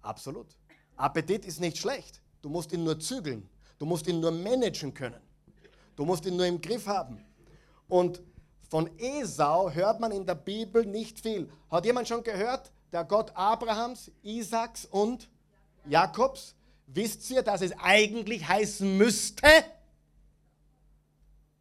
Absolut. 0.02 0.48
Appetit 0.96 1.44
ist 1.46 1.60
nicht 1.60 1.78
schlecht. 1.78 2.20
Du 2.42 2.48
musst 2.48 2.72
ihn 2.72 2.84
nur 2.84 2.98
zügeln. 2.98 3.48
Du 3.78 3.86
musst 3.86 4.06
ihn 4.06 4.20
nur 4.20 4.32
managen 4.32 4.92
können. 4.92 5.20
Du 5.96 6.04
musst 6.04 6.26
ihn 6.26 6.36
nur 6.36 6.46
im 6.46 6.60
Griff 6.60 6.86
haben. 6.86 7.24
Und 7.88 8.22
von 8.68 8.90
Esau 8.98 9.70
hört 9.70 10.00
man 10.00 10.12
in 10.12 10.26
der 10.26 10.34
Bibel 10.34 10.84
nicht 10.84 11.20
viel. 11.20 11.50
Hat 11.70 11.84
jemand 11.84 12.08
schon 12.08 12.22
gehört, 12.22 12.72
der 12.90 13.04
Gott 13.04 13.30
Abrahams, 13.34 14.10
Isaaks 14.22 14.86
und 14.86 15.28
Jakobs? 15.86 16.54
Wisst 16.94 17.30
ihr, 17.30 17.42
dass 17.42 17.62
es 17.62 17.72
eigentlich 17.78 18.46
heißen 18.46 18.96
müsste? 18.98 19.46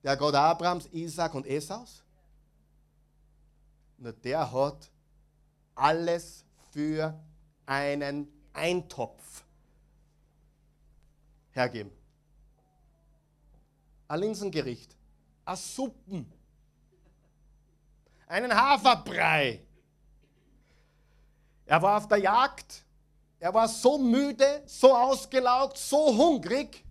Der 0.04 0.18
Gott 0.18 0.36
Abrahams, 0.36 0.88
Isaak 0.92 1.34
und 1.36 1.46
Esaus? 1.46 2.04
Nur 3.98 4.12
der 4.12 4.52
hat 4.52 4.92
alles 5.76 6.44
für 6.72 7.18
einen 7.66 8.28
Eintopf 8.52 9.44
hergeben. 11.52 11.92
Ein 14.08 14.20
Linsengericht, 14.20 14.98
ein 15.46 15.56
Suppen, 15.56 16.30
einen 18.28 18.54
Haferbrei. 18.54 19.62
Er 21.66 21.82
war 21.82 21.98
auf 21.98 22.08
der 22.10 22.18
Jagd, 22.18 22.84
er 23.42 23.52
war 23.56 23.68
so 23.68 23.98
müde, 23.98 24.62
so 24.68 24.96
ausgelaugt, 24.96 25.76
so 25.76 26.16
hungrig, 26.16 26.86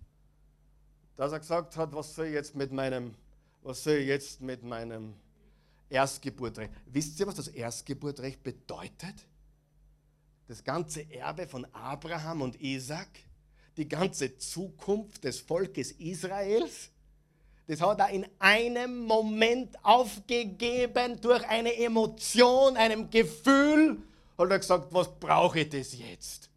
dass 1.15 1.31
er 1.31 1.39
gesagt 1.39 1.77
hat, 1.77 1.93
was 1.93 2.13
soll 2.13 2.25
ich 2.25 2.33
jetzt 2.33 2.55
mit 2.55 2.73
meinem, 2.73 3.15
was 3.63 3.81
soll 3.81 3.93
ich 3.93 4.07
jetzt 4.07 4.41
mit 4.41 4.61
meinem 4.61 5.13
Erstgeburtrecht? 5.89 6.69
Wisst 6.87 7.17
ihr, 7.21 7.27
was 7.27 7.35
das 7.35 7.47
Erstgeburtrecht 7.47 8.43
bedeutet? 8.43 9.15
Das 10.49 10.61
ganze 10.61 11.09
Erbe 11.09 11.47
von 11.47 11.65
Abraham 11.71 12.41
und 12.41 12.61
Isaac, 12.61 13.07
die 13.77 13.87
ganze 13.87 14.37
Zukunft 14.37 15.23
des 15.23 15.39
Volkes 15.39 15.93
Israels, 15.93 16.89
das 17.67 17.79
hat 17.79 17.99
er 17.99 18.09
in 18.09 18.27
einem 18.39 19.05
Moment 19.05 19.73
aufgegeben 19.85 21.21
durch 21.21 21.47
eine 21.47 21.73
Emotion, 21.77 22.75
einem 22.75 23.09
Gefühl, 23.09 24.03
hat 24.41 24.51
er 24.51 24.59
gesagt, 24.59 24.87
was 24.91 25.07
brauche 25.19 25.59
ich 25.59 25.69
das 25.69 25.97
jetzt? 25.97 26.49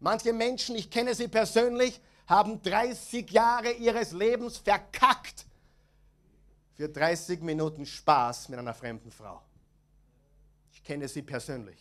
Manche 0.00 0.32
Menschen, 0.32 0.76
ich 0.76 0.90
kenne 0.90 1.14
sie 1.14 1.28
persönlich, 1.28 2.00
haben 2.26 2.60
30 2.62 3.30
Jahre 3.30 3.72
ihres 3.72 4.12
Lebens 4.12 4.58
verkackt 4.58 5.46
für 6.74 6.88
30 6.88 7.40
Minuten 7.40 7.86
Spaß 7.86 8.48
mit 8.48 8.58
einer 8.58 8.74
fremden 8.74 9.10
Frau. 9.10 9.40
Ich 10.72 10.82
kenne 10.82 11.08
sie 11.08 11.22
persönlich. 11.22 11.78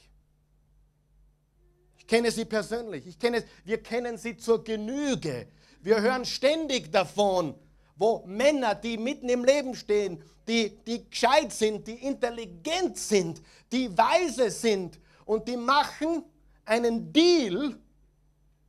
Ich 1.98 2.08
kenne 2.08 2.32
sie 2.32 2.46
persönlich. 2.46 3.06
Ich 3.08 3.20
kenne, 3.20 3.44
wir 3.64 3.82
kennen 3.82 4.18
sie 4.18 4.38
zur 4.38 4.64
Genüge. 4.64 5.48
Wir 5.82 6.02
hören 6.02 6.24
ständig 6.24 6.92
davon, 6.92 7.56
wo 7.96 8.24
Männer, 8.26 8.76
die 8.76 8.98
mitten 8.98 9.30
im 9.30 9.44
Leben 9.44 9.76
stehen, 9.76 10.24
die, 10.48 10.78
die 10.86 11.10
gescheit 11.10 11.52
sind, 11.52 11.88
die 11.88 12.06
intelligent 12.06 12.98
sind, 12.98 13.42
die 13.72 13.96
weise 13.98 14.52
sind 14.52 15.00
und 15.26 15.48
die 15.48 15.58
machen 15.58 16.24
einen 16.64 17.12
Deal 17.12 17.80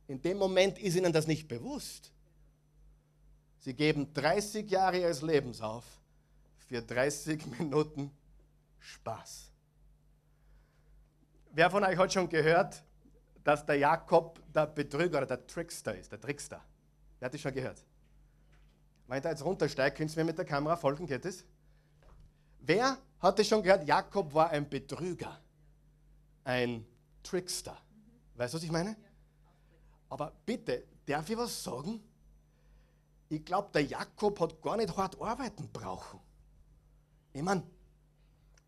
in 0.07 0.21
dem 0.21 0.37
Moment 0.37 0.79
ist 0.79 0.95
ihnen 0.95 1.11
das 1.11 1.27
nicht 1.27 1.47
bewusst. 1.47 2.11
Sie 3.59 3.73
geben 3.73 4.13
30 4.13 4.69
Jahre 4.71 4.99
ihres 4.99 5.21
Lebens 5.21 5.61
auf 5.61 5.83
für 6.67 6.81
30 6.81 7.45
Minuten 7.59 8.11
Spaß. 8.79 9.51
Wer 11.51 11.69
von 11.69 11.83
euch 11.83 11.97
hat 11.97 12.13
schon 12.13 12.29
gehört, 12.29 12.83
dass 13.43 13.65
der 13.65 13.75
Jakob 13.75 14.39
der 14.53 14.67
Betrüger 14.67 15.17
oder 15.17 15.27
der 15.27 15.45
Trickster 15.45 15.95
ist, 15.95 16.11
der 16.11 16.21
Trickster? 16.21 16.63
Wer 17.19 17.25
hat 17.25 17.33
das 17.33 17.41
schon 17.41 17.53
gehört? 17.53 17.83
Wenn 19.07 19.17
ich 19.17 19.23
da 19.23 19.29
jetzt 19.29 19.43
runtersteige, 19.43 19.95
könnt 19.95 20.11
ihr 20.11 20.17
mir 20.17 20.25
mit 20.25 20.37
der 20.37 20.45
Kamera 20.45 20.75
folgen, 20.75 21.05
geht 21.05 21.25
es? 21.25 21.43
Wer 22.59 22.97
hat 23.19 23.39
das 23.39 23.47
schon 23.47 23.63
gehört? 23.63 23.85
Jakob 23.87 24.33
war 24.33 24.49
ein 24.49 24.69
Betrüger, 24.69 25.39
ein 26.47 26.85
Trickster. 27.23 27.77
Weißt 28.35 28.53
du, 28.53 28.57
was 28.57 28.63
ich 28.63 28.71
meine? 28.71 28.95
Aber 30.09 30.31
bitte, 30.45 30.85
darf 31.05 31.29
ich 31.29 31.37
was 31.37 31.61
sagen? 31.61 32.01
Ich 33.27 33.43
glaube, 33.43 33.69
der 33.73 33.83
Jakob 33.83 34.39
hat 34.39 34.61
gar 34.61 34.77
nicht 34.77 34.95
hart 34.95 35.19
arbeiten 35.21 35.69
brauchen. 35.73 36.21
Ich 37.33 37.41
meine, 37.41 37.63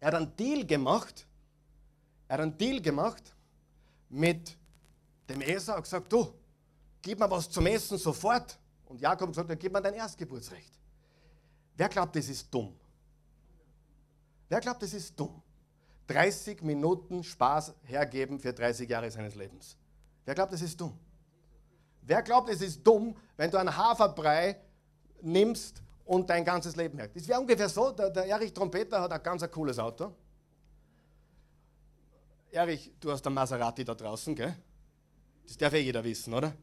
er 0.02 0.08
hat 0.08 0.16
einen 0.16 0.36
Deal 0.36 0.66
gemacht, 0.66 1.26
er 2.28 2.34
hat 2.34 2.42
einen 2.42 2.58
Deal 2.58 2.82
gemacht 2.82 3.34
mit 4.10 4.58
dem 5.30 5.40
Esau 5.42 5.78
und 5.78 5.84
gesagt, 5.84 6.12
du, 6.12 6.34
gib 7.02 7.18
mir 7.18 7.32
was 7.32 7.50
zum 7.50 7.66
Essen 7.66 7.98
sofort. 7.98 8.60
Und 8.88 9.00
Jakob 9.00 9.22
hat 9.22 9.30
gesagt, 9.30 9.50
dann 9.50 9.60
gib 9.60 9.72
mir 9.72 9.82
dein 9.82 9.94
Erstgeburtsrecht. 9.94 10.74
Wer 11.78 11.88
glaubt, 11.88 12.14
das 12.14 12.28
ist 12.28 12.54
dumm? 12.54 12.78
Wer 14.50 14.60
glaubt, 14.60 14.82
das 14.82 14.94
ist 14.94 15.18
dumm? 15.18 15.42
30 16.10 16.64
Minuten 16.64 17.24
Spaß 17.24 17.76
hergeben 17.84 18.40
für 18.40 18.52
30 18.52 18.90
Jahre 18.90 19.12
seines 19.12 19.36
Lebens. 19.36 19.78
Wer 20.26 20.34
glaubt, 20.34 20.52
das 20.52 20.62
ist 20.62 20.82
dumm? 20.82 20.98
Wer 22.02 22.24
glaubt, 22.24 22.50
es 22.50 22.62
ist 22.62 22.86
dumm, 22.86 23.16
wenn 23.38 23.52
du 23.52 23.58
einen 23.58 23.76
Haferbrei 23.76 24.60
nimmst 25.22 25.84
und 26.06 26.28
dein 26.28 26.44
ganzes 26.44 26.76
Leben 26.76 26.98
merkst? 26.98 27.16
Das 27.16 27.28
wäre 27.28 27.40
ungefähr 27.40 27.70
so, 27.70 27.92
der, 27.92 28.10
der 28.10 28.26
Erich 28.26 28.52
Trompeter 28.52 29.00
hat 29.02 29.12
ein 29.12 29.22
ganz 29.22 29.44
ein 29.44 29.52
cooles 29.52 29.78
Auto. 29.78 30.16
Erich, 32.52 32.92
du 33.00 33.12
hast 33.12 33.26
einen 33.28 33.36
Maserati 33.36 33.86
da 33.86 33.94
draußen, 33.94 34.36
gell? 34.36 34.56
Das 35.46 35.58
darf 35.58 35.74
eh 35.74 35.82
jeder 35.82 36.04
wissen, 36.04 36.34
oder? 36.34 36.54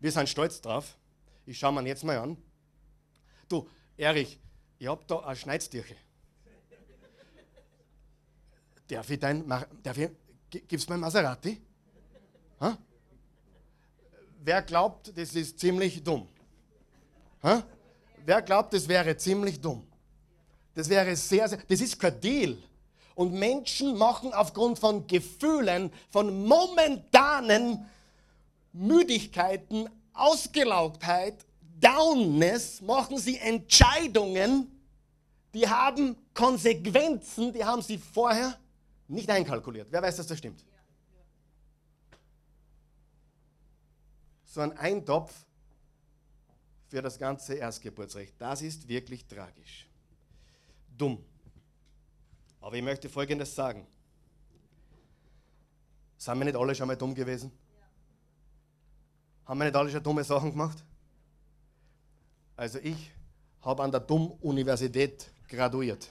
Wir 0.00 0.12
sind 0.12 0.30
stolz 0.30 0.62
drauf. 0.62 0.96
Ich 1.44 1.58
schaue 1.58 1.72
mir 1.72 1.86
jetzt 1.86 2.04
mal 2.04 2.16
an. 2.16 2.38
Du, 3.50 3.68
Erich, 3.98 4.40
ich 4.78 4.86
habe 4.86 5.04
da 5.06 5.18
eine 5.18 5.36
Schneidstierche. 5.36 5.96
Darf 8.88 9.10
ich 9.10 9.18
dein, 9.18 9.48
darf 9.82 9.98
ich, 9.98 10.10
gibst 10.68 10.88
du 10.88 10.92
mir 10.92 10.98
ein 10.98 11.00
Maserati? 11.00 11.60
Ha? 12.60 12.78
wer 14.44 14.62
glaubt, 14.62 15.12
das 15.16 15.34
ist 15.34 15.58
ziemlich 15.58 16.02
dumm? 16.02 16.28
Ha? 17.42 17.62
Wer 18.24 18.42
glaubt, 18.42 18.72
das 18.74 18.86
wäre 18.86 19.16
ziemlich 19.16 19.60
dumm? 19.60 19.86
Das 20.74 20.88
wäre 20.88 21.16
sehr, 21.16 21.48
sehr, 21.48 21.58
das 21.68 21.80
ist 21.80 21.98
kein 21.98 22.20
Deal. 22.20 22.58
Und 23.14 23.32
Menschen 23.32 23.96
machen 23.96 24.32
aufgrund 24.34 24.78
von 24.78 25.06
Gefühlen, 25.06 25.90
von 26.10 26.46
momentanen 26.46 27.88
Müdigkeiten, 28.72 29.88
Ausgelaugtheit 30.12 31.44
Downness 31.80 32.80
machen 32.80 33.18
sie 33.18 33.38
Entscheidungen, 33.38 34.70
die 35.52 35.68
haben 35.68 36.16
Konsequenzen, 36.32 37.52
die 37.52 37.64
haben 37.64 37.82
sie 37.82 37.98
vorher 37.98 38.58
nicht 39.08 39.28
einkalkuliert. 39.30 39.88
Wer 39.90 40.02
weiß, 40.02 40.16
dass 40.16 40.26
das 40.26 40.38
stimmt? 40.38 40.64
So 44.44 44.60
ein 44.60 44.72
Eintopf 44.78 45.44
für 46.86 47.02
das 47.02 47.18
ganze 47.18 47.54
Erstgeburtsrecht. 47.54 48.34
Das 48.38 48.62
ist 48.62 48.86
wirklich 48.88 49.26
tragisch. 49.26 49.88
Dumm. 50.96 51.24
Aber 52.60 52.76
ich 52.76 52.82
möchte 52.82 53.08
Folgendes 53.08 53.54
sagen. 53.54 53.86
Sind 56.16 56.38
wir 56.38 56.44
nicht 56.44 56.56
alle 56.56 56.74
schon 56.74 56.86
mal 56.86 56.96
dumm 56.96 57.14
gewesen? 57.14 57.50
Haben 59.44 59.58
wir 59.58 59.64
nicht 59.64 59.76
alle 59.76 59.90
schon 59.90 60.02
dumme 60.02 60.24
Sachen 60.24 60.50
gemacht? 60.52 60.82
Also 62.56 62.78
ich 62.78 63.10
habe 63.60 63.82
an 63.82 63.90
der 63.90 64.00
Dumm-Universität 64.00 65.30
graduiert. 65.48 66.08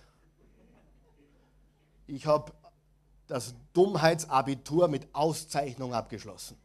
Ich 2.05 2.25
habe 2.25 2.51
das 3.27 3.53
Dummheitsabitur 3.73 4.87
mit 4.87 5.07
Auszeichnung 5.13 5.93
abgeschlossen. 5.93 6.57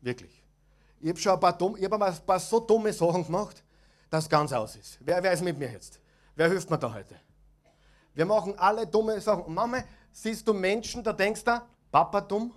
Wirklich. 0.00 0.42
Ich 1.00 1.08
habe 1.08 1.18
schon 1.18 1.32
ein 1.32 1.40
paar, 1.40 1.56
dumm, 1.56 1.76
ich 1.76 1.84
hab 1.84 2.00
ein 2.00 2.26
paar 2.26 2.40
so 2.40 2.60
dumme 2.60 2.92
Sachen 2.92 3.24
gemacht, 3.24 3.62
dass 4.08 4.28
ganz 4.28 4.52
aus 4.52 4.76
ist. 4.76 4.98
Wer, 5.00 5.22
wer 5.22 5.32
ist 5.32 5.42
mit 5.42 5.58
mir 5.58 5.70
jetzt? 5.70 6.00
Wer 6.34 6.48
hilft 6.48 6.70
mir 6.70 6.78
da 6.78 6.92
heute? 6.92 7.16
Wir 8.14 8.26
machen 8.26 8.58
alle 8.58 8.86
dumme 8.86 9.20
Sachen. 9.20 9.44
Und 9.44 9.54
manchmal 9.54 9.84
siehst 10.12 10.46
du 10.46 10.52
Menschen, 10.52 11.02
da 11.02 11.12
denkst 11.12 11.44
du, 11.44 11.62
Papa 11.90 12.20
dumm, 12.20 12.52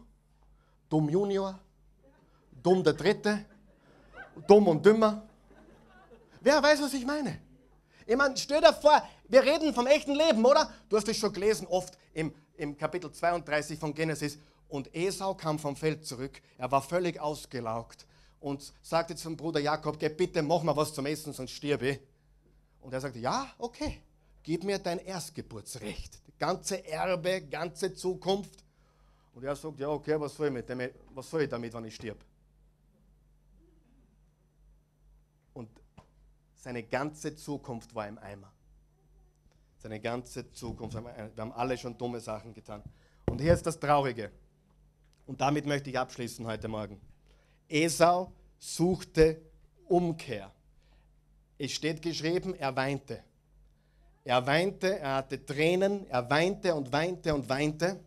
dumm 0.89 1.09
Junior, 1.09 1.57
dumm 2.61 2.83
der 2.83 2.93
Dritte, 2.93 3.45
dumm 4.47 4.67
und 4.67 4.85
dümmer. 4.85 5.23
Wer 6.41 6.61
weiß, 6.61 6.81
was 6.81 6.93
ich 6.93 7.05
meine? 7.05 7.39
Ich 8.07 8.15
meine, 8.15 8.37
stell 8.37 8.61
dir 8.61 8.73
vor, 8.73 9.01
wir 9.27 9.43
reden 9.43 9.73
vom 9.73 9.87
echten 9.87 10.13
Leben, 10.13 10.45
oder? 10.45 10.71
Du 10.89 10.97
hast 10.97 11.07
es 11.07 11.17
schon 11.17 11.33
gelesen, 11.33 11.65
oft 11.67 11.97
im, 12.13 12.33
im 12.55 12.77
Kapitel 12.77 13.11
32 13.11 13.79
von 13.79 13.93
Genesis. 13.93 14.37
Und 14.67 14.93
Esau 14.95 15.33
kam 15.33 15.57
vom 15.57 15.75
Feld 15.75 16.05
zurück. 16.05 16.41
Er 16.57 16.71
war 16.71 16.81
völlig 16.81 17.19
ausgelaugt 17.19 18.05
und 18.39 18.73
sagte 18.81 19.15
zum 19.15 19.35
Bruder 19.35 19.59
Jakob: 19.59 19.97
Geh 19.97 20.09
bitte, 20.09 20.43
mach 20.43 20.61
mal 20.61 20.75
was 20.75 20.93
zum 20.93 21.05
Essen, 21.07 21.33
sonst 21.33 21.51
stirbe. 21.51 21.99
Und 22.81 22.93
er 22.93 23.01
sagte: 23.01 23.19
Ja, 23.19 23.51
okay, 23.57 24.01
gib 24.43 24.63
mir 24.63 24.77
dein 24.77 24.99
Erstgeburtsrecht. 24.99 26.21
Ganze 26.37 26.85
Erbe, 26.85 27.41
ganze 27.41 27.93
Zukunft. 27.93 28.63
Und 29.33 29.43
er 29.43 29.55
sagt: 29.55 29.79
Ja, 29.79 29.89
okay, 29.89 30.19
was 30.19 30.35
soll 30.35 30.47
ich, 30.47 30.53
mit 30.53 30.69
dem, 30.69 30.89
was 31.13 31.29
soll 31.29 31.43
ich 31.43 31.49
damit, 31.49 31.73
wenn 31.73 31.85
ich 31.85 31.95
stirb? 31.95 32.23
Und 35.53 35.69
seine 36.65 36.81
ganze 36.81 37.35
Zukunft 37.35 37.93
war 37.93 38.07
im 38.07 38.17
Eimer. 38.17 38.51
Seine 39.77 39.99
ganze 39.99 40.51
Zukunft. 40.51 40.95
Wir 40.95 41.31
haben 41.37 41.51
alle 41.51 41.77
schon 41.77 41.95
dumme 41.95 42.19
Sachen 42.19 42.55
getan. 42.55 42.81
Und 43.27 43.39
hier 43.39 43.53
ist 43.53 43.67
das 43.67 43.79
Traurige. 43.79 44.31
Und 45.27 45.39
damit 45.39 45.67
möchte 45.67 45.91
ich 45.91 45.99
abschließen 45.99 46.43
heute 46.47 46.67
Morgen. 46.67 46.99
Esau 47.69 48.33
suchte 48.57 49.39
Umkehr. 49.87 50.51
Es 51.59 51.71
steht 51.71 52.01
geschrieben, 52.01 52.55
er 52.55 52.75
weinte. 52.75 53.23
Er 54.23 54.43
weinte, 54.47 54.97
er 54.97 55.17
hatte 55.17 55.45
Tränen, 55.45 56.09
er 56.09 56.27
weinte 56.27 56.73
und 56.73 56.91
weinte 56.91 57.35
und 57.35 57.47
weinte. 57.47 58.03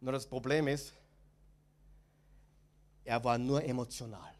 Nur 0.00 0.10
das 0.14 0.26
Problem 0.26 0.66
ist, 0.66 0.92
er 3.04 3.22
war 3.22 3.38
nur 3.38 3.62
emotional. 3.62 4.31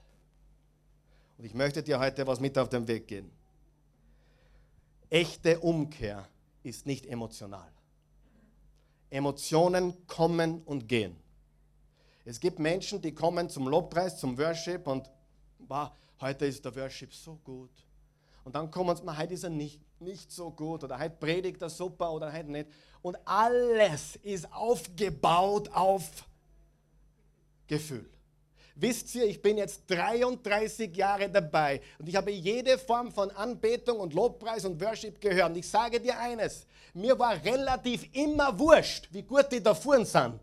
Und 1.43 1.47
ich 1.47 1.55
möchte 1.55 1.83
dir 1.83 1.99
heute 1.99 2.25
was 2.25 2.39
mit 2.39 2.57
auf 2.57 2.69
den 2.69 2.87
Weg 2.87 3.09
geben. 3.09 3.29
Echte 5.11 5.59
Umkehr 5.59 6.29
ist 6.63 6.87
nicht 6.87 7.05
emotional. 7.05 7.69
Emotionen 9.11 10.07
kommen 10.07 10.63
und 10.63 10.89
gehen. 10.89 11.17
Es 12.25 12.39
gibt 12.39 12.61
Menschen, 12.61 13.03
die 13.03 13.13
kommen 13.13 13.51
zum 13.51 13.67
Lobpreis, 13.67 14.21
zum 14.21 14.39
Worship 14.39 14.87
und 14.87 15.11
wow, 15.67 15.91
heute 16.21 16.47
ist 16.47 16.65
der 16.65 16.77
Worship 16.77 17.13
so 17.13 17.35
gut. 17.43 17.73
Und 18.45 18.55
dann 18.55 18.71
kommen 18.71 18.97
sie, 18.97 19.03
heute 19.05 19.35
ist 19.35 19.43
er 19.43 19.51
nicht, 19.51 19.81
nicht 19.99 20.31
so 20.31 20.49
gut 20.49 20.85
oder 20.85 20.97
heute 20.97 21.17
predigt 21.17 21.61
er 21.61 21.71
super 21.71 22.13
oder 22.13 22.33
heute 22.33 22.53
nicht. 22.53 22.69
Und 23.03 23.17
alles 23.25 24.15
ist 24.23 24.53
aufgebaut 24.53 25.69
auf 25.73 26.25
Gefühl. 27.67 28.12
Wisst 28.75 29.15
ihr, 29.15 29.25
ich 29.25 29.41
bin 29.43 29.59
jetzt 29.59 29.83
33 29.89 30.97
Jahre 30.97 31.29
dabei 31.29 31.81
und 31.99 32.09
ich 32.09 32.17
habe 32.17 32.31
jede 32.31 32.79
Form 32.79 33.13
von 33.13 33.31
Anbetung 33.31 34.01
und 34.01 34.15
Lobpreis 34.15 34.65
und 34.65 34.81
Worship 34.81 35.21
gehört. 35.21 35.51
Und 35.51 35.57
ich 35.57 35.69
sage 35.69 36.01
dir 36.01 36.19
eines, 36.19 36.67
mir 36.95 37.19
war 37.19 37.43
relativ 37.45 38.09
immer 38.13 38.59
wurscht, 38.59 39.09
wie 39.13 39.23
gut 39.23 39.47
die 39.53 39.63
da 39.63 39.75
vorne 39.75 40.07
sind. 40.07 40.41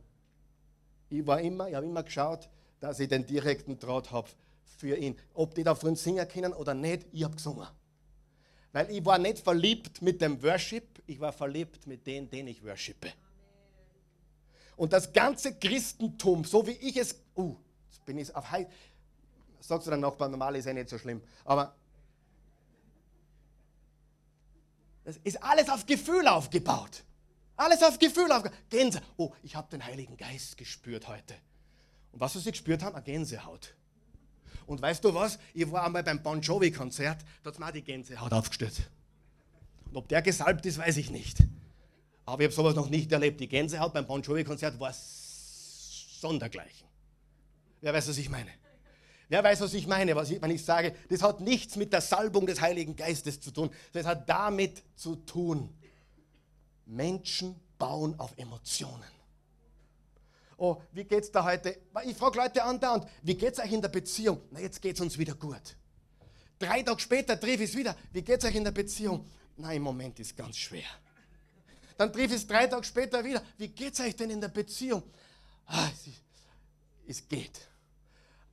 Ich 1.09 1.25
war 1.25 1.41
immer, 1.41 1.67
ich 1.69 1.75
habe 1.75 1.85
immer 1.85 2.03
geschaut, 2.03 2.47
dass 2.79 2.99
ich 2.99 3.07
den 3.07 3.25
direkten 3.25 3.79
Draht 3.79 4.11
habe 4.11 4.29
für 4.77 4.95
ihn. 4.95 5.17
Ob 5.33 5.55
die 5.55 5.63
da 5.63 5.73
vorne 5.73 5.95
singen 5.95 6.27
können 6.27 6.53
oder 6.53 6.73
nicht, 6.75 7.07
ich 7.11 7.23
habe 7.23 7.35
gesungen. 7.35 7.67
Weil 8.71 8.91
ich 8.91 9.03
war 9.03 9.17
nicht 9.17 9.39
verliebt 9.39 10.01
mit 10.03 10.21
dem 10.21 10.41
Worship, 10.43 11.01
ich 11.07 11.19
war 11.19 11.33
verliebt 11.33 11.87
mit 11.87 12.05
dem, 12.05 12.29
den 12.29 12.47
ich 12.47 12.63
worshipe. 12.63 13.11
Und 14.77 14.93
das 14.93 15.11
ganze 15.11 15.55
Christentum, 15.55 16.45
so 16.45 16.65
wie 16.65 16.71
ich 16.71 16.95
es, 16.95 17.15
uh, 17.35 17.55
bin 18.05 18.17
ich 18.17 18.35
auf 18.35 18.51
High. 18.51 18.67
Sagst 19.59 19.87
du 19.87 19.91
dann 19.91 19.99
Nachbarn, 19.99 20.31
normal 20.31 20.55
ist 20.55 20.65
eh 20.65 20.73
nicht 20.73 20.89
so 20.89 20.97
schlimm. 20.97 21.21
Aber 21.45 21.75
das 25.03 25.17
ist 25.17 25.41
alles 25.43 25.69
auf 25.69 25.85
Gefühl 25.85 26.27
aufgebaut. 26.27 27.03
Alles 27.55 27.83
auf 27.83 27.99
Gefühl 27.99 28.31
aufgebaut. 28.31 28.57
Gänse. 28.69 29.01
Oh, 29.17 29.33
ich 29.43 29.55
habe 29.55 29.69
den 29.69 29.83
Heiligen 29.83 30.17
Geist 30.17 30.57
gespürt 30.57 31.07
heute. 31.07 31.35
Und 32.11 32.19
was 32.19 32.33
sie 32.33 32.51
gespürt 32.51 32.83
haben? 32.83 32.95
Eine 32.95 33.03
Gänsehaut. 33.03 33.75
Und 34.65 34.81
weißt 34.81 35.03
du 35.03 35.13
was? 35.13 35.39
Ich 35.53 35.71
war 35.71 35.83
einmal 35.83 36.03
beim 36.03 36.21
Bon 36.21 36.41
Jovi-Konzert, 36.41 37.25
da 37.43 37.49
hat 37.49 37.59
mir 37.59 37.67
auch 37.67 37.71
die 37.71 37.81
Gänsehaut 37.81 38.31
aufgestürzt. 38.31 38.83
Und 39.85 39.97
ob 39.97 40.07
der 40.07 40.21
gesalbt 40.21 40.65
ist, 40.65 40.77
weiß 40.77 40.97
ich 40.97 41.09
nicht. 41.09 41.39
Aber 42.25 42.43
ich 42.43 42.47
habe 42.47 42.53
sowas 42.53 42.75
noch 42.75 42.89
nicht 42.89 43.11
erlebt. 43.11 43.39
Die 43.39 43.47
Gänsehaut 43.47 43.93
beim 43.93 44.05
Bon 44.05 44.21
Jovi-Konzert 44.21 44.79
war 44.79 44.93
sondergleichen. 44.93 46.88
Wer 47.81 47.93
weiß, 47.93 48.09
was 48.09 48.17
ich 48.17 48.29
meine? 48.29 48.51
Wer 49.29 49.43
weiß, 49.43 49.61
was 49.61 49.73
ich 49.73 49.85
meine, 49.85 50.15
was 50.15 50.31
ich, 50.31 50.41
wenn 50.41 50.51
ich 50.51 50.65
sage, 50.65 50.95
das 51.09 51.21
hat 51.21 51.39
nichts 51.39 51.75
mit 51.75 51.93
der 51.93 52.01
Salbung 52.01 52.47
des 52.47 52.61
Heiligen 52.61 52.95
Geistes 52.95 53.39
zu 53.39 53.51
tun. 53.51 53.69
Das 53.93 54.05
hat 54.05 54.27
damit 54.27 54.83
zu 54.95 55.15
tun. 55.17 55.69
Menschen 56.85 57.55
bauen 57.77 58.19
auf 58.19 58.33
Emotionen. 58.37 59.19
Oh, 60.57 60.81
wie 60.91 61.05
geht's 61.05 61.31
da 61.31 61.45
heute? 61.45 61.79
Ich 62.05 62.17
frage 62.17 62.37
Leute 62.37 62.63
andauernd, 62.63 63.07
wie 63.21 63.35
geht's 63.35 63.59
euch 63.59 63.71
in 63.71 63.81
der 63.81 63.89
Beziehung? 63.89 64.41
Na, 64.51 64.59
jetzt 64.59 64.81
geht's 64.81 64.99
uns 64.99 65.17
wieder 65.17 65.35
gut. 65.35 65.77
Drei 66.57 66.81
Tage 66.81 66.99
später 66.99 67.39
triff 67.39 67.61
ich 67.61 67.69
es 67.69 67.77
wieder. 67.77 67.95
Wie 68.11 68.21
geht's 68.21 68.43
euch 68.43 68.55
in 68.55 68.65
der 68.65 68.71
Beziehung? 68.71 69.25
Na, 69.55 69.71
im 69.71 69.83
Moment 69.83 70.19
ist 70.19 70.35
ganz 70.35 70.57
schwer. 70.57 70.89
Dann 71.97 72.11
triff 72.11 72.31
ich 72.31 72.37
es 72.37 72.47
drei 72.47 72.67
Tage 72.67 72.83
später 72.83 73.23
wieder. 73.23 73.41
Wie 73.57 73.69
geht's 73.69 74.01
euch 74.01 74.15
denn 74.15 74.31
in 74.31 74.41
der 74.41 74.49
Beziehung? 74.49 75.03
Ah, 75.65 75.87
es, 75.93 76.13
es 77.09 77.27
geht. 77.27 77.67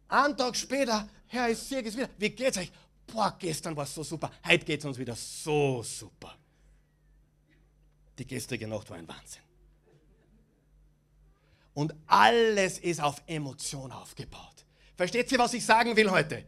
Einen 0.08 0.36
Tag 0.36 0.56
später, 0.56 1.08
Herr, 1.26 1.50
ich 1.50 1.58
sehe 1.58 1.82
es 1.82 1.96
wieder. 1.96 2.08
Wie 2.18 2.30
geht's 2.30 2.58
euch? 2.58 2.70
Boah, 3.06 3.36
gestern 3.38 3.76
war 3.76 3.84
es 3.84 3.94
so 3.94 4.02
super. 4.02 4.30
Heute 4.46 4.64
geht 4.64 4.80
es 4.80 4.86
uns 4.86 4.98
wieder 4.98 5.14
so 5.14 5.82
super. 5.82 6.34
Die 8.18 8.26
gestrige 8.26 8.66
Nacht 8.66 8.88
war 8.90 8.96
ein 8.96 9.06
Wahnsinn. 9.06 9.42
Und 11.74 11.94
alles 12.06 12.78
ist 12.78 13.02
auf 13.02 13.22
Emotion 13.26 13.92
aufgebaut. 13.92 14.64
Versteht 14.96 15.30
ihr, 15.30 15.38
was 15.38 15.52
ich 15.52 15.64
sagen 15.64 15.94
will 15.94 16.10
heute? 16.10 16.44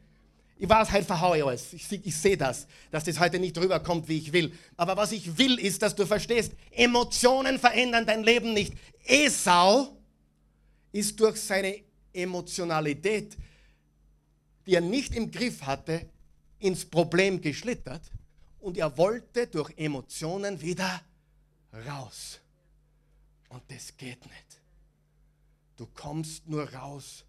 Ich 0.56 0.68
weiß, 0.68 0.90
heute 0.90 1.04
verhaue 1.04 1.36
ich 1.36 1.44
alles. 1.44 1.72
Ich, 1.74 1.92
ich 1.92 2.16
sehe 2.16 2.36
das, 2.36 2.66
dass 2.90 3.04
das 3.04 3.20
heute 3.20 3.38
nicht 3.38 3.56
rüberkommt, 3.58 4.08
wie 4.08 4.18
ich 4.18 4.32
will. 4.32 4.56
Aber 4.76 4.96
was 4.96 5.12
ich 5.12 5.36
will, 5.36 5.58
ist, 5.58 5.82
dass 5.82 5.94
du 5.94 6.06
verstehst, 6.06 6.52
Emotionen 6.70 7.58
verändern 7.58 8.06
dein 8.06 8.24
Leben 8.24 8.54
nicht. 8.54 8.72
Esau 9.04 9.96
ist 10.90 11.20
durch 11.20 11.40
seine 11.40 11.87
Emotionalität 12.12 13.36
die 14.68 14.74
er 14.74 14.82
nicht 14.82 15.14
im 15.14 15.30
Griff 15.30 15.62
hatte, 15.62 16.10
ins 16.58 16.84
Problem 16.84 17.40
geschlittert 17.40 18.02
und 18.60 18.76
er 18.76 18.98
wollte 18.98 19.46
durch 19.46 19.72
Emotionen 19.78 20.60
wieder 20.60 21.00
raus. 21.86 22.38
Und 23.48 23.62
das 23.68 23.96
geht 23.96 24.22
nicht. 24.26 24.60
Du 25.74 25.86
kommst 25.86 26.46
nur 26.46 26.70
raus, 26.70 27.24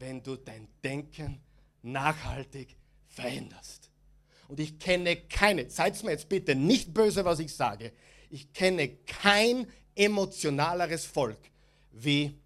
wenn 0.00 0.22
du 0.22 0.36
dein 0.36 0.68
Denken 0.84 1.40
nachhaltig 1.80 2.76
veränderst. 3.08 3.88
Und 4.48 4.60
ich 4.60 4.78
kenne 4.78 5.16
keine, 5.16 5.70
seid 5.70 6.02
mir 6.04 6.10
jetzt 6.10 6.28
bitte 6.28 6.54
nicht 6.54 6.92
böse, 6.92 7.24
was 7.24 7.38
ich 7.38 7.56
sage, 7.56 7.90
ich 8.28 8.52
kenne 8.52 8.88
kein 9.06 9.66
emotionaleres 9.94 11.06
Volk 11.06 11.38
wie 11.90 12.38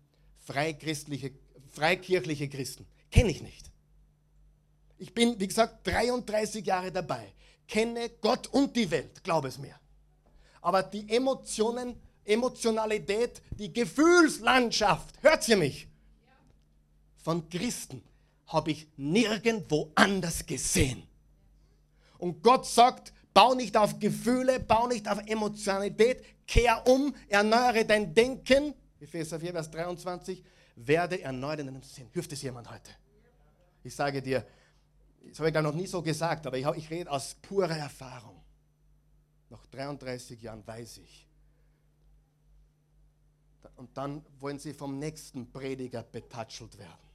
freikirchliche 1.77 2.49
Christen. 2.49 2.87
Kenne 3.11 3.31
ich 3.31 3.43
nicht. 3.43 3.71
Ich 4.99 5.13
bin, 5.13 5.39
wie 5.39 5.47
gesagt, 5.47 5.87
33 5.87 6.65
Jahre 6.67 6.91
dabei. 6.91 7.33
Kenne 7.69 8.11
Gott 8.21 8.47
und 8.49 8.75
die 8.75 8.91
Welt, 8.91 9.23
glaube 9.23 9.49
es 9.49 9.59
mir. 9.59 9.75
Aber 10.63 10.83
die 10.83 11.09
Emotionen, 11.09 12.01
Emotionalität, 12.25 13.43
die 13.51 13.73
Gefühlslandschaft, 13.73 15.23
hört 15.23 15.47
ihr 15.49 15.57
mich? 15.57 15.87
Von 17.23 17.49
Christen 17.49 18.03
habe 18.47 18.71
ich 18.71 18.89
nirgendwo 18.97 19.93
anders 19.95 20.47
gesehen. 20.47 21.03
Und 22.19 22.43
Gott 22.43 22.67
sagt, 22.67 23.13
bau 23.35 23.55
nicht 23.55 23.77
auf 23.77 23.99
Gefühle, 23.99 24.61
bau 24.61 24.87
nicht 24.87 25.09
auf 25.09 25.19
Emotionalität, 25.27 26.25
kehr 26.47 26.87
um, 26.87 27.15
erneuere 27.29 27.85
dein 27.85 28.15
Denken. 28.15 28.73
Epheser 28.99 29.39
4, 29.39 29.53
Vers 29.53 29.71
23, 29.71 30.43
werde 30.77 31.21
erneuert 31.21 31.61
in 31.61 31.67
deinem 31.67 31.83
Sinn. 31.83 32.09
Hilft 32.13 32.33
es 32.33 32.43
jemand 32.43 32.71
heute? 32.71 32.91
Ich 33.83 33.95
sage 33.95 34.23
dir, 34.23 34.47
das 35.29 35.39
habe 35.39 35.49
ich 35.49 35.55
gar 35.55 35.63
noch 35.63 35.75
nie 35.75 35.87
so 35.87 36.03
gesagt, 36.03 36.47
aber 36.47 36.59
ich, 36.59 36.67
ich 36.67 36.91
rede 36.91 37.11
aus 37.11 37.35
purer 37.35 37.77
Erfahrung. 37.77 38.41
Nach 39.49 39.65
33 39.67 40.41
Jahren 40.41 40.67
weiß 40.67 40.99
ich. 40.99 41.27
Und 43.77 43.97
dann 43.97 44.25
wollen 44.39 44.59
sie 44.59 44.73
vom 44.73 44.99
nächsten 44.99 45.51
Prediger 45.51 46.03
betatschelt 46.03 46.79
werden, 46.79 47.11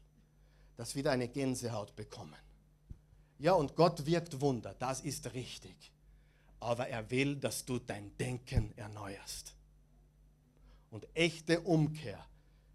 dass 0.76 0.96
wieder 0.96 1.12
eine 1.12 1.28
Gänsehaut 1.28 1.96
bekommen. 1.96 2.36
Ja, 3.40 3.54
und 3.54 3.76
Gott 3.76 4.06
wirkt 4.06 4.42
Wunder, 4.42 4.76
das 4.78 5.02
ist 5.02 5.34
richtig. 5.34 5.92
Aber 6.60 6.88
er 6.88 7.10
will, 7.10 7.36
dass 7.36 7.66
du 7.66 7.80
dein 7.80 8.16
Denken 8.18 8.72
erneuerst. 8.78 9.56
Und 10.92 11.08
echte 11.16 11.62
Umkehr 11.62 12.24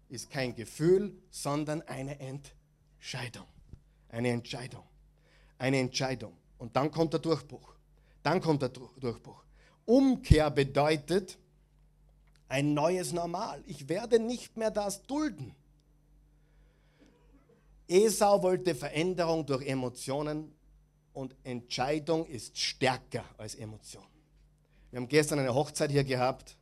ist 0.09 0.29
kein 0.29 0.55
Gefühl, 0.55 1.15
sondern 1.29 1.81
eine 1.83 2.19
Entscheidung. 2.19 3.47
Eine 4.09 4.29
Entscheidung. 4.29 4.83
Eine 5.57 5.79
Entscheidung. 5.79 6.33
Und 6.57 6.75
dann 6.75 6.91
kommt 6.91 7.13
der 7.13 7.19
Durchbruch. 7.19 7.73
Dann 8.23 8.41
kommt 8.41 8.61
der 8.61 8.69
Durchbruch. 8.69 9.43
Umkehr 9.85 10.49
bedeutet 10.51 11.37
ein 12.49 12.73
neues 12.73 13.13
Normal. 13.13 13.63
Ich 13.65 13.89
werde 13.89 14.19
nicht 14.19 14.57
mehr 14.57 14.71
das 14.71 15.03
dulden. 15.03 15.55
Esau 17.87 18.43
wollte 18.43 18.75
Veränderung 18.75 19.45
durch 19.45 19.65
Emotionen 19.65 20.53
und 21.13 21.35
Entscheidung 21.43 22.25
ist 22.25 22.57
stärker 22.57 23.23
als 23.37 23.55
Emotion. 23.55 24.03
Wir 24.91 24.99
haben 24.99 25.07
gestern 25.07 25.39
eine 25.39 25.53
Hochzeit 25.53 25.91
hier 25.91 26.03
gehabt. 26.03 26.57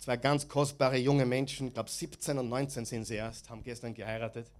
Zwei 0.00 0.16
ganz 0.16 0.48
kostbare 0.48 0.96
junge 0.96 1.26
Menschen, 1.26 1.68
ich 1.68 1.74
glaube 1.74 1.90
17 1.90 2.38
und 2.38 2.48
19 2.48 2.86
sind 2.86 3.04
sie 3.04 3.16
erst, 3.16 3.50
haben 3.50 3.62
gestern 3.62 3.92
geheiratet. 3.92 4.50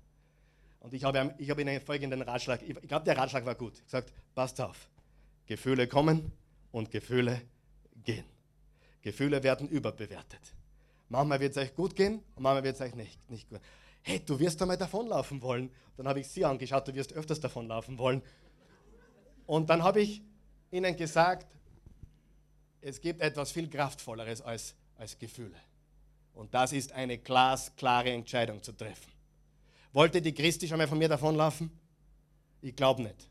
Und 0.81 0.93
ich 0.93 1.03
habe, 1.03 1.35
ich 1.39 1.49
habe 1.49 1.63
ihnen 1.63 1.81
folgenden 1.81 2.21
Ratschlag, 2.21 2.61
ich 2.61 2.79
glaube, 2.83 3.07
der 3.07 3.17
Ratschlag 3.17 3.47
war 3.47 3.55
gut. 3.55 3.83
Gesagt, 3.83 4.13
passt 4.35 4.61
auf, 4.61 4.91
Gefühle 5.47 5.89
kommen 5.89 6.31
und 6.73 6.91
Gefühle 6.91 7.41
gehen. 8.05 8.27
Gefühle 9.01 9.43
werden 9.43 9.67
überbewertet. 9.67 10.43
Manchmal 11.09 11.41
wird 11.41 11.53
es 11.53 11.57
euch 11.57 11.75
gut 11.75 11.97
gehen 11.97 12.23
und 12.37 12.43
manchmal 12.43 12.65
wird 12.65 12.77
es 12.77 12.83
euch 12.83 12.95
nicht, 12.95 13.31
nicht 13.31 13.49
gut. 13.49 13.61
Hey, 14.03 14.21
du 14.21 14.39
wirst 14.39 14.61
einmal 14.61 14.77
davonlaufen 14.77 15.41
wollen. 15.41 15.71
Dann 15.97 16.07
habe 16.07 16.21
ich 16.21 16.29
sie 16.29 16.45
angeschaut, 16.45 16.87
du 16.87 16.95
wirst 16.95 17.15
öfters 17.15 17.41
davonlaufen 17.41 17.97
wollen. 17.97 18.21
Und 19.47 19.71
dann 19.71 19.83
habe 19.83 20.03
ich 20.03 20.21
ihnen 20.71 20.95
gesagt, 20.97 21.47
es 22.83 23.01
gibt 23.01 23.23
etwas 23.23 23.53
viel 23.53 23.71
Kraftvolleres 23.71 24.43
als, 24.43 24.75
als 25.01 25.19
Gefühle. 25.19 25.57
Und 26.35 26.53
das 26.55 26.73
ist 26.73 26.93
eine 26.93 27.19
glasklare 27.19 28.11
Entscheidung 28.11 28.63
zu 28.63 28.73
treffen. 28.73 29.11
Wollte 29.93 30.23
die 30.23 30.33
Christi 30.33 30.69
schon 30.69 30.79
mal 30.79 30.87
von 30.87 30.99
mir 30.99 31.09
davonlaufen? 31.09 31.71
Ich 32.61 32.77
glaube 32.77 33.03
nicht. 33.03 33.29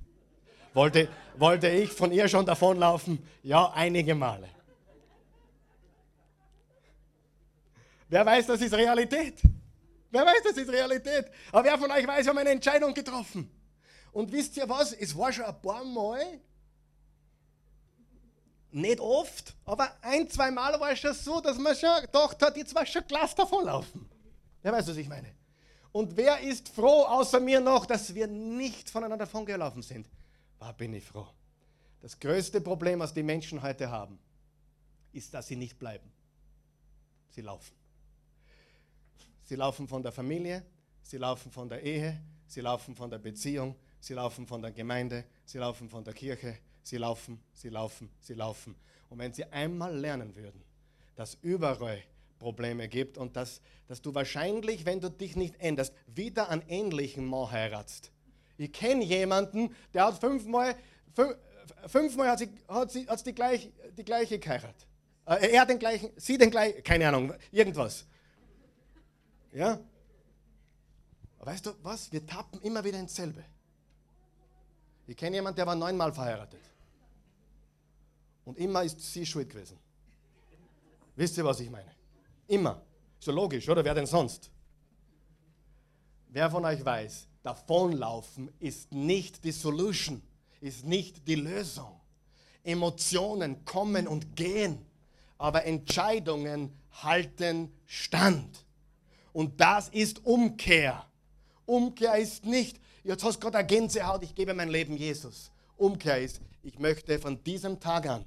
Wollte, 0.74 1.07
wollte 1.38 1.70
ich 1.70 1.91
von 1.91 2.11
ihr 2.11 2.28
schon 2.28 2.45
davonlaufen? 2.45 3.24
Ja, 3.43 3.72
einige 3.72 4.15
Male. 4.15 4.49
Wer 8.09 8.26
weiß, 8.26 8.47
das 8.47 8.61
ist 8.61 8.74
Realität? 8.74 9.39
Wer 10.09 10.26
weiß, 10.26 10.41
das 10.43 10.57
ist 10.57 10.70
Realität? 10.70 11.26
Aber 11.51 11.63
wer 11.63 11.78
von 11.78 11.91
euch 11.91 12.05
weiß, 12.05 12.26
wir 12.26 12.30
haben 12.32 12.38
eine 12.39 12.49
Entscheidung 12.49 12.93
getroffen. 12.93 13.49
Und 14.11 14.32
wisst 14.32 14.57
ihr 14.57 14.67
was? 14.67 14.91
Es 14.93 15.15
war 15.15 15.32
schon 15.32 15.45
ein 15.45 15.61
paar 15.61 15.86
Mal, 15.86 16.41
nicht 18.72 18.99
oft, 18.99 19.55
aber 19.65 19.91
ein, 20.01 20.30
zwei 20.30 20.51
Mal 20.51 20.80
war 20.80 20.91
es 20.91 20.99
schon 20.99 21.13
so, 21.13 21.41
dass 21.41 21.57
man 21.57 21.76
schon 21.76 22.01
gedacht 22.01 22.41
hat, 22.41 22.55
jetzt 22.57 22.74
war 22.76 22.86
schon 22.86 23.05
Glas 23.07 23.34
davonlaufen. 23.34 24.07
Wer 24.61 24.72
weiß, 24.72 24.88
was 24.88 24.97
ich 24.97 25.07
meine? 25.07 25.34
Und 25.91 26.15
wer 26.15 26.39
ist 26.39 26.70
froh, 26.70 27.03
außer 27.03 27.39
mir 27.39 27.59
noch, 27.59 27.86
dass 27.86 28.13
wir 28.13 28.28
nicht 28.28 28.89
voneinander 28.89 29.26
davongelaufen 29.26 29.82
sind? 29.82 30.07
War 30.59 30.74
bin 30.74 30.93
ich 30.93 31.03
froh. 31.03 31.28
Das 32.01 32.20
größte 32.20 32.61
Problem, 32.61 32.99
was 32.99 33.13
die 33.13 33.24
Menschen 33.24 33.61
heute 33.61 33.89
haben, 33.89 34.20
ist, 35.11 35.34
dass 35.34 35.47
sie 35.47 35.55
nicht 35.55 35.80
bleiben. 35.80 36.11
Sie 37.30 37.41
laufen. 37.41 37.76
Sie 39.43 39.55
laufen 39.55 39.88
von 39.88 40.03
der 40.03 40.11
Familie, 40.11 40.63
sie 41.01 41.17
laufen 41.17 41.51
von 41.51 41.67
der 41.67 41.82
Ehe, 41.82 42.22
sie 42.45 42.61
laufen 42.61 42.95
von 42.95 43.09
der 43.09 43.17
Beziehung, 43.17 43.76
sie 43.99 44.13
laufen 44.13 44.45
von 44.45 44.61
der 44.61 44.72
Gemeinde, 44.72 45.26
sie 45.43 45.57
laufen 45.57 45.89
von 45.89 46.03
der 46.03 46.13
Kirche, 46.13 46.59
sie 46.89 46.97
laufen, 46.97 47.39
sie 47.53 47.69
laufen, 47.69 48.09
sie 48.19 48.33
laufen. 48.33 48.75
Und 49.09 49.19
wenn 49.19 49.33
sie 49.33 49.45
einmal 49.45 49.95
lernen 49.95 50.35
würden, 50.35 50.61
dass 51.15 51.37
überall 51.41 52.01
Probleme 52.37 52.87
gibt 52.87 53.17
und 53.17 53.35
dass, 53.35 53.61
dass 53.87 54.01
du 54.01 54.13
wahrscheinlich, 54.15 54.85
wenn 54.85 55.01
du 55.01 55.09
dich 55.09 55.35
nicht 55.35 55.59
änderst, 55.59 55.93
wieder 56.07 56.49
einen 56.49 56.63
ähnlichen 56.67 57.25
Mann 57.25 57.51
heiratst. 57.51 58.11
Ich 58.57 58.71
kenne 58.71 59.03
jemanden, 59.03 59.75
der 59.93 60.05
hat 60.05 60.19
fünfmal, 60.19 60.75
fünf, 61.13 61.35
fünfmal 61.87 62.29
hat 62.29 62.39
sie, 62.39 62.49
hat 62.67 62.91
sie 62.91 63.07
hat 63.07 63.25
die, 63.25 63.33
gleich, 63.33 63.71
die 63.97 64.03
gleiche 64.03 64.39
geheiratet. 64.39 64.87
Äh, 65.25 65.51
er 65.51 65.65
den 65.65 65.79
gleichen, 65.79 66.11
sie 66.15 66.37
den 66.37 66.51
gleichen, 66.51 66.83
keine 66.83 67.07
Ahnung, 67.07 67.33
irgendwas. 67.51 68.05
Ja? 69.51 69.79
weißt 71.39 71.65
du 71.65 71.71
was? 71.81 72.11
Wir 72.11 72.25
tappen 72.25 72.61
immer 72.61 72.83
wieder 72.83 72.99
ins 72.99 73.15
selbe. 73.15 73.43
Ich 75.07 75.17
kenne 75.17 75.37
jemanden, 75.37 75.55
der 75.55 75.65
war 75.65 75.75
neunmal 75.75 76.13
verheiratet. 76.13 76.61
Und 78.49 78.57
immer 78.57 78.83
ist 78.83 78.99
sie 78.99 79.27
schuld 79.27 79.47
gewesen. 79.47 79.77
Wisst 81.15 81.37
ihr, 81.37 81.45
was 81.45 81.59
ich 81.59 81.69
meine? 81.69 81.91
Immer. 82.47 82.81
So 83.19 83.31
logisch, 83.31 83.69
oder? 83.69 83.85
Wer 83.85 83.93
denn 83.93 84.07
sonst? 84.07 84.49
Wer 86.29 86.49
von 86.49 86.65
euch 86.65 86.83
weiß, 86.83 87.27
davonlaufen 87.43 88.49
ist 88.57 88.91
nicht 88.91 89.43
die 89.43 89.51
Solution, 89.51 90.23
ist 90.61 90.83
nicht 90.83 91.27
die 91.27 91.35
Lösung. 91.35 92.01
Emotionen 92.63 93.65
kommen 93.65 94.07
und 94.07 94.35
gehen, 94.35 94.83
aber 95.37 95.65
Entscheidungen 95.65 96.73
halten 97.03 97.71
stand. 97.85 98.65
Und 99.31 99.61
das 99.61 99.89
ist 99.89 100.25
Umkehr. 100.25 101.05
Umkehr 101.67 102.15
ist 102.15 102.45
nicht, 102.45 102.79
jetzt 103.03 103.23
hast 103.23 103.35
du 103.35 103.41
gerade 103.41 103.59
eine 103.59 103.67
Gänsehaut, 103.67 104.23
ich 104.23 104.33
gebe 104.33 104.55
mein 104.55 104.69
Leben 104.69 104.97
Jesus. 104.97 105.51
Umkehr 105.77 106.19
ist, 106.19 106.41
ich 106.63 106.79
möchte 106.79 107.19
von 107.19 107.43
diesem 107.43 107.79
Tag 107.79 108.07
an 108.07 108.25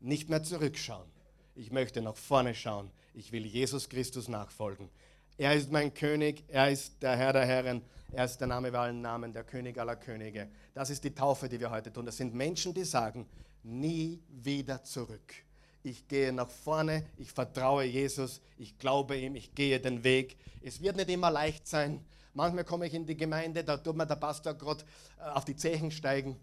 nicht 0.00 0.28
mehr 0.28 0.42
zurückschauen. 0.42 1.08
Ich 1.54 1.70
möchte 1.70 2.00
nach 2.02 2.16
vorne 2.16 2.54
schauen. 2.54 2.90
Ich 3.14 3.32
will 3.32 3.44
Jesus 3.44 3.88
Christus 3.88 4.28
nachfolgen. 4.28 4.88
Er 5.36 5.54
ist 5.54 5.70
mein 5.70 5.94
König, 5.94 6.44
er 6.48 6.70
ist 6.70 7.02
der 7.02 7.16
Herr 7.16 7.32
der 7.32 7.46
Herren, 7.46 7.82
er 8.12 8.24
ist 8.24 8.38
der 8.38 8.46
Name 8.48 8.68
über 8.68 8.80
allen 8.80 9.00
Namen, 9.00 9.32
der 9.32 9.44
König 9.44 9.78
aller 9.78 9.96
Könige. 9.96 10.48
Das 10.74 10.90
ist 10.90 11.04
die 11.04 11.14
Taufe, 11.14 11.48
die 11.48 11.60
wir 11.60 11.70
heute 11.70 11.92
tun. 11.92 12.06
Das 12.06 12.16
sind 12.16 12.34
Menschen, 12.34 12.74
die 12.74 12.84
sagen, 12.84 13.26
nie 13.62 14.20
wieder 14.28 14.82
zurück 14.84 15.34
ich 15.82 16.08
gehe 16.08 16.32
nach 16.32 16.50
vorne, 16.50 17.06
ich 17.16 17.32
vertraue 17.32 17.84
Jesus, 17.84 18.40
ich 18.58 18.78
glaube 18.78 19.16
ihm, 19.16 19.34
ich 19.34 19.54
gehe 19.54 19.80
den 19.80 20.04
Weg. 20.04 20.36
Es 20.62 20.80
wird 20.82 20.96
nicht 20.96 21.08
immer 21.08 21.30
leicht 21.30 21.66
sein. 21.66 22.04
Manchmal 22.34 22.64
komme 22.64 22.86
ich 22.86 22.94
in 22.94 23.06
die 23.06 23.16
Gemeinde, 23.16 23.64
da 23.64 23.76
tut 23.76 23.96
mir 23.96 24.06
der 24.06 24.16
Pastor 24.16 24.54
gerade 24.54 24.84
äh, 25.18 25.22
auf 25.30 25.44
die 25.44 25.56
Zehen 25.56 25.90
steigen. 25.90 26.38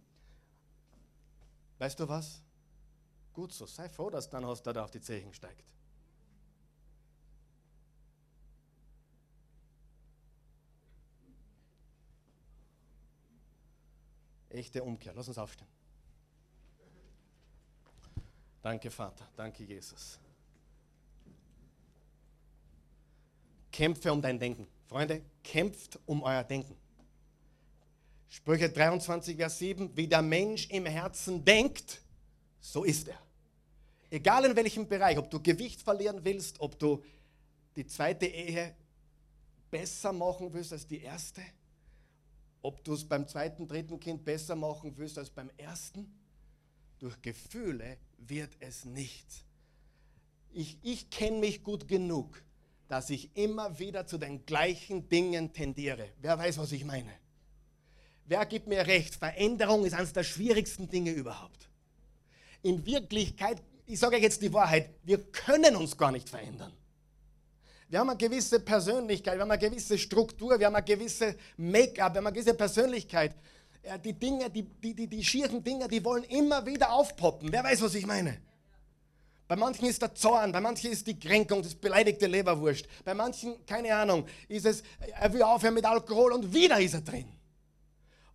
Weißt 1.78 2.00
du 2.00 2.08
was? 2.08 2.42
Gut 3.38 3.54
so, 3.54 3.68
sei 3.68 3.88
froh, 3.88 4.10
dass 4.10 4.34
hast, 4.34 4.64
da 4.64 4.84
auf 4.84 4.90
die 4.90 5.00
Zehen 5.00 5.32
steigt. 5.32 5.64
Echte 14.50 14.84
Umkehr. 14.84 15.14
Lass 15.14 15.28
uns 15.28 15.38
aufstehen. 15.38 15.68
Danke, 18.64 18.90
Vater. 18.90 19.30
Danke, 19.36 19.64
Jesus. 19.66 20.18
Kämpfe 23.72 24.12
um 24.12 24.20
dein 24.20 24.40
Denken. 24.40 24.68
Freunde, 24.88 25.22
kämpft 25.44 26.00
um 26.08 26.24
euer 26.24 26.44
Denken. 26.44 26.76
Sprüche 28.30 28.72
23, 28.72 29.38
Vers 29.38 29.60
7. 29.60 29.96
Wie 29.96 30.08
der 30.08 30.24
Mensch 30.24 30.68
im 30.72 30.88
Herzen 30.88 31.46
denkt, 31.46 32.02
so 32.60 32.84
ist 32.84 33.10
er. 33.10 33.27
Egal 34.10 34.46
in 34.46 34.56
welchem 34.56 34.88
Bereich, 34.88 35.18
ob 35.18 35.30
du 35.30 35.42
Gewicht 35.42 35.82
verlieren 35.82 36.24
willst, 36.24 36.60
ob 36.60 36.80
du 36.80 37.04
die 37.76 37.86
zweite 37.86 38.26
Ehe 38.26 38.76
besser 39.70 40.14
machen 40.14 40.54
willst 40.54 40.72
als 40.72 40.88
die 40.88 41.02
erste, 41.02 41.42
ob 42.62 42.84
du 42.84 42.94
es 42.94 43.04
beim 43.04 43.28
zweiten, 43.28 43.68
dritten 43.68 44.00
Kind 44.00 44.24
besser 44.24 44.56
machen 44.56 44.98
willst 44.98 45.18
als 45.18 45.30
beim 45.30 45.50
ersten. 45.58 46.12
Durch 47.00 47.22
Gefühle 47.22 47.98
wird 48.18 48.56
es 48.60 48.86
nichts. 48.86 49.44
Ich, 50.52 50.78
ich 50.82 51.10
kenne 51.10 51.40
mich 51.40 51.64
gut 51.64 51.88
genug, 51.88 52.42
dass 52.88 53.10
ich 53.10 53.36
immer 53.36 53.78
wieder 53.78 54.08
zu 54.08 54.18
den 54.18 54.46
gleichen 54.46 55.08
Dingen 55.10 55.54
tendiere. 55.54 56.10
Wer 56.22 56.38
weiß, 56.38 56.58
was 56.58 56.72
ich 56.72 56.86
meine? 56.86 57.12
Wer 58.26 58.46
gibt 58.46 58.68
mir 58.68 58.86
recht? 58.88 59.16
Veränderung 59.16 59.86
ist 59.86 59.94
eines 59.94 60.14
der 60.14 60.24
schwierigsten 60.24 60.90
Dinge 60.90 61.12
überhaupt. 61.12 61.70
In 62.64 62.86
Wirklichkeit, 62.86 63.62
ich 63.88 64.00
sage 64.00 64.18
euch 64.18 64.22
jetzt 64.22 64.42
die 64.42 64.54
Wahrheit, 64.54 64.90
wir 65.04 65.18
können 65.32 65.76
uns 65.76 65.98
gar 65.98 66.12
nicht 66.12 66.30
verändern. 66.30 66.74
Wir 67.90 68.00
haben 68.00 68.10
eine 68.10 68.18
gewisse 68.18 68.60
Persönlichkeit, 68.60 69.36
wir 69.36 69.42
haben 69.42 69.52
eine 69.52 69.60
gewisse 69.60 69.98
Struktur, 69.98 70.60
wir 70.60 70.66
haben 70.66 70.76
eine 70.76 70.86
gewisse 70.86 71.36
Make-up, 71.56 72.14
wir 72.14 72.18
haben 72.18 72.28
eine 72.28 72.34
gewisse 72.34 72.54
Persönlichkeit. 72.54 73.34
Die 74.04 74.12
Dinge, 74.12 74.50
die, 74.50 74.64
die, 74.64 74.94
die, 74.94 75.08
die 75.08 75.24
schieren 75.24 75.64
Dinge, 75.64 75.88
die 75.88 76.04
wollen 76.04 76.26
immer 76.26 76.66
wieder 76.66 76.92
aufpoppen. 76.92 77.50
Wer 77.50 77.64
weiß, 77.64 77.82
was 77.82 77.96
ich 77.96 78.06
meine? 78.06 78.42
Bei 79.48 79.56
manchen 79.56 79.86
ist 79.86 80.02
der 80.02 80.14
Zorn, 80.14 80.52
bei 80.52 80.60
manchen 80.60 80.92
ist 80.92 81.08
die 81.08 81.18
Kränkung, 81.18 81.64
das 81.64 81.74
beleidigte 81.74 82.28
Leberwurst. 82.28 82.86
Bei 83.06 83.14
manchen, 83.14 83.66
keine 83.66 83.96
Ahnung, 83.96 84.26
ist 84.50 84.66
es, 84.66 84.84
er 85.00 85.32
will 85.32 85.42
aufhören 85.42 85.74
mit 85.74 85.86
Alkohol 85.86 86.34
und 86.34 86.54
wieder 86.54 86.82
ist 86.82 86.96
er 86.96 87.02
drin. 87.02 87.32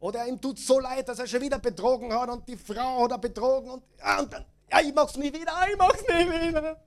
Oder 0.01 0.27
ihm 0.27 0.41
tut 0.41 0.59
so 0.59 0.81
leid, 0.81 1.07
dass 1.07 1.19
er 1.19 1.27
schon 1.27 1.43
wieder 1.43 1.59
betrogen 1.59 2.11
hat 2.15 2.31
und 2.31 2.49
die 2.49 2.57
Frau 2.57 3.05
hat 3.05 3.11
er 3.11 3.19
betrogen 3.19 3.71
und, 3.71 3.83
ja, 3.99 4.21
und 4.21 4.33
dann, 4.33 4.47
ja, 4.73 4.81
ich 4.81 4.95
mach's 4.95 5.17
nie 5.17 5.33
wieder, 5.33 5.53
ich 5.71 5.77
mach's 5.77 6.03
nie 6.03 6.49
wieder. 6.49 6.81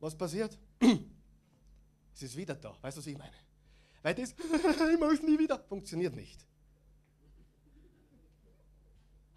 Was 0.00 0.16
passiert? 0.16 0.58
Es 2.14 2.22
ist 2.24 2.36
wieder 2.36 2.54
da. 2.54 2.76
Weißt 2.82 2.98
du, 2.98 3.00
was 3.00 3.06
ich 3.06 3.16
meine? 3.16 3.32
Weil 4.02 4.14
das, 4.14 4.30
ich 4.92 5.00
mach's 5.00 5.22
nie 5.22 5.38
wieder, 5.38 5.58
funktioniert 5.66 6.14
nicht. 6.14 6.46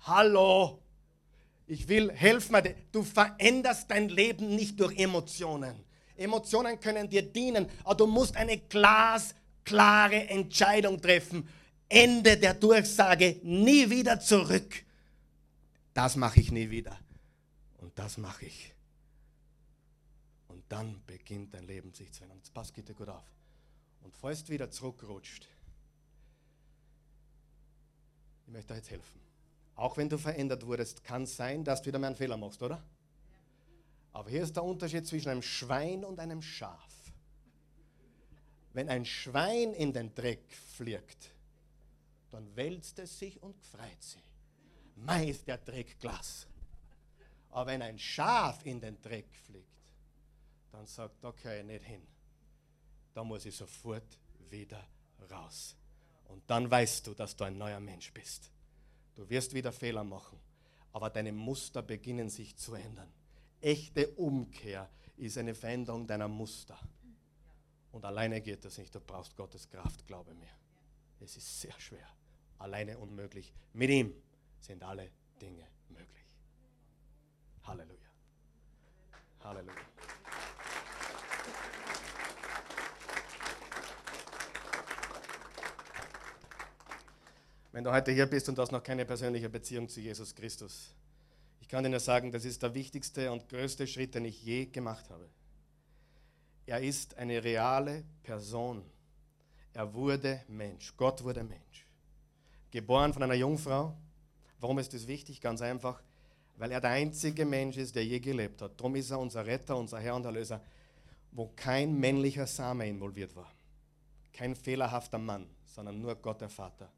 Hallo, 0.01 0.83
ich 1.67 1.87
will, 1.87 2.11
helf 2.11 2.49
mir. 2.49 2.75
Du 2.91 3.01
veränderst 3.01 3.89
dein 3.89 4.09
Leben 4.09 4.55
nicht 4.55 4.77
durch 4.79 4.99
Emotionen. 4.99 5.85
Emotionen 6.17 6.79
können 6.79 7.09
dir 7.09 7.21
dienen, 7.21 7.67
aber 7.85 7.95
du 7.95 8.07
musst 8.07 8.35
eine 8.35 8.57
glasklare 8.57 10.27
Entscheidung 10.27 11.01
treffen. 11.01 11.47
Ende 11.87 12.37
der 12.37 12.55
Durchsage, 12.55 13.39
nie 13.43 13.89
wieder 13.89 14.19
zurück. 14.19 14.83
Das 15.93 16.17
mache 16.17 16.41
ich 16.41 16.51
nie 16.51 16.69
wieder. 16.69 16.99
Und 17.85 17.99
das 17.99 18.17
mache 18.17 18.45
ich. 18.47 18.73
Und 20.47 20.63
dann 20.69 21.03
beginnt 21.05 21.53
dein 21.53 21.67
Leben 21.67 21.93
sich 21.93 22.11
zu 22.11 22.23
ändern. 22.23 22.39
Jetzt 22.39 22.51
pass 22.51 22.71
bitte 22.71 22.95
gut 22.95 23.09
auf. 23.09 23.31
Und 24.01 24.17
falls 24.17 24.43
du 24.43 24.53
wieder 24.53 24.71
zurückrutscht, 24.71 25.47
ich 28.47 28.51
möchte 28.51 28.73
dir 28.73 28.77
jetzt 28.77 28.89
helfen. 28.89 29.21
Auch 29.75 29.97
wenn 29.97 30.09
du 30.09 30.17
verändert 30.17 30.65
wurdest, 30.65 31.03
kann 31.03 31.23
es 31.23 31.35
sein, 31.35 31.63
dass 31.63 31.83
du 31.83 31.89
wieder 31.89 31.99
mehr 31.99 32.07
einen 32.07 32.15
Fehler 32.15 32.37
machst, 32.37 32.63
oder? 32.63 32.83
Aber 34.13 34.31
hier 34.31 34.41
ist 34.41 34.55
der 34.55 34.63
Unterschied 34.63 35.05
zwischen 35.05 35.29
einem 35.29 35.43
Schwein 35.43 36.03
und 36.03 36.19
einem 36.19 36.41
Schaf. 36.41 37.13
Wenn 38.73 38.89
ein 38.89 39.05
Schwein 39.05 39.75
in 39.75 39.93
den 39.93 40.15
Dreck 40.15 40.51
fliegt, 40.75 41.35
dann 42.31 42.55
wälzt 42.55 42.97
es 42.97 43.19
sich 43.19 43.43
und 43.43 43.55
freut 43.61 44.01
sich. 44.01 44.23
Mei 44.95 45.29
ist 45.29 45.47
der 45.47 45.59
Dreck 45.59 45.99
Glas. 45.99 46.47
Aber 47.55 47.67
wenn 47.67 47.81
ein 47.81 47.97
Schaf 47.97 48.65
in 48.65 48.81
den 48.81 49.01
Dreck 49.01 49.33
fliegt, 49.45 49.79
dann 50.73 50.85
sagt, 50.85 51.23
okay, 51.23 51.63
nicht 51.63 51.85
hin. 51.85 52.05
Da 53.13 53.23
muss 53.23 53.45
ich 53.45 53.55
sofort 53.55 54.19
wieder 54.49 54.85
raus. 55.31 55.77
Und 56.25 56.43
dann 56.49 56.69
weißt 56.69 57.07
du, 57.07 57.13
dass 57.13 57.33
du 57.33 57.45
ein 57.45 57.57
neuer 57.57 57.79
Mensch 57.79 58.11
bist. 58.11 58.51
Du 59.15 59.29
wirst 59.29 59.53
wieder 59.53 59.71
Fehler 59.71 60.03
machen, 60.03 60.37
aber 60.91 61.09
deine 61.09 61.31
Muster 61.31 61.81
beginnen 61.81 62.29
sich 62.29 62.57
zu 62.57 62.73
ändern. 62.73 63.09
Echte 63.61 64.09
Umkehr 64.15 64.89
ist 65.15 65.37
eine 65.37 65.55
Veränderung 65.55 66.05
deiner 66.05 66.27
Muster. 66.27 66.77
Und 67.93 68.03
alleine 68.03 68.41
geht 68.41 68.65
das 68.65 68.77
nicht. 68.77 68.93
Du 68.93 68.99
brauchst 68.99 69.33
Gottes 69.33 69.69
Kraft, 69.69 70.05
glaube 70.05 70.33
mir. 70.33 70.51
Es 71.21 71.37
ist 71.37 71.61
sehr 71.61 71.79
schwer. 71.79 72.09
Alleine 72.57 72.97
unmöglich. 72.97 73.53
Mit 73.71 73.91
ihm 73.91 74.13
sind 74.59 74.83
alle 74.83 75.09
Dinge 75.39 75.65
möglich. 75.87 76.24
Halleluja. 77.65 78.09
Halleluja. 79.43 79.95
wenn 87.75 87.83
du 87.83 87.91
heute 87.91 88.13
hier 88.13 88.25
bist 88.25 88.47
und 88.47 88.57
hast 88.57 88.71
noch 88.71 88.81
keine 88.81 89.05
persönliche 89.05 89.49
Beziehung 89.49 89.89
zu 89.89 89.99
Jesus 89.99 90.33
Christus. 90.33 90.95
Ich 91.59 91.67
kann 91.67 91.83
dir 91.83 91.89
nur 91.89 91.99
sagen, 91.99 92.31
das 92.31 92.45
ist 92.45 92.63
der 92.63 92.73
wichtigste 92.73 93.29
und 93.33 93.49
größte 93.49 93.85
Schritt, 93.85 94.15
den 94.15 94.23
ich 94.23 94.41
je 94.45 94.67
gemacht 94.67 95.09
habe. 95.09 95.27
Er 96.65 96.81
ist 96.81 97.17
eine 97.17 97.43
reale 97.43 98.05
Person. 98.23 98.81
Er 99.73 99.93
wurde 99.93 100.41
Mensch. 100.47 100.95
Gott 100.95 101.21
wurde 101.21 101.43
Mensch. 101.43 101.85
Geboren 102.71 103.11
von 103.11 103.23
einer 103.23 103.33
Jungfrau. 103.33 103.93
Warum 104.61 104.79
ist 104.79 104.93
das 104.93 105.05
wichtig? 105.05 105.41
Ganz 105.41 105.61
einfach, 105.61 106.01
weil 106.57 106.71
er 106.71 106.81
der 106.81 106.91
einzige 106.91 107.45
Mensch 107.45 107.77
ist, 107.77 107.95
der 107.95 108.05
je 108.05 108.19
gelebt 108.19 108.61
hat. 108.61 108.79
Darum 108.79 108.95
ist 108.95 109.11
er 109.11 109.19
unser 109.19 109.45
Retter, 109.45 109.77
unser 109.77 109.99
Herr 109.99 110.15
und 110.15 110.25
Erlöser, 110.25 110.61
wo 111.31 111.51
kein 111.55 111.99
männlicher 111.99 112.47
Same 112.47 112.87
involviert 112.87 113.35
war. 113.35 113.51
Kein 114.31 114.55
fehlerhafter 114.55 115.17
Mann, 115.17 115.47
sondern 115.65 115.99
nur 115.99 116.15
Gott 116.15 116.41
der 116.41 116.49
Vater 116.49 116.89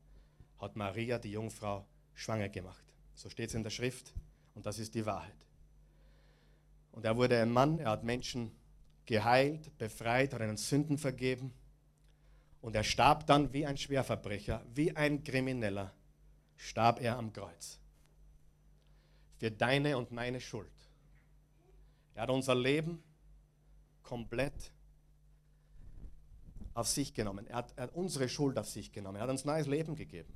hat 0.59 0.75
Maria, 0.75 1.19
die 1.19 1.31
Jungfrau, 1.31 1.85
schwanger 2.13 2.49
gemacht. 2.49 2.83
So 3.15 3.29
steht 3.29 3.49
es 3.49 3.55
in 3.55 3.63
der 3.63 3.69
Schrift 3.69 4.13
und 4.55 4.65
das 4.65 4.79
ist 4.79 4.95
die 4.95 5.05
Wahrheit. 5.05 5.35
Und 6.91 7.05
er 7.05 7.15
wurde 7.15 7.39
ein 7.39 7.51
Mann, 7.51 7.79
er 7.79 7.91
hat 7.91 8.03
Menschen 8.03 8.51
geheilt, 9.05 9.77
befreit, 9.77 10.33
hat 10.33 10.41
ihnen 10.41 10.57
Sünden 10.57 10.97
vergeben. 10.97 11.53
Und 12.61 12.75
er 12.75 12.83
starb 12.83 13.27
dann 13.27 13.53
wie 13.53 13.65
ein 13.65 13.77
Schwerverbrecher, 13.77 14.63
wie 14.73 14.95
ein 14.95 15.23
Krimineller, 15.23 15.93
starb 16.55 17.01
er 17.01 17.17
am 17.17 17.31
Kreuz. 17.31 17.79
Für 19.37 19.51
deine 19.51 19.97
und 19.97 20.11
meine 20.11 20.41
Schuld. 20.41 20.71
Er 22.15 22.23
hat 22.23 22.29
unser 22.29 22.55
Leben 22.55 23.03
komplett 24.01 24.71
auf 26.73 26.87
sich 26.87 27.13
genommen. 27.13 27.47
Er 27.47 27.57
hat, 27.57 27.73
er 27.75 27.83
hat, 27.83 27.93
unsere 27.93 28.29
Schuld 28.29 28.57
auf 28.57 28.67
sich 28.67 28.91
genommen. 28.91 29.17
Er 29.17 29.23
hat 29.23 29.29
uns 29.29 29.45
neues 29.45 29.67
Leben 29.67 29.95
gegeben. 29.95 30.31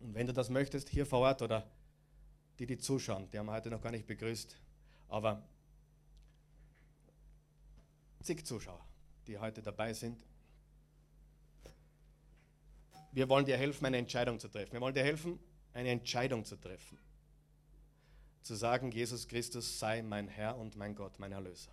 Und 0.00 0.14
wenn 0.14 0.26
du 0.26 0.32
das 0.32 0.50
möchtest, 0.50 0.88
hier 0.88 1.06
vor 1.06 1.20
Ort 1.20 1.42
oder 1.42 1.70
die, 2.58 2.66
die 2.66 2.78
zuschauen, 2.78 3.30
die 3.30 3.38
haben 3.38 3.46
wir 3.46 3.52
heute 3.52 3.70
noch 3.70 3.80
gar 3.80 3.90
nicht 3.90 4.06
begrüßt, 4.06 4.60
aber 5.08 5.48
zig 8.22 8.44
Zuschauer, 8.44 8.84
die 9.26 9.38
heute 9.38 9.62
dabei 9.62 9.92
sind. 9.92 10.24
Wir 13.12 13.28
wollen 13.28 13.46
dir 13.46 13.56
helfen, 13.56 13.86
eine 13.86 13.98
Entscheidung 13.98 14.40
zu 14.40 14.48
treffen. 14.48 14.72
Wir 14.72 14.80
wollen 14.80 14.94
dir 14.94 15.04
helfen, 15.04 15.38
eine 15.72 15.90
Entscheidung 15.90 16.44
zu 16.44 16.56
treffen. 16.56 16.98
Zu 18.44 18.54
sagen, 18.54 18.92
Jesus 18.92 19.26
Christus 19.26 19.78
sei 19.78 20.02
mein 20.02 20.28
Herr 20.28 20.58
und 20.58 20.76
mein 20.76 20.94
Gott, 20.94 21.18
mein 21.18 21.32
Erlöser. 21.32 21.70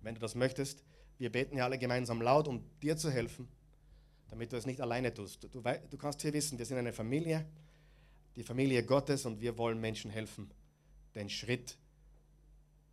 Wenn 0.00 0.14
du 0.14 0.20
das 0.20 0.36
möchtest, 0.36 0.84
wir 1.18 1.30
beten 1.30 1.56
ja 1.56 1.64
alle 1.64 1.78
gemeinsam 1.78 2.22
laut, 2.22 2.46
um 2.46 2.64
dir 2.80 2.96
zu 2.96 3.10
helfen, 3.10 3.48
damit 4.28 4.52
du 4.52 4.56
es 4.56 4.64
nicht 4.64 4.80
alleine 4.80 5.12
tust. 5.12 5.42
Du, 5.42 5.48
du, 5.60 5.98
kannst 5.98 6.22
hier 6.22 6.32
wissen, 6.32 6.58
wir 6.58 6.64
sind 6.64 6.78
eine 6.78 6.92
Familie, 6.92 7.44
die 8.36 8.44
Familie 8.44 8.84
Gottes 8.84 9.26
und 9.26 9.40
wir 9.40 9.58
wollen 9.58 9.80
Menschen 9.80 10.12
helfen, 10.12 10.48
den 11.16 11.28
Schritt 11.28 11.76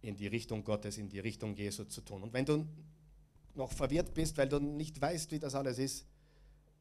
in 0.02 0.16
die 0.16 0.28
Richtung 0.28 0.64
Gottes, 0.64 0.98
in 0.98 1.08
die 1.08 1.20
Richtung 1.20 1.56
Jesu 1.56 1.84
zu 1.84 2.02
tun. 2.02 2.24
Und 2.24 2.34
wenn 2.34 2.46
du 2.46 2.68
noch 3.54 3.72
verwirrt 3.72 4.14
bist, 4.16 4.38
weil 4.38 4.50
du 4.50 4.60
nicht 4.60 5.00
weißt, 5.00 5.32
wie 5.32 5.40
das 5.40 5.54
alles 5.54 5.78
ist, 5.78 6.08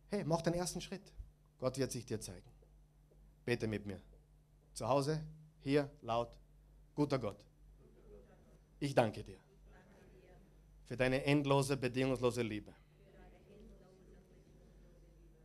hey, 0.09 0.25
mach 0.25 0.41
den 0.41 0.55
ersten 0.55 0.81
Schritt. 0.81 1.13
Gott 1.59 1.77
wird 1.77 1.93
sich 1.93 2.07
dir 2.07 2.21
zeigen. 2.21 2.51
Bete 3.45 3.67
mit 3.67 3.85
mir. 3.85 4.01
Zu 4.73 4.89
Hause, 4.89 5.23
hier, 5.69 5.91
laut. 6.03 6.31
Guter 6.95 7.19
Gott, 7.19 7.39
ich 8.81 8.95
danke 8.95 9.23
dir 9.23 9.39
für 10.87 10.97
deine 10.97 11.25
endlose, 11.25 11.77
bedingungslose 11.77 12.43
Liebe. 12.43 12.75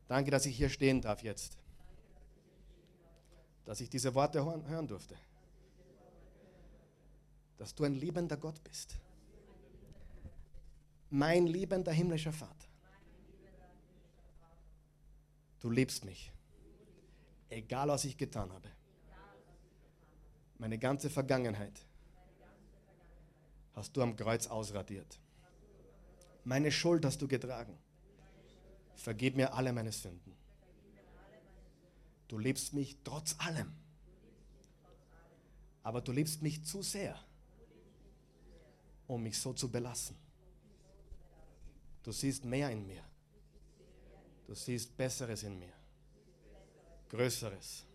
Danke, 0.07 0.31
dass 0.31 0.45
ich 0.45 0.55
hier 0.55 0.69
stehen 0.69 1.01
darf 1.01 1.21
jetzt 1.23 1.57
dass 3.65 3.79
ich 3.79 3.89
diese 3.89 4.13
Worte 4.13 4.43
hören 4.43 4.87
durfte. 4.87 5.15
Dass 7.57 7.73
du 7.73 7.83
ein 7.83 7.93
liebender 7.93 8.37
Gott 8.37 8.61
bist. 8.63 8.95
Mein 11.09 11.47
liebender 11.47 11.91
himmlischer 11.91 12.33
Vater. 12.33 12.67
Du 15.59 15.69
liebst 15.69 16.03
mich. 16.03 16.31
Egal, 17.49 17.87
was 17.87 18.03
ich 18.03 18.17
getan 18.17 18.51
habe. 18.51 18.69
Meine 20.63 20.77
ganze 20.77 21.09
Vergangenheit 21.09 21.85
hast 23.75 23.97
du 23.97 24.01
am 24.01 24.15
Kreuz 24.15 24.47
ausradiert. 24.47 25.19
Meine 26.45 26.71
Schuld 26.71 27.03
hast 27.03 27.21
du 27.21 27.27
getragen. 27.27 27.77
Vergib 28.95 29.35
mir 29.35 29.53
alle 29.53 29.73
meine 29.73 29.91
Sünden. 29.91 30.33
Du 32.29 32.37
liebst 32.37 32.71
mich 32.73 32.97
trotz 33.03 33.35
allem. 33.39 33.73
Aber 35.83 35.99
du 35.99 36.13
liebst 36.13 36.41
mich 36.41 36.63
zu 36.63 36.81
sehr, 36.81 37.21
um 39.05 39.21
mich 39.21 39.37
so 39.37 39.51
zu 39.51 39.69
belassen. 39.69 40.15
Du 42.03 42.13
siehst 42.13 42.45
mehr 42.45 42.69
in 42.69 42.87
mir. 42.87 43.03
Du 44.47 44.55
siehst 44.55 44.95
Besseres 44.95 45.43
in 45.43 45.59
mir. 45.59 45.73
Größeres. 47.09 47.85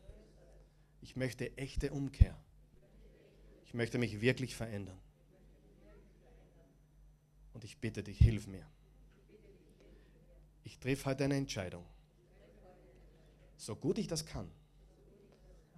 Ich 1.00 1.16
möchte 1.16 1.56
echte 1.56 1.90
Umkehr. 1.92 2.38
Ich 3.68 3.74
möchte 3.74 3.98
mich 3.98 4.22
wirklich 4.22 4.56
verändern. 4.56 4.98
Und 7.52 7.64
ich 7.64 7.76
bitte 7.76 8.02
dich, 8.02 8.16
hilf 8.16 8.46
mir. 8.46 8.66
Ich 10.64 10.78
treffe 10.78 11.04
heute 11.04 11.24
eine 11.24 11.36
Entscheidung, 11.36 11.84
so 13.58 13.76
gut 13.76 13.98
ich 13.98 14.06
das 14.06 14.24
kann, 14.24 14.50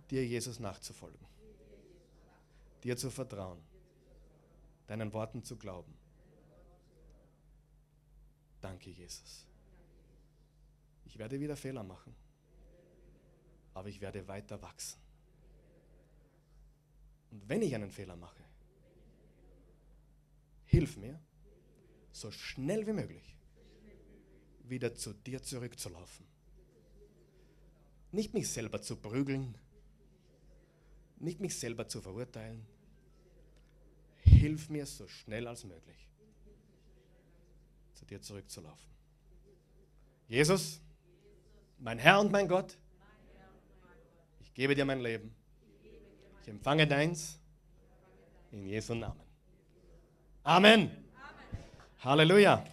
dir 0.09 0.24
Jesus 0.24 0.61
nachzufolgen, 0.61 1.26
dir 2.84 2.97
zu 2.97 3.11
vertrauen, 3.11 3.61
deinen 4.86 5.12
Worten 5.12 5.43
zu 5.43 5.57
glauben. 5.57 5.93
Danke, 8.61 8.91
Jesus. 8.91 9.49
Ich 11.07 11.18
werde 11.18 11.41
wieder 11.41 11.57
Fehler 11.57 11.82
machen, 11.82 12.14
aber 13.74 13.88
ich 13.88 14.01
werde 14.01 14.28
weiter 14.28 14.62
wachsen. 14.62 15.09
Und 17.31 17.49
wenn 17.49 17.62
ich 17.62 17.74
einen 17.74 17.91
Fehler 17.91 18.16
mache, 18.16 18.43
hilf 20.64 20.97
mir, 20.97 21.18
so 22.12 22.31
schnell 22.31 22.87
wie 22.87 22.93
möglich 22.93 23.37
wieder 24.64 24.95
zu 24.95 25.12
dir 25.12 25.43
zurückzulaufen. 25.43 26.26
Nicht 28.12 28.35
mich 28.35 28.49
selber 28.49 28.81
zu 28.83 28.97
prügeln, 28.97 29.57
nicht 31.18 31.41
mich 31.41 31.59
selber 31.59 31.87
zu 31.87 32.01
verurteilen. 32.01 32.66
Hilf 34.22 34.68
mir 34.70 34.87
so 34.87 35.07
schnell 35.07 35.47
als 35.47 35.64
möglich, 35.64 36.09
zu 37.95 38.05
dir 38.05 38.20
zurückzulaufen. 38.20 38.91
Jesus, 40.28 40.81
mein 41.78 41.99
Herr 41.99 42.20
und 42.20 42.31
mein 42.31 42.49
Gott, 42.49 42.76
ich 44.41 44.55
gebe 44.55 44.74
dir 44.74 44.85
mein 44.85 45.01
Leben. 45.01 45.35
Ich 46.43 46.49
empfange 46.49 46.86
deins 46.86 47.38
in 48.53 48.66
Jesu 48.66 48.95
Namen. 48.95 49.20
Amen. 50.43 50.91
Halleluja. 52.03 52.64